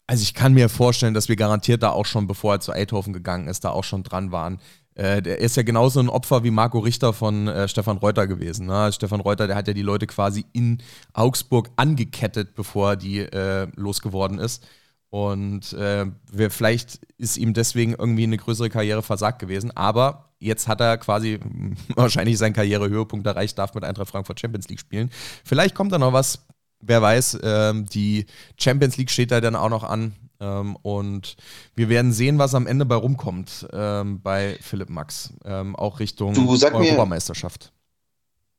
also 0.08 0.24
ich 0.24 0.34
kann 0.34 0.54
mir 0.54 0.70
vorstellen, 0.70 1.14
dass 1.14 1.28
wir 1.28 1.36
garantiert 1.36 1.84
da 1.84 1.90
auch 1.90 2.06
schon, 2.06 2.28
bevor 2.28 2.54
er 2.54 2.60
zu 2.62 2.72
Eindhoven 2.72 3.12
gegangen 3.12 3.50
ist, 3.50 3.66
da 3.66 3.72
auch 3.72 3.84
schon 3.84 4.04
dran 4.04 4.32
waren. 4.32 4.60
Äh, 4.96 5.22
der 5.22 5.40
ist 5.40 5.56
ja 5.58 5.64
genauso 5.64 6.00
ein 6.00 6.10
Opfer 6.10 6.44
wie 6.44 6.52
Marco 6.52 6.80
Richter 6.80 7.14
von 7.14 7.48
äh, 7.48 7.68
Stefan 7.68 7.98
Reuter 7.98 8.28
gewesen. 8.28 8.68
Ne? 8.68 8.92
Stefan 8.94 9.22
Reuter, 9.22 9.48
der 9.48 9.56
hat 9.56 9.68
ja 9.68 9.74
die 9.74 9.82
Leute 9.82 10.08
quasi 10.08 10.46
in 10.54 10.80
Augsburg 11.14 11.70
angekettet, 11.76 12.56
bevor 12.56 12.96
die 12.96 13.20
äh, 13.20 13.68
losgeworden 13.76 14.40
ist. 14.40 14.66
Und 15.12 15.74
äh, 15.74 16.06
vielleicht 16.50 17.02
ist 17.18 17.38
ihm 17.38 17.54
deswegen 17.54 17.94
irgendwie 17.94 18.24
eine 18.24 18.38
größere 18.38 18.70
Karriere 18.70 19.04
versagt 19.04 19.40
gewesen. 19.40 19.70
Aber 19.76 20.30
jetzt 20.40 20.70
hat 20.70 20.80
er 20.80 20.98
quasi 20.98 21.38
wahrscheinlich 21.96 22.38
seinen 22.38 22.54
Karrierehöhepunkt 22.54 23.28
erreicht, 23.28 23.58
darf 23.60 23.74
mit 23.74 23.84
Eintracht 23.84 24.10
Frankfurt 24.10 24.40
Champions 24.40 24.70
League 24.70 24.80
spielen. 24.80 25.12
Vielleicht 25.44 25.76
kommt 25.76 25.92
da 25.92 26.00
noch 26.00 26.14
was. 26.14 26.46
Wer 26.80 27.02
weiß, 27.02 27.40
ähm, 27.44 27.86
die 27.88 28.26
Champions 28.58 28.98
League 28.98 29.12
steht 29.12 29.32
da 29.32 29.42
dann 29.42 29.56
auch 29.56 29.70
noch 29.70 29.84
an. 29.84 30.14
Ähm, 30.40 30.78
und 30.82 31.36
wir 31.76 31.90
werden 31.90 32.14
sehen, 32.14 32.40
was 32.40 32.56
am 32.56 32.66
Ende 32.66 32.86
bei 32.86 32.96
rumkommt 32.96 33.68
ähm, 33.74 34.22
bei 34.22 34.58
Philipp 34.62 34.90
Max. 34.90 35.34
Ähm, 35.44 35.76
auch 35.76 36.00
Richtung 36.00 36.34
Europameisterschaft. 36.38 37.74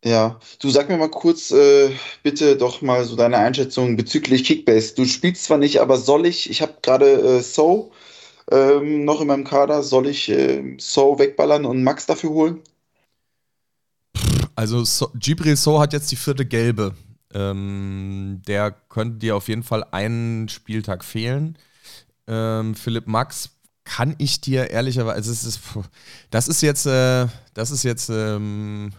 Ja, 0.04 0.40
du 0.60 0.68
sag 0.70 0.88
mir 0.88 0.96
mal 0.96 1.10
kurz 1.10 1.52
äh, 1.52 1.90
bitte 2.24 2.56
doch 2.56 2.82
mal 2.82 3.04
so 3.04 3.14
deine 3.14 3.38
Einschätzung 3.38 3.96
bezüglich 3.96 4.44
Kickbase. 4.44 4.94
Du 4.96 5.04
spielst 5.04 5.44
zwar 5.44 5.58
nicht, 5.58 5.80
aber 5.80 5.96
soll 5.96 6.26
ich, 6.26 6.50
ich 6.50 6.60
habe 6.60 6.74
gerade 6.82 7.38
äh, 7.38 7.40
So 7.40 7.92
ähm, 8.50 9.04
noch 9.04 9.20
in 9.20 9.28
meinem 9.28 9.44
Kader, 9.44 9.82
soll 9.84 10.08
ich 10.08 10.28
äh, 10.28 10.76
So 10.78 11.18
wegballern 11.18 11.64
und 11.64 11.84
Max 11.84 12.06
dafür 12.06 12.30
holen? 12.30 12.62
Also 14.56 14.84
so, 14.84 15.10
Gibril 15.14 15.56
So 15.56 15.80
hat 15.80 15.92
jetzt 15.92 16.10
die 16.10 16.16
vierte 16.16 16.46
gelbe. 16.46 16.96
Ähm, 17.34 18.42
der 18.46 18.72
könnte 18.72 19.18
dir 19.18 19.36
auf 19.36 19.48
jeden 19.48 19.62
Fall 19.62 19.84
einen 19.92 20.48
Spieltag 20.48 21.04
fehlen. 21.04 21.56
Ähm, 22.26 22.74
Philipp 22.74 23.06
Max 23.06 23.50
kann 23.84 24.14
ich 24.18 24.40
dir 24.40 24.70
ehrlicherweise, 24.70 25.14
also 25.16 25.32
es 25.32 25.44
ist, 25.44 25.60
das 26.30 26.48
ist 26.48 26.60
jetzt, 26.62 26.86
äh, 26.86 27.26
das 27.54 27.70
ist 27.70 27.84
jetzt 27.84 28.10
ähm, 28.10 28.92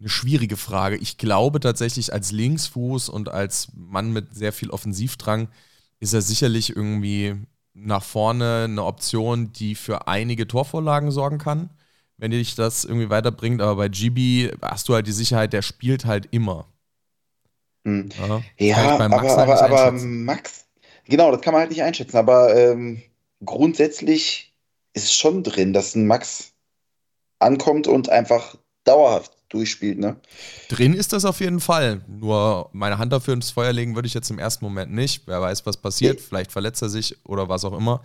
eine 0.00 0.08
schwierige 0.08 0.56
Frage. 0.56 0.96
Ich 0.96 1.18
glaube 1.18 1.60
tatsächlich, 1.60 2.12
als 2.12 2.32
Linksfuß 2.32 3.08
und 3.08 3.28
als 3.28 3.68
Mann 3.74 4.12
mit 4.12 4.34
sehr 4.34 4.52
viel 4.52 4.70
Offensivdrang 4.70 5.48
ist 6.00 6.14
er 6.14 6.22
sicherlich 6.22 6.74
irgendwie 6.74 7.36
nach 7.74 8.02
vorne 8.02 8.64
eine 8.64 8.84
Option, 8.84 9.52
die 9.52 9.74
für 9.74 10.08
einige 10.08 10.48
Torvorlagen 10.48 11.10
sorgen 11.10 11.38
kann, 11.38 11.70
wenn 12.16 12.30
dich 12.30 12.54
das 12.54 12.84
irgendwie 12.84 13.10
weiterbringt. 13.10 13.60
Aber 13.60 13.76
bei 13.76 13.88
GB 13.88 14.52
hast 14.62 14.88
du 14.88 14.94
halt 14.94 15.06
die 15.06 15.12
Sicherheit, 15.12 15.52
der 15.52 15.62
spielt 15.62 16.06
halt 16.06 16.28
immer. 16.30 16.66
Hm. 17.84 18.08
Ja, 18.18 18.42
ja 18.58 18.76
aber, 18.76 19.08
Max 19.08 19.32
aber, 19.32 19.62
aber, 19.62 19.80
aber 19.80 19.92
Max, 19.92 20.66
genau, 21.04 21.30
das 21.30 21.42
kann 21.42 21.52
man 21.52 21.60
halt 21.60 21.70
nicht 21.70 21.82
einschätzen. 21.82 22.16
Aber 22.16 22.56
ähm, 22.56 23.02
grundsätzlich 23.44 24.54
ist 24.94 25.04
es 25.04 25.14
schon 25.14 25.42
drin, 25.42 25.72
dass 25.74 25.94
ein 25.94 26.06
Max 26.06 26.52
ankommt 27.38 27.86
und 27.86 28.08
einfach 28.08 28.56
dauerhaft 28.84 29.39
durchspielt, 29.50 29.98
ne? 29.98 30.16
Drin 30.68 30.94
ist 30.94 31.12
das 31.12 31.24
auf 31.24 31.40
jeden 31.40 31.60
Fall. 31.60 32.00
Nur 32.08 32.70
meine 32.72 32.98
Hand 32.98 33.12
dafür 33.12 33.34
ins 33.34 33.50
Feuer 33.50 33.72
legen 33.72 33.94
würde 33.94 34.06
ich 34.06 34.14
jetzt 34.14 34.30
im 34.30 34.38
ersten 34.38 34.64
Moment 34.64 34.92
nicht. 34.92 35.22
Wer 35.26 35.40
weiß, 35.40 35.66
was 35.66 35.76
passiert. 35.76 36.18
Nee. 36.18 36.24
Vielleicht 36.26 36.52
verletzt 36.52 36.80
er 36.82 36.88
sich 36.88 37.16
oder 37.24 37.48
was 37.48 37.64
auch 37.64 37.76
immer. 37.76 38.02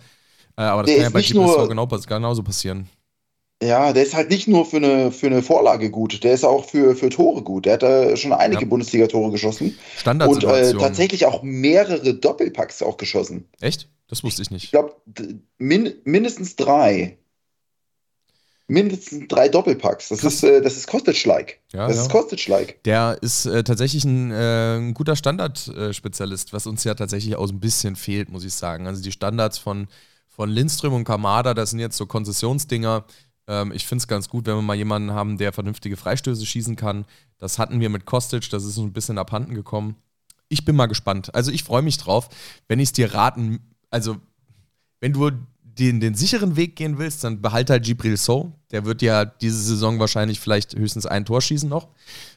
Äh, 0.56 0.62
aber 0.62 0.82
das 0.82 0.90
der 0.90 0.96
kann 0.96 1.04
ja 1.04 1.10
bei 1.10 1.22
Gibraltar 1.22 1.68
genau, 1.68 1.86
genauso 1.86 2.42
passieren. 2.42 2.88
Ja, 3.62 3.94
der 3.94 4.02
ist 4.02 4.14
halt 4.14 4.28
nicht 4.28 4.48
nur 4.48 4.66
für 4.66 4.76
eine, 4.76 5.10
für 5.10 5.28
eine 5.28 5.42
Vorlage 5.42 5.90
gut, 5.90 6.22
der 6.22 6.34
ist 6.34 6.44
auch 6.44 6.66
für, 6.66 6.94
für 6.94 7.08
Tore 7.08 7.42
gut. 7.42 7.64
Der 7.64 7.74
hat 7.74 7.82
da 7.82 8.14
schon 8.14 8.34
einige 8.34 8.62
ja. 8.62 8.68
Bundesliga-Tore 8.68 9.30
geschossen. 9.30 9.78
Und 10.04 10.44
äh, 10.44 10.74
tatsächlich 10.74 11.24
auch 11.24 11.42
mehrere 11.42 12.12
Doppelpacks 12.12 12.82
auch 12.82 12.98
geschossen. 12.98 13.48
Echt? 13.60 13.88
Das 14.08 14.22
wusste 14.22 14.42
ich 14.42 14.50
nicht. 14.50 14.64
Ich 14.64 14.70
glaube, 14.70 14.94
min 15.58 15.94
mindestens 16.04 16.56
drei. 16.56 17.16
Mindestens 18.68 19.28
drei 19.28 19.48
Doppelpacks. 19.48 20.08
Das 20.08 20.24
ist, 20.24 20.42
äh, 20.42 20.60
das 20.60 20.76
ist 20.76 20.86
Kostic-like. 20.88 21.60
Ja, 21.72 21.86
das 21.86 21.96
ja. 21.96 22.02
ist 22.02 22.10
Kostic-like. 22.10 22.82
Der 22.84 23.18
ist 23.20 23.46
äh, 23.46 23.62
tatsächlich 23.62 24.04
ein, 24.04 24.30
äh, 24.32 24.76
ein 24.76 24.94
guter 24.94 25.16
Standardspezialist, 25.16 26.52
was 26.52 26.66
uns 26.66 26.84
ja 26.84 26.94
tatsächlich 26.94 27.36
auch 27.36 27.46
so 27.46 27.54
ein 27.54 27.60
bisschen 27.60 27.96
fehlt, 27.96 28.30
muss 28.30 28.44
ich 28.44 28.54
sagen. 28.54 28.86
Also 28.86 29.02
die 29.02 29.12
Standards 29.12 29.58
von, 29.58 29.88
von 30.28 30.50
Lindström 30.50 30.94
und 30.94 31.04
Kamada, 31.04 31.54
das 31.54 31.70
sind 31.70 31.78
jetzt 31.78 31.96
so 31.96 32.06
Konzessionsdinger. 32.06 33.04
Ähm, 33.46 33.72
ich 33.72 33.86
finde 33.86 34.02
es 34.02 34.08
ganz 34.08 34.28
gut, 34.28 34.46
wenn 34.46 34.56
wir 34.56 34.62
mal 34.62 34.76
jemanden 34.76 35.12
haben, 35.12 35.38
der 35.38 35.52
vernünftige 35.52 35.96
Freistöße 35.96 36.44
schießen 36.44 36.76
kann. 36.76 37.04
Das 37.38 37.58
hatten 37.58 37.80
wir 37.80 37.88
mit 37.88 38.04
Kostic, 38.04 38.50
das 38.50 38.64
ist 38.64 38.74
so 38.74 38.82
ein 38.82 38.92
bisschen 38.92 39.18
abhanden 39.18 39.54
gekommen. 39.54 39.96
Ich 40.48 40.64
bin 40.64 40.76
mal 40.76 40.86
gespannt. 40.86 41.34
Also 41.34 41.50
ich 41.50 41.64
freue 41.64 41.82
mich 41.82 41.98
drauf, 41.98 42.28
wenn 42.68 42.80
ich 42.80 42.88
es 42.88 42.92
dir 42.92 43.14
raten, 43.14 43.60
also 43.90 44.16
wenn 45.00 45.12
du 45.12 45.30
den, 45.78 46.00
den 46.00 46.14
sicheren 46.14 46.56
Weg 46.56 46.76
gehen 46.76 46.98
willst, 46.98 47.22
dann 47.24 47.40
behalte 47.42 47.74
halt 47.74 47.84
Gibril 47.84 48.16
So. 48.16 48.52
Der 48.70 48.84
wird 48.84 49.02
ja 49.02 49.24
diese 49.24 49.58
Saison 49.62 49.98
wahrscheinlich 49.98 50.40
vielleicht 50.40 50.74
höchstens 50.76 51.06
ein 51.06 51.24
Tor 51.24 51.40
schießen 51.42 51.68
noch. 51.68 51.88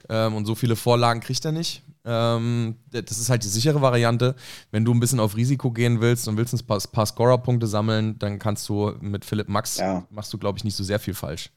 Ähm, 0.09 0.35
und 0.35 0.45
so 0.45 0.55
viele 0.55 0.75
Vorlagen 0.75 1.21
kriegt 1.21 1.45
er 1.45 1.51
nicht. 1.51 1.83
Ähm, 2.05 2.75
das 2.91 3.17
ist 3.19 3.29
halt 3.29 3.43
die 3.43 3.47
sichere 3.49 3.81
Variante. 3.81 4.35
Wenn 4.71 4.85
du 4.85 4.93
ein 4.93 4.99
bisschen 4.99 5.19
auf 5.19 5.35
Risiko 5.35 5.71
gehen 5.71 6.01
willst 6.01 6.27
und 6.27 6.37
willst 6.37 6.53
ein 6.53 6.65
paar, 6.65 6.79
paar 6.91 7.05
Scorer-Punkte 7.05 7.67
sammeln, 7.67 8.17
dann 8.19 8.39
kannst 8.39 8.67
du 8.69 8.93
mit 9.01 9.25
Philipp 9.25 9.49
Max, 9.49 9.77
Ja. 9.77 10.05
machst 10.09 10.31
du, 10.33 10.37
glaube 10.37 10.57
ich, 10.57 10.63
nicht 10.63 10.75
so 10.75 10.83
sehr 10.83 10.99
viel 10.99 11.13
falsch. 11.13 11.49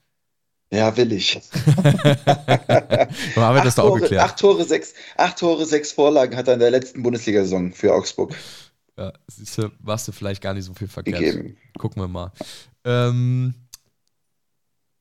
Ja, 0.73 0.97
will 0.97 1.13
ich. 1.13 1.39
Haben 3.37 3.55
wir 3.57 3.63
das 3.63 3.75
da 3.75 3.83
auch 3.83 3.89
Tore, 3.89 4.01
geklärt. 4.01 4.23
acht, 4.25 4.39
Tore, 4.39 4.65
sechs, 4.65 4.95
acht 5.17 5.39
Tore, 5.39 5.67
sechs 5.67 5.93
Vorlagen 5.93 6.37
hat 6.37 6.49
er 6.49 6.55
in 6.55 6.61
der 6.61 6.71
letzten 6.71 7.03
Bundesliga-Saison 7.03 7.73
für 7.73 7.93
Augsburg 7.95 8.35
Ja, 8.99 9.13
siehst 9.27 9.57
du, 9.57 9.71
warst 9.81 10.07
du 10.09 10.13
vielleicht 10.13 10.43
gar 10.43 10.55
nicht 10.55 10.65
so 10.65 10.75
viel 10.75 10.89
verkehrt. 10.89 11.19
gegeben. 11.19 11.57
Gucken 11.79 12.03
wir 12.03 12.09
mal. 12.09 12.31
Ähm, 12.85 13.55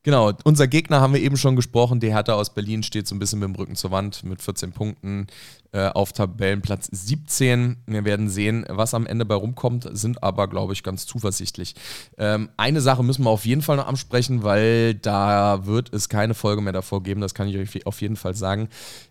genau, 0.04 0.32
unser 0.46 0.68
Gegner 0.68 1.02
haben 1.02 1.14
wir 1.14 1.20
eben 1.20 1.36
schon 1.36 1.58
gesprochen. 1.58 2.00
Die 2.00 2.14
Hertha 2.14 2.34
aus 2.34 2.54
Berlin 2.54 2.84
steht 2.84 3.06
so 3.08 3.16
ein 3.16 3.20
bisschen 3.20 3.40
mit 3.40 3.50
dem 3.50 3.56
Rücken 3.56 3.76
zur 3.76 3.92
Wand 3.92 4.24
mit 4.24 4.42
14 4.42 4.72
Punkten 4.72 5.28
äh, 5.74 5.88
auf 5.90 6.14
Tabellenplatz 6.14 6.88
17. 6.90 7.84
Wir 7.86 8.06
werden 8.06 8.30
sehen, 8.30 8.66
was 8.70 8.94
am 8.94 9.06
Ende 9.06 9.26
bei 9.26 9.36
rumkommt, 9.36 9.90
sind 9.92 10.24
aber, 10.24 10.48
glaube 10.48 10.72
ich, 10.72 10.84
ganz 10.84 11.06
zuversichtlich. 11.06 11.76
Ähm, 12.18 12.50
eine 12.56 12.80
Sache 12.80 13.04
müssen 13.04 13.26
wir 13.26 13.30
auf 13.30 13.46
jeden 13.46 13.62
Fall 13.62 13.76
noch 13.76 13.88
ansprechen, 13.88 14.44
weil 14.44 14.94
da 14.96 15.66
wird 15.66 15.94
es 15.94 16.08
keine 16.08 16.34
Folge 16.34 16.62
mehr 16.62 16.74
davor 16.74 17.04
geben. 17.04 17.20
Das 17.20 17.34
kann 17.34 17.50
ich 17.50 17.58
euch 17.58 17.86
auf 17.86 18.02
jeden 18.02 18.16
Fall 18.16 18.36
sagen. 18.36 18.70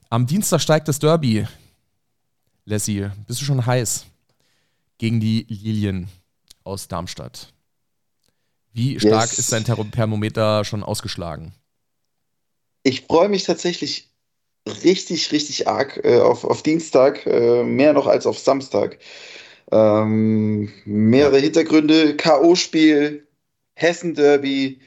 Am 0.08 0.26
Dienstag 0.26 0.62
steigt 0.62 0.88
das 0.88 0.98
Derby. 0.98 1.46
Lassie, 2.64 3.08
bist 3.26 3.42
du 3.42 3.44
schon 3.44 3.66
heiß? 3.66 4.06
Gegen 5.00 5.18
die 5.18 5.46
Lilien 5.48 6.08
aus 6.62 6.86
Darmstadt. 6.86 7.54
Wie 8.74 9.00
stark 9.00 9.30
Yes. 9.30 9.38
ist 9.38 9.50
dein 9.50 9.64
Ther- 9.64 9.90
Thermometer 9.90 10.62
schon 10.66 10.82
ausgeschlagen? 10.82 11.54
Ich 12.82 13.00
freue 13.06 13.30
mich 13.30 13.44
tatsächlich 13.44 14.10
richtig, 14.84 15.32
richtig 15.32 15.66
arg 15.66 15.98
äh, 16.04 16.18
auf, 16.20 16.44
auf 16.44 16.62
Dienstag, 16.62 17.24
äh, 17.24 17.62
mehr 17.64 17.94
noch 17.94 18.06
als 18.06 18.26
auf 18.26 18.38
Samstag. 18.38 18.98
Ähm, 19.72 20.70
mehrere 20.84 21.38
Hintergründe, 21.38 22.14
K.O.-Spiel, 22.16 23.22
Hessen-Derby, 23.76 24.82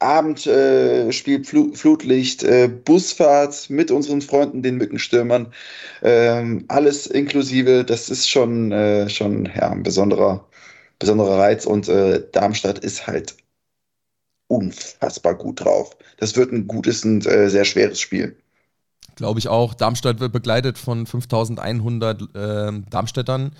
Abendspiel, 0.00 1.44
Flu 1.44 1.72
Flutlicht, 1.74 2.42
äh, 2.42 2.68
Busfahrt 2.68 3.70
mit 3.70 3.90
unseren 3.90 4.20
Freunden, 4.22 4.62
den 4.62 4.76
Mückenstürmern, 4.76 5.52
ähm, 6.02 6.64
alles 6.68 7.06
inklusive. 7.06 7.84
Das 7.84 8.08
ist 8.10 8.28
schon, 8.28 8.72
äh, 8.72 9.08
schon 9.08 9.46
ja, 9.46 9.70
ein 9.70 9.82
besonderer, 9.82 10.48
besonderer 10.98 11.38
Reiz 11.38 11.66
und 11.66 11.88
äh, 11.88 12.22
Darmstadt 12.32 12.80
ist 12.80 13.06
halt 13.06 13.36
unfassbar 14.48 15.34
gut 15.36 15.60
drauf. 15.64 15.96
Das 16.18 16.36
wird 16.36 16.52
ein 16.52 16.66
gutes 16.66 17.04
und 17.04 17.26
äh, 17.26 17.48
sehr 17.50 17.64
schweres 17.64 18.00
Spiel. 18.00 18.36
Glaube 19.16 19.38
ich 19.38 19.48
auch. 19.48 19.74
Darmstadt 19.74 20.20
wird 20.20 20.32
begleitet 20.32 20.76
von 20.78 21.06
5100 21.06 22.22
ähm, 22.34 22.84
Darmstädtern, 22.90 23.52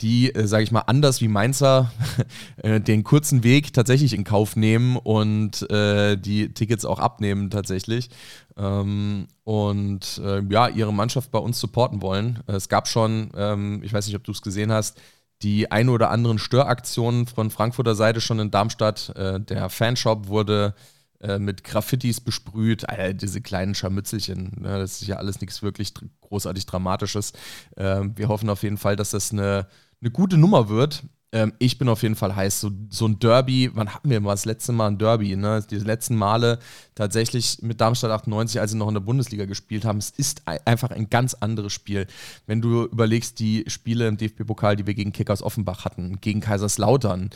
die, 0.00 0.34
äh, 0.34 0.46
sage 0.46 0.64
ich 0.64 0.72
mal, 0.72 0.80
anders 0.86 1.20
wie 1.20 1.28
Mainzer 1.28 1.92
äh, 2.56 2.80
den 2.80 3.04
kurzen 3.04 3.44
Weg 3.44 3.72
tatsächlich 3.72 4.14
in 4.14 4.24
Kauf 4.24 4.56
nehmen 4.56 4.96
und 4.96 5.70
äh, 5.70 6.16
die 6.16 6.54
Tickets 6.54 6.84
auch 6.84 6.98
abnehmen 6.98 7.50
tatsächlich. 7.50 8.10
Ähm, 8.56 9.28
und 9.44 10.20
äh, 10.24 10.42
ja, 10.48 10.68
ihre 10.68 10.94
Mannschaft 10.94 11.30
bei 11.30 11.38
uns 11.38 11.60
supporten 11.60 12.00
wollen. 12.00 12.40
Es 12.46 12.68
gab 12.68 12.88
schon, 12.88 13.30
ähm, 13.36 13.82
ich 13.82 13.92
weiß 13.92 14.06
nicht, 14.06 14.16
ob 14.16 14.24
du 14.24 14.32
es 14.32 14.42
gesehen 14.42 14.72
hast, 14.72 15.00
die 15.42 15.70
eine 15.70 15.90
oder 15.90 16.10
anderen 16.10 16.38
Störaktionen 16.38 17.26
von 17.26 17.50
Frankfurter 17.50 17.94
Seite 17.94 18.20
schon 18.20 18.38
in 18.38 18.50
Darmstadt. 18.50 19.12
Äh, 19.16 19.40
der 19.40 19.68
Fanshop 19.68 20.28
wurde 20.28 20.74
äh, 20.76 21.01
mit 21.38 21.64
Graffitis 21.64 22.20
besprüht, 22.20 22.88
Alter, 22.88 23.14
diese 23.14 23.40
kleinen 23.40 23.74
Scharmützelchen. 23.74 24.52
Ne, 24.60 24.78
das 24.78 25.00
ist 25.00 25.08
ja 25.08 25.16
alles 25.16 25.40
nichts 25.40 25.62
wirklich 25.62 25.94
großartig 26.20 26.66
Dramatisches. 26.66 27.32
Ähm, 27.76 28.16
wir 28.16 28.28
hoffen 28.28 28.50
auf 28.50 28.62
jeden 28.62 28.78
Fall, 28.78 28.96
dass 28.96 29.10
das 29.10 29.32
eine, 29.32 29.66
eine 30.00 30.10
gute 30.10 30.36
Nummer 30.36 30.68
wird. 30.68 31.04
Ähm, 31.34 31.54
ich 31.58 31.78
bin 31.78 31.88
auf 31.88 32.02
jeden 32.02 32.14
Fall 32.14 32.36
heiß. 32.36 32.60
So, 32.60 32.70
so 32.90 33.06
ein 33.06 33.18
Derby, 33.18 33.70
wann 33.72 33.94
hatten 33.94 34.10
wir 34.10 34.20
mal 34.20 34.32
das 34.32 34.44
letzte 34.44 34.72
Mal 34.72 34.88
ein 34.88 34.98
Derby? 34.98 35.34
Ne? 35.34 35.64
Die 35.70 35.76
letzten 35.78 36.14
Male 36.16 36.58
tatsächlich 36.94 37.58
mit 37.62 37.80
Darmstadt 37.80 38.10
98, 38.10 38.60
als 38.60 38.72
sie 38.72 38.76
noch 38.76 38.88
in 38.88 38.94
der 38.94 39.00
Bundesliga 39.00 39.46
gespielt 39.46 39.86
haben. 39.86 39.96
Es 39.98 40.10
ist 40.10 40.42
ei- 40.46 40.60
einfach 40.66 40.90
ein 40.90 41.08
ganz 41.08 41.32
anderes 41.34 41.72
Spiel. 41.72 42.06
Wenn 42.46 42.60
du 42.60 42.84
überlegst, 42.84 43.38
die 43.38 43.64
Spiele 43.66 44.08
im 44.08 44.18
DFB-Pokal, 44.18 44.76
die 44.76 44.86
wir 44.86 44.94
gegen 44.94 45.12
Kickers 45.12 45.42
Offenbach 45.42 45.86
hatten, 45.86 46.20
gegen 46.20 46.40
Kaiserslautern, 46.40 47.30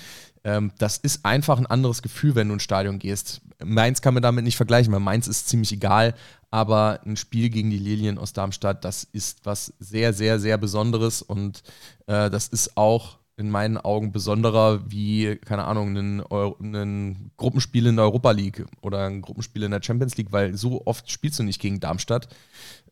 ähm, 0.44 0.72
das 0.78 0.98
ist 0.98 1.24
einfach 1.24 1.58
ein 1.58 1.66
anderes 1.66 2.02
Gefühl, 2.02 2.34
wenn 2.34 2.48
du 2.48 2.54
ins 2.54 2.62
Stadion 2.64 2.98
gehst. 2.98 3.40
Mainz 3.64 4.02
kann 4.02 4.12
man 4.12 4.22
damit 4.22 4.44
nicht 4.44 4.56
vergleichen, 4.56 4.92
weil 4.92 5.00
Mainz 5.00 5.26
ist 5.26 5.48
ziemlich 5.48 5.72
egal, 5.72 6.14
aber 6.50 7.00
ein 7.06 7.16
Spiel 7.16 7.48
gegen 7.48 7.70
die 7.70 7.78
Lilien 7.78 8.18
aus 8.18 8.34
Darmstadt, 8.34 8.84
das 8.84 9.04
ist 9.04 9.40
was 9.44 9.72
sehr, 9.78 10.12
sehr, 10.12 10.38
sehr 10.38 10.58
Besonderes 10.58 11.22
und 11.22 11.62
äh, 12.06 12.28
das 12.30 12.48
ist 12.48 12.76
auch 12.76 13.18
in 13.38 13.50
meinen 13.50 13.76
Augen 13.76 14.12
besonderer 14.12 14.90
wie, 14.90 15.36
keine 15.36 15.64
Ahnung, 15.64 15.96
ein, 15.96 16.22
ein 16.60 17.30
Gruppenspiel 17.36 17.86
in 17.86 17.96
der 17.96 18.06
Europa 18.06 18.30
League 18.30 18.64
oder 18.80 19.06
ein 19.06 19.20
Gruppenspiel 19.20 19.62
in 19.62 19.70
der 19.72 19.82
Champions 19.82 20.16
League, 20.16 20.32
weil 20.32 20.56
so 20.56 20.82
oft 20.86 21.10
spielst 21.10 21.38
du 21.38 21.42
nicht 21.42 21.60
gegen 21.60 21.80
Darmstadt, 21.80 22.28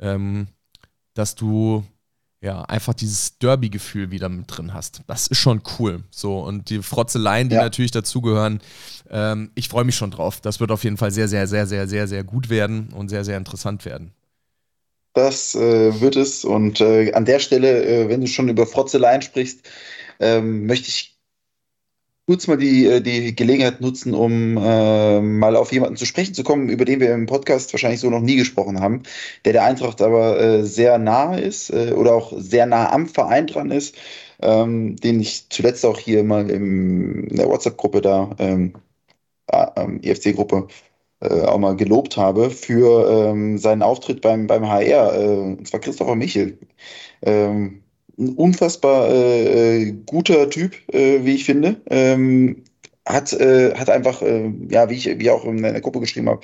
ähm, 0.00 0.48
dass 1.14 1.35
du 1.35 1.85
ja 2.42 2.62
einfach 2.62 2.92
dieses 2.94 3.38
Derby-Gefühl 3.38 4.11
wieder 4.11 4.28
mit 4.28 4.46
drin 4.48 4.74
hast. 4.74 5.02
Das 5.07 5.28
ist 5.28 5.38
schon 5.38 5.62
cool. 5.78 6.04
So, 6.11 6.40
und 6.40 6.68
die 6.68 6.83
Frotzeleien, 6.83 7.48
die 7.48 7.57
Ja. 7.57 7.62
natürlich 7.62 7.90
dazugehören, 7.92 8.61
ähm, 9.11 9.50
ich 9.54 9.68
freue 9.68 9.85
mich 9.85 9.96
schon 9.96 10.11
drauf. 10.11 10.42
Das 10.42 10.61
wird 10.61 10.70
auf 10.70 10.85
jeden 10.85 10.98
Fall 10.98 11.11
sehr, 11.11 11.28
sehr, 11.28 11.46
sehr, 11.46 11.66
sehr, 11.66 11.88
sehr, 11.88 12.07
sehr 12.07 12.22
gut 12.24 12.50
werden 12.50 12.90
und 12.92 13.09
sehr, 13.09 13.24
sehr 13.24 13.38
interessant 13.38 13.87
werden. 13.87 14.12
Das 15.14 15.54
äh, 15.54 16.00
wird 16.00 16.16
es. 16.16 16.44
Und 16.44 16.80
äh, 16.80 17.12
an 17.12 17.24
der 17.24 17.38
Stelle, 17.38 17.85
äh, 17.85 18.09
wenn 18.09 18.20
du 18.20 18.26
schon 18.26 18.48
über 18.48 18.66
Frotzeleien 18.66 19.22
sprichst, 19.22 19.68
ähm, 20.20 20.66
möchte 20.66 20.88
ich 20.88 21.14
kurz 22.27 22.46
mal 22.46 22.57
die, 22.57 22.87
äh, 22.87 23.00
die 23.00 23.35
Gelegenheit 23.37 23.81
nutzen, 23.81 24.14
um 24.14 24.57
äh, 24.57 25.20
mal 25.20 25.57
auf 25.57 25.72
jemanden 25.72 25.96
zu 25.96 26.07
sprechen 26.07 26.35
zu 26.35 26.42
kommen, 26.42 26.68
über 26.68 26.85
den 26.85 27.00
wir 27.00 27.12
im 27.12 27.27
Podcast 27.27 27.72
wahrscheinlich 27.72 28.00
so 28.00 28.11
noch 28.11 28.20
nie 28.20 28.37
gesprochen 28.37 28.81
haben, 28.81 29.03
der 29.44 29.53
der 29.53 29.64
Eintracht 29.64 30.00
aber 30.00 30.40
äh, 30.40 30.64
sehr 30.64 30.98
nahe 30.98 31.40
ist 31.40 31.70
äh, 31.70 31.92
oder 31.92 32.14
auch 32.14 32.33
sehr 32.37 32.66
nah 32.66 32.90
am 32.92 33.07
Verein 33.07 33.46
dran 33.46 33.70
ist, 33.70 33.96
ähm, 34.40 34.96
den 34.96 35.20
ich 35.20 35.48
zuletzt 35.50 35.85
auch 35.85 35.98
hier 35.98 36.24
mal 36.24 36.50
im, 36.50 37.24
in 37.29 37.37
der 37.37 37.48
WhatsApp-Gruppe 37.48 38.00
da, 38.00 38.31
ähm, 38.38 38.74
ah, 39.48 39.72
ähm, 39.77 40.00
IFC-Gruppe, 40.03 40.68
äh, 41.20 41.42
auch 41.42 41.59
mal 41.59 41.77
gelobt 41.77 42.16
habe 42.16 42.50
für 42.50 43.31
ähm, 43.31 43.59
seinen 43.59 43.83
Auftritt 43.83 44.20
beim, 44.20 44.46
beim 44.46 44.68
HR, 44.68 45.14
äh, 45.14 45.27
und 45.59 45.68
zwar 45.68 45.81
Christopher 45.81 46.16
Michel. 46.16 46.59
Ähm, 47.22 47.83
ein 48.18 48.35
unfassbar 48.35 49.09
äh, 49.09 49.83
äh, 49.83 49.94
guter 50.07 50.48
Typ, 50.50 50.74
äh, 50.92 51.24
wie 51.24 51.35
ich 51.35 51.44
finde. 51.44 51.77
Ähm, 51.90 52.62
hat, 53.07 53.35
äh, 53.35 53.74
hat 53.74 53.90
einfach, 53.90 54.22
äh, 54.22 54.50
ja, 54.70 54.88
wie 54.88 54.94
ich, 54.94 55.18
wie 55.18 55.31
auch 55.31 55.44
in 55.44 55.62
der 55.62 55.81
Gruppe 55.81 56.00
geschrieben 56.00 56.31
habe, 56.31 56.40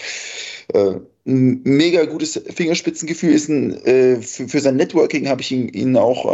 äh, 0.75 1.01
ein 1.27 1.63
mega 1.65 2.05
gutes 2.05 2.41
Fingerspitzengefühl 2.55 3.33
ist 3.33 3.49
ein, 3.49 3.79
für, 4.23 4.49
für 4.49 4.61
sein 4.61 4.77
Networking 4.77 5.29
habe 5.29 5.43
ich 5.43 5.53
ihn, 5.53 5.69
ihn 5.69 5.97
auch 5.97 6.25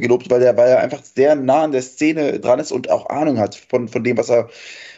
gelobt, 0.00 0.30
weil 0.30 0.42
er, 0.42 0.56
weil 0.56 0.70
er 0.70 0.80
einfach 0.80 1.02
sehr 1.04 1.36
nah 1.36 1.64
an 1.64 1.72
der 1.72 1.82
Szene 1.82 2.40
dran 2.40 2.58
ist 2.58 2.72
und 2.72 2.90
auch 2.90 3.10
Ahnung 3.10 3.38
hat 3.38 3.54
von, 3.54 3.86
von 3.86 4.02
dem, 4.02 4.16
was 4.16 4.30
er, 4.30 4.48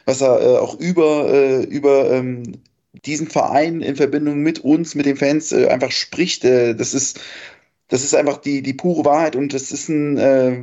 was 0.07 0.20
er 0.20 0.62
auch 0.62 0.79
über, 0.79 1.66
über 1.68 2.11
ähm, 2.12 2.44
diesen 3.05 3.27
Verein 3.27 3.81
in 3.81 3.96
Verbindung 3.96 4.38
mit 4.38 4.61
uns, 4.61 4.94
mit 4.94 5.07
den 5.07 5.16
Fans 5.16 5.53
einfach 5.53 5.90
spricht. 5.90 6.44
Das 6.44 6.94
ist, 6.94 7.18
das 7.90 8.03
ist 8.03 8.14
einfach 8.14 8.38
die, 8.38 8.62
die 8.62 8.74
pure 8.74 9.05
Wahrheit 9.05 9.37
und 9.37 9.53
das 9.53 9.70
ist 9.70 9.88
ein, 9.88 10.16
äh, 10.16 10.62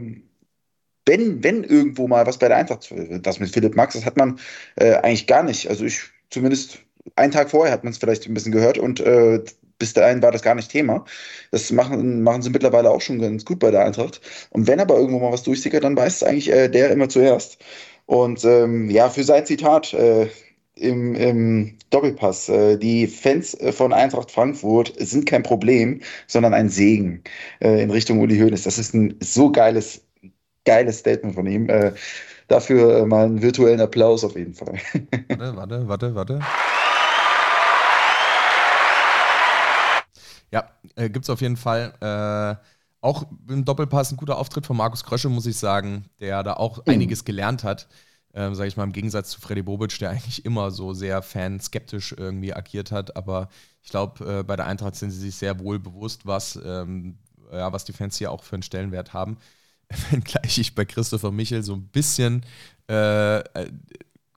wenn, 1.05 1.43
wenn 1.43 1.63
irgendwo 1.63 2.07
mal 2.07 2.25
was 2.25 2.37
bei 2.37 2.47
der 2.47 2.57
Eintracht, 2.57 2.93
das 3.21 3.39
mit 3.39 3.51
Philipp 3.51 3.75
Max, 3.75 3.93
das 3.93 4.05
hat 4.05 4.17
man 4.17 4.39
äh, 4.75 4.95
eigentlich 4.95 5.27
gar 5.27 5.43
nicht. 5.43 5.69
Also 5.69 5.85
ich, 5.85 6.01
zumindest 6.29 6.79
einen 7.15 7.31
Tag 7.31 7.49
vorher 7.49 7.71
hat 7.73 7.83
man 7.83 7.91
es 7.91 7.99
vielleicht 7.99 8.25
ein 8.25 8.33
bisschen 8.33 8.51
gehört 8.51 8.77
und 8.77 8.99
äh, 8.99 9.41
bis 9.79 9.93
dahin 9.93 10.21
war 10.21 10.31
das 10.31 10.41
gar 10.41 10.55
nicht 10.55 10.71
Thema. 10.71 11.05
Das 11.51 11.71
machen, 11.71 12.23
machen 12.23 12.41
sie 12.41 12.49
mittlerweile 12.49 12.89
auch 12.89 13.01
schon 13.01 13.19
ganz 13.19 13.45
gut 13.45 13.59
bei 13.59 13.71
der 13.71 13.85
Eintracht. 13.85 14.21
Und 14.49 14.67
wenn 14.67 14.79
aber 14.79 14.95
irgendwo 14.97 15.19
mal 15.19 15.31
was 15.31 15.43
durchsickert, 15.43 15.83
dann 15.83 15.95
weiß 15.95 16.15
es 16.15 16.23
eigentlich 16.23 16.51
äh, 16.51 16.67
der 16.67 16.91
immer 16.91 17.09
zuerst. 17.09 17.59
Und 18.05 18.43
ähm, 18.45 18.89
ja, 18.89 19.09
für 19.09 19.23
sein 19.23 19.45
Zitat, 19.45 19.93
äh, 19.93 20.27
im, 20.79 21.15
im 21.15 21.77
Doppelpass. 21.89 22.49
Äh, 22.49 22.77
die 22.77 23.07
Fans 23.07 23.53
äh, 23.55 23.71
von 23.71 23.93
Eintracht 23.93 24.31
Frankfurt 24.31 24.93
sind 24.97 25.25
kein 25.25 25.43
Problem, 25.43 26.01
sondern 26.27 26.53
ein 26.53 26.69
Segen 26.69 27.23
äh, 27.59 27.81
in 27.81 27.91
Richtung 27.91 28.19
Uli 28.19 28.37
Hoeneß. 28.37 28.63
Das 28.63 28.77
ist 28.77 28.93
ein 28.93 29.15
so 29.21 29.51
geiles, 29.51 30.01
geiles 30.65 30.99
Statement 30.99 31.35
von 31.35 31.47
ihm. 31.47 31.67
Dafür 32.47 33.05
mal 33.05 33.25
einen 33.25 33.41
virtuellen 33.41 33.81
Applaus 33.81 34.23
auf 34.23 34.35
jeden 34.35 34.53
Fall. 34.53 34.75
Warte, 35.37 35.57
warte, 35.57 35.87
warte, 35.87 36.15
warte. 36.15 36.39
Ja, 40.51 40.69
äh, 40.95 41.09
gibt 41.09 41.25
es 41.25 41.29
auf 41.29 41.41
jeden 41.41 41.57
Fall. 41.57 41.93
Äh, 42.01 42.63
auch 43.01 43.25
im 43.47 43.65
Doppelpass 43.65 44.11
ein 44.11 44.17
guter 44.17 44.37
Auftritt 44.37 44.65
von 44.65 44.77
Markus 44.77 45.03
Krösche, 45.03 45.29
muss 45.29 45.45
ich 45.45 45.57
sagen, 45.57 46.05
der 46.19 46.43
da 46.43 46.53
auch 46.53 46.77
mhm. 46.77 46.93
einiges 46.93 47.25
gelernt 47.25 47.63
hat. 47.63 47.87
Ähm, 48.33 48.55
sage 48.55 48.67
ich 48.67 48.77
mal, 48.77 48.83
im 48.83 48.93
Gegensatz 48.93 49.31
zu 49.31 49.41
Freddy 49.41 49.63
Bobic, 49.63 49.97
der 49.99 50.11
eigentlich 50.11 50.45
immer 50.45 50.71
so 50.71 50.93
sehr 50.93 51.21
fanskeptisch 51.21 52.13
irgendwie 52.17 52.53
agiert 52.53 52.91
hat. 52.91 53.15
Aber 53.15 53.49
ich 53.81 53.89
glaube, 53.89 54.39
äh, 54.39 54.43
bei 54.43 54.55
der 54.55 54.67
Eintracht 54.67 54.95
sind 54.95 55.11
sie 55.11 55.19
sich 55.19 55.35
sehr 55.35 55.59
wohl 55.59 55.79
bewusst, 55.79 56.25
was, 56.25 56.59
ähm, 56.63 57.17
ja, 57.51 57.71
was 57.71 57.85
die 57.85 57.93
Fans 57.93 58.17
hier 58.17 58.31
auch 58.31 58.43
für 58.43 58.55
einen 58.55 58.63
Stellenwert 58.63 59.13
haben. 59.13 59.37
Wenngleich 60.11 60.57
ich 60.57 60.75
bei 60.75 60.85
Christopher 60.85 61.31
Michel 61.31 61.63
so 61.63 61.73
ein 61.73 61.87
bisschen 61.87 62.45
äh, 62.89 63.39
äh, 63.39 63.71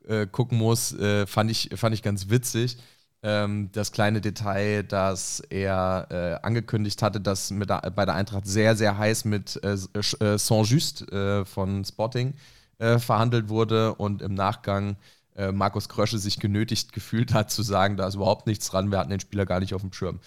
äh 0.09 0.27
gucken 0.27 0.59
muss, 0.59 0.93
äh, 0.93 1.27
fand, 1.27 1.51
ich, 1.51 1.71
fand 1.75 1.95
ich 1.95 2.03
ganz 2.03 2.31
witzig 2.31 2.79
ähm, 3.23 3.71
das 3.73 3.93
kleine 3.93 4.21
Detail, 4.21 4.83
dass 4.83 5.41
er 5.51 6.07
äh, 6.11 6.47
angekündigt 6.47 7.03
hatte, 7.03 7.21
dass 7.21 7.51
mit 7.51 7.69
der, 7.69 7.91
bei 7.91 8.07
der 8.07 8.15
Eintracht 8.15 8.47
sehr, 8.47 8.77
sehr 8.77 8.97
heiß 8.97 9.25
mit 9.27 9.63
äh, 9.63 9.77
Saint-Just 10.39 11.07
von 11.45 11.85
Sporting 11.85 12.29
äh, 12.31 12.35
verhandelt 12.81 13.49
wurde 13.49 13.95
und 13.95 14.23
im 14.23 14.35
Nachgang 14.35 14.97
äh, 15.37 15.53
Markus 15.53 15.89
Krösche 15.89 16.19
sich 16.19 16.39
genötigt 16.39 16.93
gefühlt 16.93 17.33
hat 17.33 17.51
zu 17.51 17.63
sagen, 17.63 17.97
da 17.97 18.07
ist 18.07 18.15
überhaupt 18.15 18.47
nichts 18.47 18.71
dran, 18.71 18.91
wir 18.91 18.99
hatten 18.99 19.11
den 19.11 19.21
Spieler 19.21 19.47
gar 19.47 19.61
nicht 19.61 19.75
auf 19.75 19.81
dem 19.81 19.93
Schirm. 19.93 20.21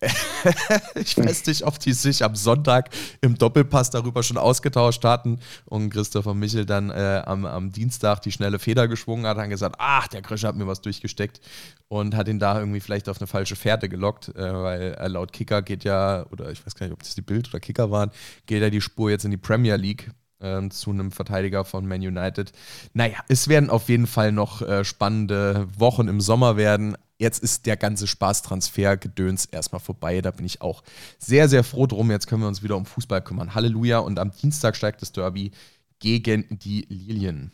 ich 0.94 1.18
weiß 1.18 1.46
nicht, 1.46 1.66
ob 1.66 1.78
die 1.78 1.92
sich 1.92 2.24
am 2.24 2.34
Sonntag 2.34 2.88
im 3.20 3.36
Doppelpass 3.36 3.90
darüber 3.90 4.22
schon 4.22 4.38
ausgetauscht 4.38 5.04
hatten 5.04 5.40
und 5.66 5.90
Christopher 5.90 6.32
Michel 6.32 6.64
dann 6.64 6.88
äh, 6.88 7.22
am, 7.26 7.44
am, 7.44 7.70
Dienstag 7.70 8.22
die 8.22 8.32
schnelle 8.32 8.58
Feder 8.58 8.88
geschwungen 8.88 9.26
hat, 9.26 9.36
und 9.36 9.50
gesagt, 9.50 9.76
ach, 9.78 10.08
der 10.08 10.22
Krösche 10.22 10.48
hat 10.48 10.56
mir 10.56 10.66
was 10.66 10.80
durchgesteckt 10.80 11.42
und 11.88 12.16
hat 12.16 12.28
ihn 12.28 12.38
da 12.38 12.58
irgendwie 12.58 12.80
vielleicht 12.80 13.10
auf 13.10 13.20
eine 13.20 13.26
falsche 13.26 13.56
Fährte 13.56 13.90
gelockt, 13.90 14.30
äh, 14.30 14.54
weil 14.54 14.94
äh, 14.94 15.08
laut 15.08 15.34
Kicker 15.34 15.60
geht 15.60 15.84
ja, 15.84 16.24
oder 16.30 16.50
ich 16.50 16.64
weiß 16.64 16.74
gar 16.74 16.86
nicht, 16.86 16.94
ob 16.94 17.02
das 17.02 17.14
die 17.14 17.20
Bild 17.20 17.48
oder 17.50 17.60
Kicker 17.60 17.90
waren, 17.90 18.10
geht 18.46 18.62
ja 18.62 18.70
die 18.70 18.80
Spur 18.80 19.10
jetzt 19.10 19.26
in 19.26 19.30
die 19.30 19.36
Premier 19.36 19.76
League 19.76 20.10
ähm, 20.40 20.70
zu 20.70 20.90
einem 20.90 21.12
Verteidiger 21.12 21.64
von 21.64 21.86
Man 21.86 22.00
United. 22.00 22.52
Naja, 22.92 23.18
es 23.28 23.48
werden 23.48 23.70
auf 23.70 23.88
jeden 23.88 24.06
Fall 24.06 24.32
noch 24.32 24.62
äh, 24.62 24.84
spannende 24.84 25.68
Wochen 25.76 26.08
im 26.08 26.20
Sommer 26.20 26.56
werden. 26.56 26.96
Jetzt 27.18 27.42
ist 27.42 27.66
der 27.66 27.76
ganze 27.76 28.06
Spaßtransfer-Gedöns 28.06 29.44
erstmal 29.46 29.80
vorbei. 29.80 30.22
Da 30.22 30.30
bin 30.30 30.46
ich 30.46 30.62
auch 30.62 30.82
sehr, 31.18 31.48
sehr 31.48 31.64
froh 31.64 31.86
drum. 31.86 32.10
Jetzt 32.10 32.26
können 32.26 32.42
wir 32.42 32.48
uns 32.48 32.62
wieder 32.62 32.76
um 32.76 32.86
Fußball 32.86 33.22
kümmern. 33.22 33.54
Halleluja. 33.54 33.98
Und 33.98 34.18
am 34.18 34.30
Dienstag 34.30 34.74
steigt 34.74 35.02
das 35.02 35.12
Derby 35.12 35.50
gegen 35.98 36.46
die 36.50 36.86
Lilien. 36.88 37.52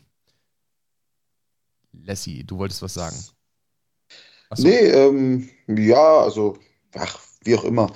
Lassie, 1.92 2.44
du 2.44 2.58
wolltest 2.58 2.82
was 2.82 2.94
sagen. 2.94 3.16
Achso. 4.50 4.68
Nee, 4.68 4.78
ähm, 4.78 5.48
ja, 5.66 6.18
also, 6.18 6.56
ach, 6.94 7.18
wie 7.42 7.56
auch 7.56 7.64
immer. 7.64 7.92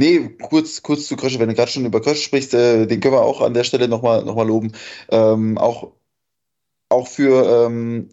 Nee, 0.00 0.28
kurz, 0.40 0.82
kurz 0.82 1.06
zu 1.08 1.16
Krösche, 1.16 1.40
wenn 1.40 1.48
du 1.48 1.54
gerade 1.54 1.70
schon 1.70 1.84
über 1.84 2.00
Krösche 2.00 2.22
sprichst, 2.22 2.54
äh, 2.54 2.86
den 2.86 3.00
können 3.00 3.14
wir 3.14 3.22
auch 3.22 3.40
an 3.40 3.52
der 3.54 3.64
Stelle 3.64 3.88
nochmal 3.88 4.24
noch 4.24 4.36
mal 4.36 4.46
loben. 4.46 4.72
Ähm, 5.10 5.58
auch, 5.58 5.92
auch 6.90 7.08
für, 7.08 7.66
ähm, 7.66 8.10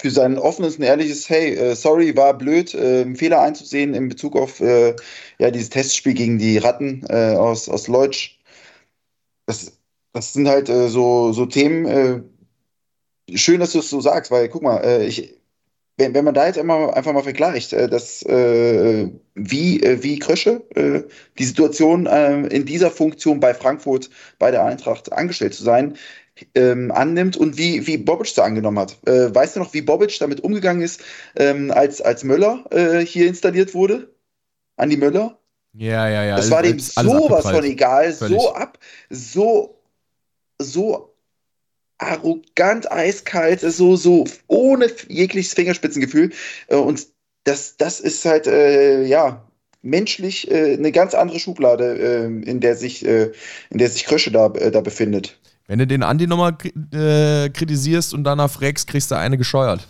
für 0.00 0.10
sein 0.10 0.38
offenes 0.38 0.76
und 0.78 0.84
ehrliches, 0.84 1.28
hey, 1.30 1.54
äh, 1.54 1.76
sorry, 1.76 2.16
war 2.16 2.34
blöd, 2.38 2.74
äh, 2.74 3.14
Fehler 3.16 3.42
einzusehen 3.42 3.94
in 3.94 4.08
Bezug 4.08 4.36
auf 4.36 4.60
äh, 4.60 4.96
ja, 5.38 5.50
dieses 5.50 5.70
Testspiel 5.70 6.14
gegen 6.14 6.38
die 6.38 6.58
Ratten 6.58 7.04
äh, 7.08 7.34
aus, 7.36 7.68
aus 7.68 7.88
Leutsch. 7.88 8.38
Das, 9.46 9.72
das 10.12 10.32
sind 10.32 10.48
halt 10.48 10.68
äh, 10.68 10.88
so, 10.88 11.32
so 11.32 11.46
Themen, 11.46 12.30
schön, 13.34 13.60
dass 13.60 13.72
du 13.72 13.80
es 13.80 13.90
so 13.90 14.00
sagst, 14.00 14.30
weil 14.30 14.48
guck 14.48 14.62
mal, 14.62 15.02
ich, 15.02 15.36
wenn, 15.96 16.14
wenn 16.14 16.24
man 16.24 16.34
da 16.34 16.46
jetzt 16.46 16.58
immer 16.58 16.94
einfach 16.94 17.12
mal 17.12 17.22
vergleicht, 17.22 17.72
äh, 17.72 17.88
dass, 17.88 18.22
äh, 18.22 19.08
wie, 19.34 19.82
äh, 19.82 20.02
wie 20.02 20.18
Krösche 20.18 20.62
äh, 20.74 21.02
die 21.38 21.44
Situation 21.44 22.06
äh, 22.06 22.46
in 22.48 22.66
dieser 22.66 22.90
Funktion 22.90 23.40
bei 23.40 23.54
Frankfurt 23.54 24.10
bei 24.38 24.50
der 24.50 24.64
Eintracht 24.64 25.12
angestellt 25.12 25.54
zu 25.54 25.64
sein, 25.64 25.96
ähm, 26.54 26.92
annimmt 26.92 27.36
und 27.36 27.56
wie, 27.56 27.86
wie 27.86 27.96
Bobic 27.96 28.34
da 28.34 28.44
angenommen 28.44 28.78
hat. 28.78 28.98
Äh, 29.06 29.34
weißt 29.34 29.56
du 29.56 29.60
noch, 29.60 29.72
wie 29.72 29.80
Bobic 29.80 30.18
damit 30.18 30.40
umgegangen 30.40 30.82
ist, 30.82 31.00
ähm, 31.36 31.70
als, 31.70 32.02
als 32.02 32.24
Möller 32.24 32.64
hier 33.04 33.26
installiert 33.26 33.74
wurde? 33.74 34.14
Andi 34.76 34.98
Möller? 34.98 35.38
Ja, 35.72 36.08
ja, 36.08 36.24
ja. 36.24 36.36
Das 36.36 36.50
war 36.50 36.62
dem 36.62 36.78
sowas 36.78 37.48
von 37.48 37.64
egal, 37.64 38.12
Völlig. 38.12 38.40
so 38.40 38.52
ab, 38.52 38.78
so, 39.08 39.78
so 40.58 41.15
arrogant, 41.98 42.90
eiskalt, 42.90 43.60
so, 43.60 43.96
so 43.96 44.24
ohne 44.48 44.88
jegliches 45.08 45.54
Fingerspitzengefühl. 45.54 46.32
Äh, 46.68 46.76
und 46.76 47.06
das, 47.44 47.76
das 47.76 48.00
ist 48.00 48.24
halt, 48.24 48.46
äh, 48.46 49.04
ja, 49.04 49.46
menschlich 49.86 50.50
äh, 50.50 50.74
eine 50.74 50.92
ganz 50.92 51.14
andere 51.14 51.38
Schublade, 51.38 51.98
äh, 51.98 52.24
in 52.48 52.60
der 52.60 52.76
sich, 52.76 53.06
äh, 53.06 53.32
in 53.70 53.78
der 53.78 53.88
sich 53.88 54.04
Krösche 54.04 54.30
da, 54.30 54.46
äh, 54.48 54.70
da 54.70 54.80
befindet. 54.80 55.38
Wenn 55.68 55.78
du 55.78 55.86
den 55.86 56.02
Andi 56.02 56.26
nochmal 56.26 56.56
kritisierst 56.56 58.14
und 58.14 58.22
danach 58.22 58.50
fragst, 58.50 58.86
kriegst 58.86 59.10
du 59.10 59.16
eine 59.16 59.36
gescheuert. 59.36 59.88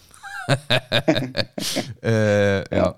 ja. 2.03 2.65
ja. 2.71 2.95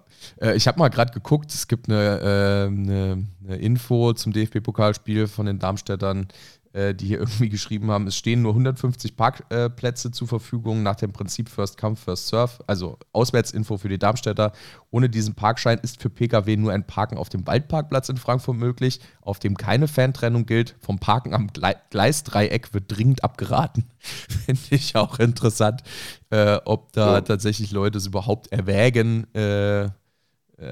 Ich 0.54 0.68
habe 0.68 0.78
mal 0.78 0.88
gerade 0.88 1.12
geguckt, 1.12 1.52
es 1.52 1.66
gibt 1.66 1.88
eine, 1.88 2.68
eine, 2.70 3.26
eine 3.44 3.56
Info 3.56 4.12
zum 4.12 4.32
DFB-Pokalspiel 4.32 5.26
von 5.26 5.46
den 5.46 5.58
Darmstädtern 5.58 6.28
äh, 6.72 6.94
die 6.94 7.06
hier 7.06 7.18
irgendwie 7.20 7.48
geschrieben 7.48 7.90
haben, 7.90 8.06
es 8.06 8.16
stehen 8.16 8.42
nur 8.42 8.52
150 8.52 9.16
Parkplätze 9.16 10.10
zur 10.10 10.28
Verfügung 10.28 10.82
nach 10.82 10.96
dem 10.96 11.12
Prinzip 11.12 11.48
First 11.48 11.78
Come, 11.78 11.96
First 11.96 12.28
Serve. 12.28 12.52
Also 12.66 12.98
Auswärtsinfo 13.12 13.78
für 13.78 13.88
die 13.88 13.98
Darmstädter. 13.98 14.52
Ohne 14.90 15.08
diesen 15.08 15.34
Parkschein 15.34 15.78
ist 15.78 16.00
für 16.00 16.10
Pkw 16.10 16.56
nur 16.56 16.72
ein 16.72 16.86
Parken 16.86 17.18
auf 17.18 17.28
dem 17.28 17.46
Waldparkplatz 17.46 18.08
in 18.08 18.16
Frankfurt 18.16 18.56
möglich, 18.56 19.00
auf 19.20 19.38
dem 19.38 19.56
keine 19.56 19.88
Fantrennung 19.88 20.46
gilt. 20.46 20.76
Vom 20.80 20.98
Parken 20.98 21.34
am 21.34 21.48
Gleisdreieck 21.90 22.72
wird 22.74 22.84
dringend 22.88 23.24
abgeraten. 23.24 23.84
Finde 24.46 24.60
ich 24.70 24.96
auch 24.96 25.18
interessant, 25.18 25.82
äh, 26.30 26.58
ob 26.64 26.92
da 26.92 27.14
ja. 27.14 27.20
tatsächlich 27.20 27.70
Leute 27.70 27.98
es 27.98 28.06
überhaupt 28.06 28.52
erwägen, 28.52 29.32
äh, 29.34 29.88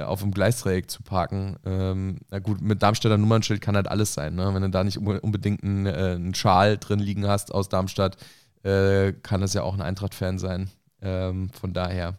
auf 0.03 0.21
dem 0.21 0.33
Gleisdreieck 0.33 0.91
zu 0.91 1.03
parken. 1.03 1.57
Ähm, 1.65 2.19
na 2.31 2.39
gut, 2.39 2.61
mit 2.61 2.83
Darmstädter 2.83 3.19
Nummernschild 3.19 3.61
kann 3.61 3.77
halt 3.77 3.89
alles 3.89 4.15
sein. 4.15 4.35
Ne? 4.35 4.53
Wenn 4.53 4.63
du 4.63 4.71
da 4.71 4.85
nicht 4.85 4.99
unbedingt 4.99 5.63
einen, 5.63 5.87
äh, 5.87 5.91
einen 5.91 6.35
Schal 6.35 6.79
drin 6.79 6.99
liegen 6.99 7.27
hast 7.27 7.53
aus 7.53 7.69
Darmstadt, 7.69 8.17
äh, 8.65 9.13
kann 9.23 9.41
das 9.41 9.55
ja 9.55 9.63
auch 9.63 9.75
ein 9.75 9.83
Eintracht-Fan 9.83 10.39
sein. 10.39 10.71
Ähm, 11.03 11.51
von 11.51 11.73
daher 11.73 12.19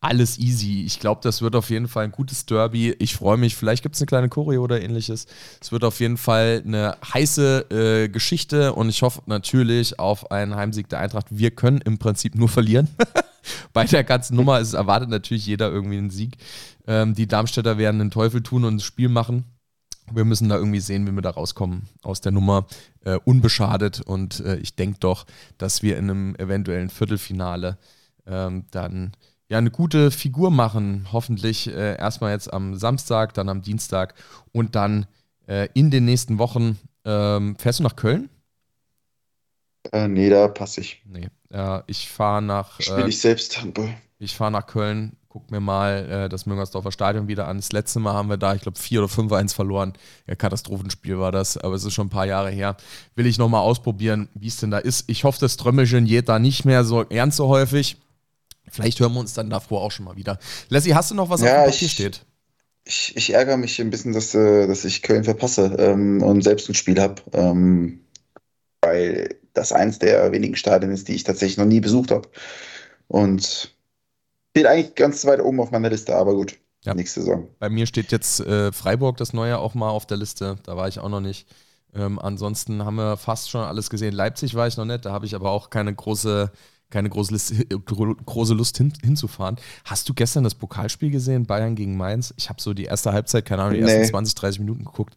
alles 0.00 0.38
easy. 0.38 0.84
Ich 0.84 1.00
glaube, 1.00 1.20
das 1.24 1.42
wird 1.42 1.56
auf 1.56 1.70
jeden 1.70 1.88
Fall 1.88 2.04
ein 2.04 2.12
gutes 2.12 2.46
Derby. 2.46 2.94
Ich 2.98 3.16
freue 3.16 3.36
mich. 3.36 3.56
Vielleicht 3.56 3.82
gibt 3.82 3.96
es 3.96 4.00
eine 4.00 4.06
kleine 4.06 4.28
Choreo 4.28 4.62
oder 4.62 4.80
ähnliches. 4.80 5.26
Es 5.60 5.72
wird 5.72 5.82
auf 5.82 5.98
jeden 5.98 6.16
Fall 6.16 6.62
eine 6.64 6.96
heiße 7.12 7.66
äh, 7.70 8.08
Geschichte 8.08 8.74
und 8.74 8.88
ich 8.88 9.02
hoffe 9.02 9.22
natürlich 9.26 9.98
auf 9.98 10.30
einen 10.30 10.54
Heimsieg 10.54 10.88
der 10.88 11.00
Eintracht. 11.00 11.26
Wir 11.30 11.50
können 11.50 11.80
im 11.80 11.98
Prinzip 11.98 12.36
nur 12.36 12.48
verlieren. 12.48 12.88
Bei 13.72 13.84
der 13.84 14.04
ganzen 14.04 14.36
Nummer 14.36 14.60
ist, 14.60 14.74
erwartet 14.74 15.08
natürlich 15.08 15.46
jeder 15.46 15.70
irgendwie 15.70 15.98
einen 15.98 16.10
Sieg. 16.10 16.36
Ähm, 16.88 17.14
die 17.14 17.28
Darmstädter 17.28 17.76
werden 17.76 17.98
den 17.98 18.10
Teufel 18.10 18.42
tun 18.42 18.64
und 18.64 18.78
das 18.78 18.84
Spiel 18.84 19.10
machen. 19.10 19.44
Wir 20.10 20.24
müssen 20.24 20.48
da 20.48 20.56
irgendwie 20.56 20.80
sehen, 20.80 21.06
wie 21.06 21.12
wir 21.12 21.20
da 21.20 21.30
rauskommen 21.30 21.86
aus 22.02 22.22
der 22.22 22.32
Nummer, 22.32 22.66
äh, 23.04 23.18
unbeschadet. 23.24 24.00
Und 24.00 24.40
äh, 24.40 24.56
ich 24.56 24.74
denke 24.74 24.98
doch, 24.98 25.26
dass 25.58 25.82
wir 25.82 25.98
in 25.98 26.10
einem 26.10 26.34
eventuellen 26.36 26.88
Viertelfinale 26.88 27.76
ähm, 28.26 28.64
dann 28.70 29.12
ja 29.50 29.58
eine 29.58 29.70
gute 29.70 30.10
Figur 30.10 30.50
machen. 30.50 31.08
Hoffentlich 31.12 31.68
äh, 31.68 31.98
erstmal 31.98 32.32
jetzt 32.32 32.50
am 32.50 32.74
Samstag, 32.74 33.34
dann 33.34 33.50
am 33.50 33.60
Dienstag 33.60 34.14
und 34.52 34.74
dann 34.74 35.06
äh, 35.46 35.68
in 35.74 35.90
den 35.90 36.06
nächsten 36.06 36.38
Wochen. 36.38 36.78
Ähm, 37.04 37.56
fährst 37.56 37.80
du 37.80 37.82
nach 37.82 37.96
Köln? 37.96 38.30
Äh, 39.92 40.08
nee, 40.08 40.30
da 40.30 40.48
passe 40.48 40.80
ich. 40.80 41.02
Nee. 41.04 41.28
ich 41.86 42.08
fahre 42.08 42.40
nach. 42.40 42.80
Spiele 42.80 43.04
äh, 43.04 43.08
ich 43.08 43.20
selbst 43.20 43.60
Handball. 43.60 43.94
Ich 44.18 44.34
fahre 44.34 44.52
nach 44.52 44.66
Köln 44.66 45.17
guck 45.28 45.50
mir 45.50 45.60
mal 45.60 46.08
äh, 46.10 46.28
das 46.28 46.46
Müngersdorfer 46.46 46.90
Stadion 46.90 47.28
wieder 47.28 47.48
an. 47.48 47.58
Das 47.58 47.72
letzte 47.72 48.00
Mal 48.00 48.14
haben 48.14 48.30
wir 48.30 48.38
da, 48.38 48.54
ich 48.54 48.62
glaube, 48.62 48.78
4 48.78 49.04
oder 49.04 49.12
5-1 49.12 49.54
verloren. 49.54 49.92
Ja, 50.26 50.34
Katastrophenspiel 50.34 51.18
war 51.18 51.32
das, 51.32 51.58
aber 51.58 51.74
es 51.74 51.84
ist 51.84 51.92
schon 51.92 52.06
ein 52.06 52.10
paar 52.10 52.26
Jahre 52.26 52.50
her. 52.50 52.76
Will 53.14 53.26
ich 53.26 53.38
nochmal 53.38 53.60
ausprobieren, 53.60 54.28
wie 54.34 54.48
es 54.48 54.56
denn 54.56 54.70
da 54.70 54.78
ist. 54.78 55.04
Ich 55.08 55.24
hoffe, 55.24 55.38
das 55.40 55.56
Trömmelchen 55.56 56.06
geht 56.06 56.28
da 56.28 56.38
nicht 56.38 56.64
mehr 56.64 56.84
so 56.84 57.02
ernst 57.02 57.36
so 57.36 57.48
häufig. 57.48 57.98
Vielleicht 58.70 59.00
hören 59.00 59.12
wir 59.14 59.20
uns 59.20 59.34
dann 59.34 59.50
davor 59.50 59.82
auch 59.82 59.92
schon 59.92 60.04
mal 60.04 60.16
wieder. 60.16 60.38
Lassie, 60.68 60.94
hast 60.94 61.10
du 61.10 61.14
noch 61.14 61.30
was 61.30 61.40
ja, 61.40 61.60
auf 61.60 61.64
dem 61.64 61.72
Papier 61.72 61.88
steht? 61.88 62.24
Ich, 62.84 63.14
ich, 63.16 63.34
ärgere 63.34 63.58
mich 63.58 63.78
ein 63.80 63.90
bisschen, 63.90 64.12
dass, 64.12 64.34
äh, 64.34 64.66
dass 64.66 64.84
ich 64.84 65.02
Köln 65.02 65.24
verpasse 65.24 65.76
ähm, 65.78 66.22
und 66.22 66.42
selbst 66.42 66.68
ein 66.68 66.74
Spiel 66.74 67.00
habe. 67.00 67.20
Ähm, 67.32 68.00
weil 68.80 69.36
das 69.52 69.72
eins 69.72 69.98
der 69.98 70.32
wenigen 70.32 70.56
Stadien 70.56 70.92
ist, 70.92 71.08
die 71.08 71.14
ich 71.14 71.24
tatsächlich 71.24 71.58
noch 71.58 71.66
nie 71.66 71.80
besucht 71.80 72.10
habe. 72.10 72.28
Und 73.08 73.74
Steht 74.58 74.66
eigentlich 74.66 74.94
ganz 74.96 75.24
weit 75.24 75.40
oben 75.40 75.60
auf 75.60 75.70
meiner 75.70 75.88
Liste, 75.88 76.16
aber 76.16 76.34
gut. 76.34 76.58
Ja. 76.84 76.92
Nächste 76.92 77.20
Saison. 77.20 77.46
Bei 77.60 77.70
mir 77.70 77.86
steht 77.86 78.10
jetzt 78.10 78.40
äh, 78.40 78.72
Freiburg, 78.72 79.16
das 79.16 79.32
neue, 79.32 79.58
auch 79.58 79.74
mal 79.74 79.90
auf 79.90 80.04
der 80.04 80.16
Liste. 80.16 80.56
Da 80.64 80.76
war 80.76 80.88
ich 80.88 80.98
auch 80.98 81.08
noch 81.08 81.20
nicht. 81.20 81.46
Ähm, 81.94 82.18
ansonsten 82.18 82.84
haben 82.84 82.96
wir 82.96 83.16
fast 83.16 83.50
schon 83.50 83.62
alles 83.62 83.88
gesehen. 83.88 84.12
Leipzig 84.12 84.56
war 84.56 84.66
ich 84.66 84.76
noch 84.76 84.84
nicht, 84.84 85.04
da 85.04 85.12
habe 85.12 85.26
ich 85.26 85.36
aber 85.36 85.52
auch 85.52 85.70
keine 85.70 85.94
große, 85.94 86.50
keine 86.90 87.08
große, 87.08 87.32
List, 87.32 87.54
große 88.26 88.54
Lust 88.54 88.76
hin, 88.78 88.92
hinzufahren. 89.00 89.56
Hast 89.84 90.08
du 90.08 90.14
gestern 90.14 90.42
das 90.42 90.56
Pokalspiel 90.56 91.10
gesehen, 91.10 91.46
Bayern 91.46 91.76
gegen 91.76 91.96
Mainz? 91.96 92.34
Ich 92.36 92.48
habe 92.48 92.60
so 92.60 92.74
die 92.74 92.84
erste 92.84 93.12
Halbzeit, 93.12 93.44
keine 93.44 93.62
Ahnung, 93.62 93.74
die 93.74 93.84
nee. 93.84 93.92
ersten 93.92 94.10
20, 94.10 94.34
30 94.34 94.60
Minuten 94.60 94.84
geguckt. 94.84 95.14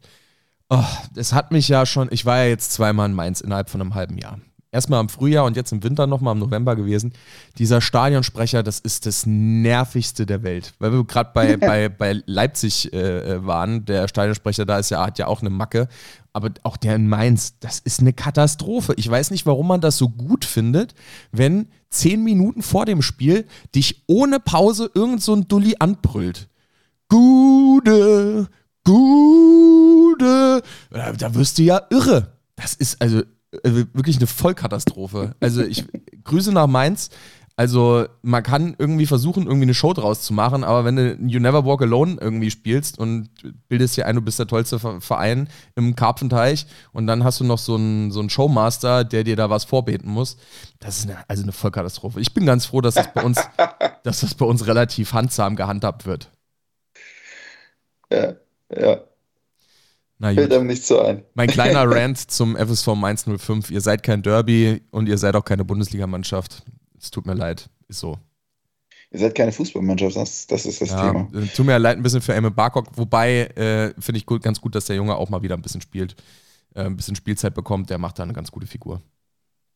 Oh, 0.70 0.84
es 1.16 1.32
hat 1.32 1.50
mich 1.50 1.66
ja 1.66 1.84
schon, 1.84 2.08
ich 2.12 2.24
war 2.26 2.38
ja 2.38 2.48
jetzt 2.48 2.72
zweimal 2.72 3.08
in 3.08 3.14
Mainz 3.14 3.40
innerhalb 3.40 3.70
von 3.70 3.80
einem 3.80 3.96
halben 3.96 4.18
Jahr 4.18 4.38
erstmal 4.72 5.00
im 5.00 5.08
Frühjahr 5.08 5.44
und 5.44 5.54
jetzt 5.54 5.70
im 5.70 5.84
Winter 5.84 6.06
nochmal 6.06 6.32
im 6.32 6.40
November 6.40 6.74
gewesen. 6.74 7.12
Dieser 7.58 7.80
Stadionsprecher, 7.80 8.62
das 8.62 8.80
ist 8.80 9.06
das 9.06 9.24
nervigste 9.26 10.26
der 10.26 10.42
Welt. 10.42 10.72
Weil 10.78 10.92
wir 10.92 11.04
gerade 11.04 11.30
bei, 11.32 11.56
bei, 11.58 11.88
bei 11.88 12.22
Leipzig 12.26 12.92
äh, 12.92 13.34
äh, 13.34 13.46
waren, 13.46 13.84
der 13.84 14.08
Stadionsprecher 14.08 14.64
da 14.64 14.78
ist 14.78 14.90
ja, 14.90 15.06
hat 15.06 15.18
ja 15.18 15.26
auch 15.28 15.42
eine 15.42 15.50
Macke. 15.50 15.88
Aber 16.32 16.50
auch 16.62 16.78
der 16.78 16.96
in 16.96 17.08
Mainz, 17.08 17.58
das 17.60 17.78
ist 17.78 18.00
eine 18.00 18.14
Katastrophe. 18.14 18.94
Ich 18.96 19.08
weiß 19.08 19.30
nicht, 19.30 19.44
warum 19.44 19.68
man 19.68 19.82
das 19.82 19.98
so 19.98 20.08
gut 20.08 20.46
findet, 20.46 20.94
wenn 21.30 21.68
zehn 21.90 22.24
Minuten 22.24 22.62
vor 22.62 22.86
dem 22.86 23.02
Spiel 23.02 23.46
dich 23.74 24.04
ohne 24.06 24.40
Pause 24.40 24.90
irgend 24.94 25.22
so 25.22 25.34
ein 25.34 25.46
Dulli 25.46 25.76
anbrüllt. 25.78 26.48
Gude, 27.08 28.48
Gude. 28.82 30.62
Da 30.90 31.34
wirst 31.34 31.58
du 31.58 31.62
ja 31.62 31.82
irre. 31.90 32.32
Das 32.56 32.72
ist 32.72 33.02
also 33.02 33.22
wirklich 33.62 34.16
eine 34.16 34.26
Vollkatastrophe. 34.26 35.34
Also 35.40 35.62
ich 35.62 35.84
Grüße 36.24 36.52
nach 36.52 36.66
Mainz. 36.66 37.10
Also 37.54 38.06
man 38.22 38.42
kann 38.42 38.74
irgendwie 38.78 39.04
versuchen, 39.04 39.44
irgendwie 39.44 39.64
eine 39.64 39.74
Show 39.74 39.92
draus 39.92 40.22
zu 40.22 40.32
machen, 40.32 40.64
aber 40.64 40.86
wenn 40.86 40.96
du 40.96 41.16
You 41.26 41.38
Never 41.38 41.66
Walk 41.66 41.82
Alone 41.82 42.16
irgendwie 42.18 42.50
spielst 42.50 42.98
und 42.98 43.28
bildest 43.68 43.94
dir 43.96 44.06
ein, 44.06 44.16
du 44.16 44.22
bist 44.22 44.38
der 44.38 44.46
tollste 44.46 44.78
Verein 44.78 45.50
im 45.74 45.94
Karpfenteich 45.94 46.66
und 46.92 47.06
dann 47.06 47.24
hast 47.24 47.40
du 47.40 47.44
noch 47.44 47.58
so 47.58 47.74
einen, 47.74 48.10
so 48.10 48.20
einen 48.20 48.30
Showmaster, 48.30 49.04
der 49.04 49.22
dir 49.22 49.36
da 49.36 49.50
was 49.50 49.64
vorbeten 49.64 50.10
muss, 50.10 50.38
das 50.80 51.00
ist 51.00 51.10
eine, 51.10 51.28
also 51.28 51.42
eine 51.42 51.52
Vollkatastrophe. 51.52 52.20
Ich 52.20 52.32
bin 52.32 52.46
ganz 52.46 52.64
froh, 52.64 52.80
dass 52.80 52.94
das 52.94 53.12
bei 53.12 53.22
uns, 53.22 53.38
dass 54.02 54.20
das 54.20 54.34
bei 54.34 54.46
uns 54.46 54.66
relativ 54.66 55.12
handsam 55.12 55.54
gehandhabt 55.54 56.06
wird. 56.06 56.30
Ja, 58.10 58.34
ja. 58.74 59.00
Na 60.22 60.32
Fällt 60.32 60.52
einem 60.52 60.68
nicht 60.68 60.86
so 60.86 61.00
ein. 61.00 61.24
Mein 61.34 61.48
kleiner 61.48 61.82
Rant 61.90 62.30
zum 62.30 62.54
FSV 62.54 62.94
Mainz 62.94 63.24
05. 63.24 63.72
Ihr 63.72 63.80
seid 63.80 64.04
kein 64.04 64.22
Derby 64.22 64.80
und 64.92 65.08
ihr 65.08 65.18
seid 65.18 65.34
auch 65.34 65.44
keine 65.44 65.64
Bundesligamannschaft. 65.64 66.62
Es 66.96 67.10
tut 67.10 67.26
mir 67.26 67.34
leid. 67.34 67.68
Ist 67.88 67.98
so. 67.98 68.18
Ihr 69.10 69.18
seid 69.18 69.34
keine 69.34 69.50
Fußballmannschaft, 69.50 70.14
das, 70.14 70.46
das 70.46 70.64
ist 70.64 70.80
das 70.80 70.90
ja, 70.90 71.08
Thema. 71.08 71.28
Äh, 71.34 71.46
tut 71.48 71.66
mir 71.66 71.76
leid 71.76 71.96
ein 71.96 72.04
bisschen 72.04 72.22
für 72.22 72.34
Emil 72.34 72.52
Barkok, 72.52 72.86
wobei 72.94 73.46
äh, 73.56 74.00
finde 74.00 74.18
ich 74.18 74.24
gut, 74.24 74.44
ganz 74.44 74.60
gut, 74.60 74.76
dass 74.76 74.84
der 74.84 74.94
Junge 74.94 75.16
auch 75.16 75.28
mal 75.28 75.42
wieder 75.42 75.56
ein 75.56 75.60
bisschen 75.60 75.80
spielt, 75.80 76.14
äh, 76.76 76.84
ein 76.84 76.96
bisschen 76.96 77.16
Spielzeit 77.16 77.52
bekommt. 77.52 77.90
Der 77.90 77.98
macht 77.98 78.20
da 78.20 78.22
eine 78.22 78.32
ganz 78.32 78.52
gute 78.52 78.68
Figur. 78.68 79.02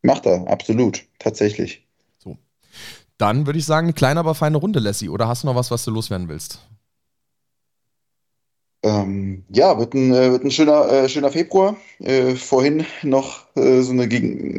Macht 0.02 0.26
er, 0.26 0.46
absolut, 0.46 1.02
tatsächlich. 1.18 1.84
So. 2.18 2.38
Dann 3.18 3.46
würde 3.46 3.58
ich 3.58 3.66
sagen, 3.66 3.88
eine 3.88 3.94
kleine, 3.94 4.20
aber 4.20 4.36
feine 4.36 4.58
Runde, 4.58 4.78
Lassie. 4.78 5.08
Oder 5.08 5.26
hast 5.26 5.42
du 5.42 5.48
noch 5.48 5.56
was, 5.56 5.72
was 5.72 5.84
du 5.84 5.90
loswerden 5.90 6.28
willst? 6.28 6.60
Ähm, 8.82 9.44
ja, 9.48 9.78
wird 9.78 9.94
ein, 9.94 10.12
äh, 10.12 10.30
wird 10.30 10.44
ein 10.44 10.50
schöner, 10.50 10.88
äh, 10.88 11.08
schöner 11.08 11.32
Februar. 11.32 11.76
Äh, 11.98 12.34
vorhin 12.34 12.84
noch 13.02 13.46
äh, 13.56 13.80
so, 13.80 13.92
eine, 13.92 14.06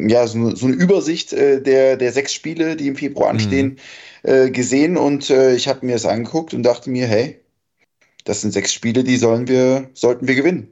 ja, 0.10 0.28
so, 0.28 0.38
eine, 0.38 0.56
so 0.56 0.66
eine 0.66 0.76
Übersicht 0.76 1.34
äh, 1.34 1.62
der, 1.62 1.98
der 1.98 2.12
sechs 2.12 2.34
Spiele, 2.34 2.76
die 2.76 2.88
im 2.88 2.96
Februar 2.96 3.30
anstehen, 3.30 3.78
mhm. 4.24 4.52
gesehen 4.52 4.98
und 4.98 5.30
ich 5.30 5.68
habe 5.70 5.86
mir 5.86 5.94
das 5.94 6.06
angeguckt 6.06 6.54
und 6.54 6.64
dachte 6.64 6.90
mir, 6.90 7.08
hey, 7.08 7.40
das 8.26 8.42
sind 8.42 8.52
sechs 8.52 8.74
Spiele, 8.74 9.04
die 9.04 9.16
sollen 9.16 9.48
wir, 9.48 9.90
sollten 9.94 10.28
wir 10.28 10.36
gewinnen. 10.36 10.68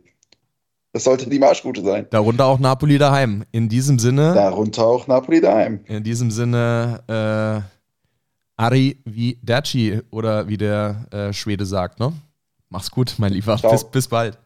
Das 0.91 1.05
sollte 1.05 1.29
die 1.29 1.39
Marschroute 1.39 1.81
sein. 1.81 2.07
Darunter 2.09 2.47
auch 2.47 2.59
Napoli 2.59 2.97
daheim. 2.97 3.45
In 3.51 3.69
diesem 3.69 3.99
Sinne. 3.99 4.33
Darunter 4.33 4.85
auch 4.85 5.07
Napoli 5.07 5.39
daheim. 5.39 5.79
In 5.85 6.03
diesem 6.03 6.31
Sinne, 6.31 7.03
äh, 7.07 8.61
Ari 8.61 8.97
Viderci 9.05 10.01
oder 10.09 10.49
wie 10.49 10.57
der 10.57 11.31
Schwede 11.31 11.65
sagt, 11.65 11.99
ne? 11.99 12.11
Mach's 12.75 12.91
gut, 12.91 13.15
mein 13.19 13.31
Lieber. 13.31 13.55
Bis, 13.55 13.85
bis 13.85 14.09
bald. 14.09 14.37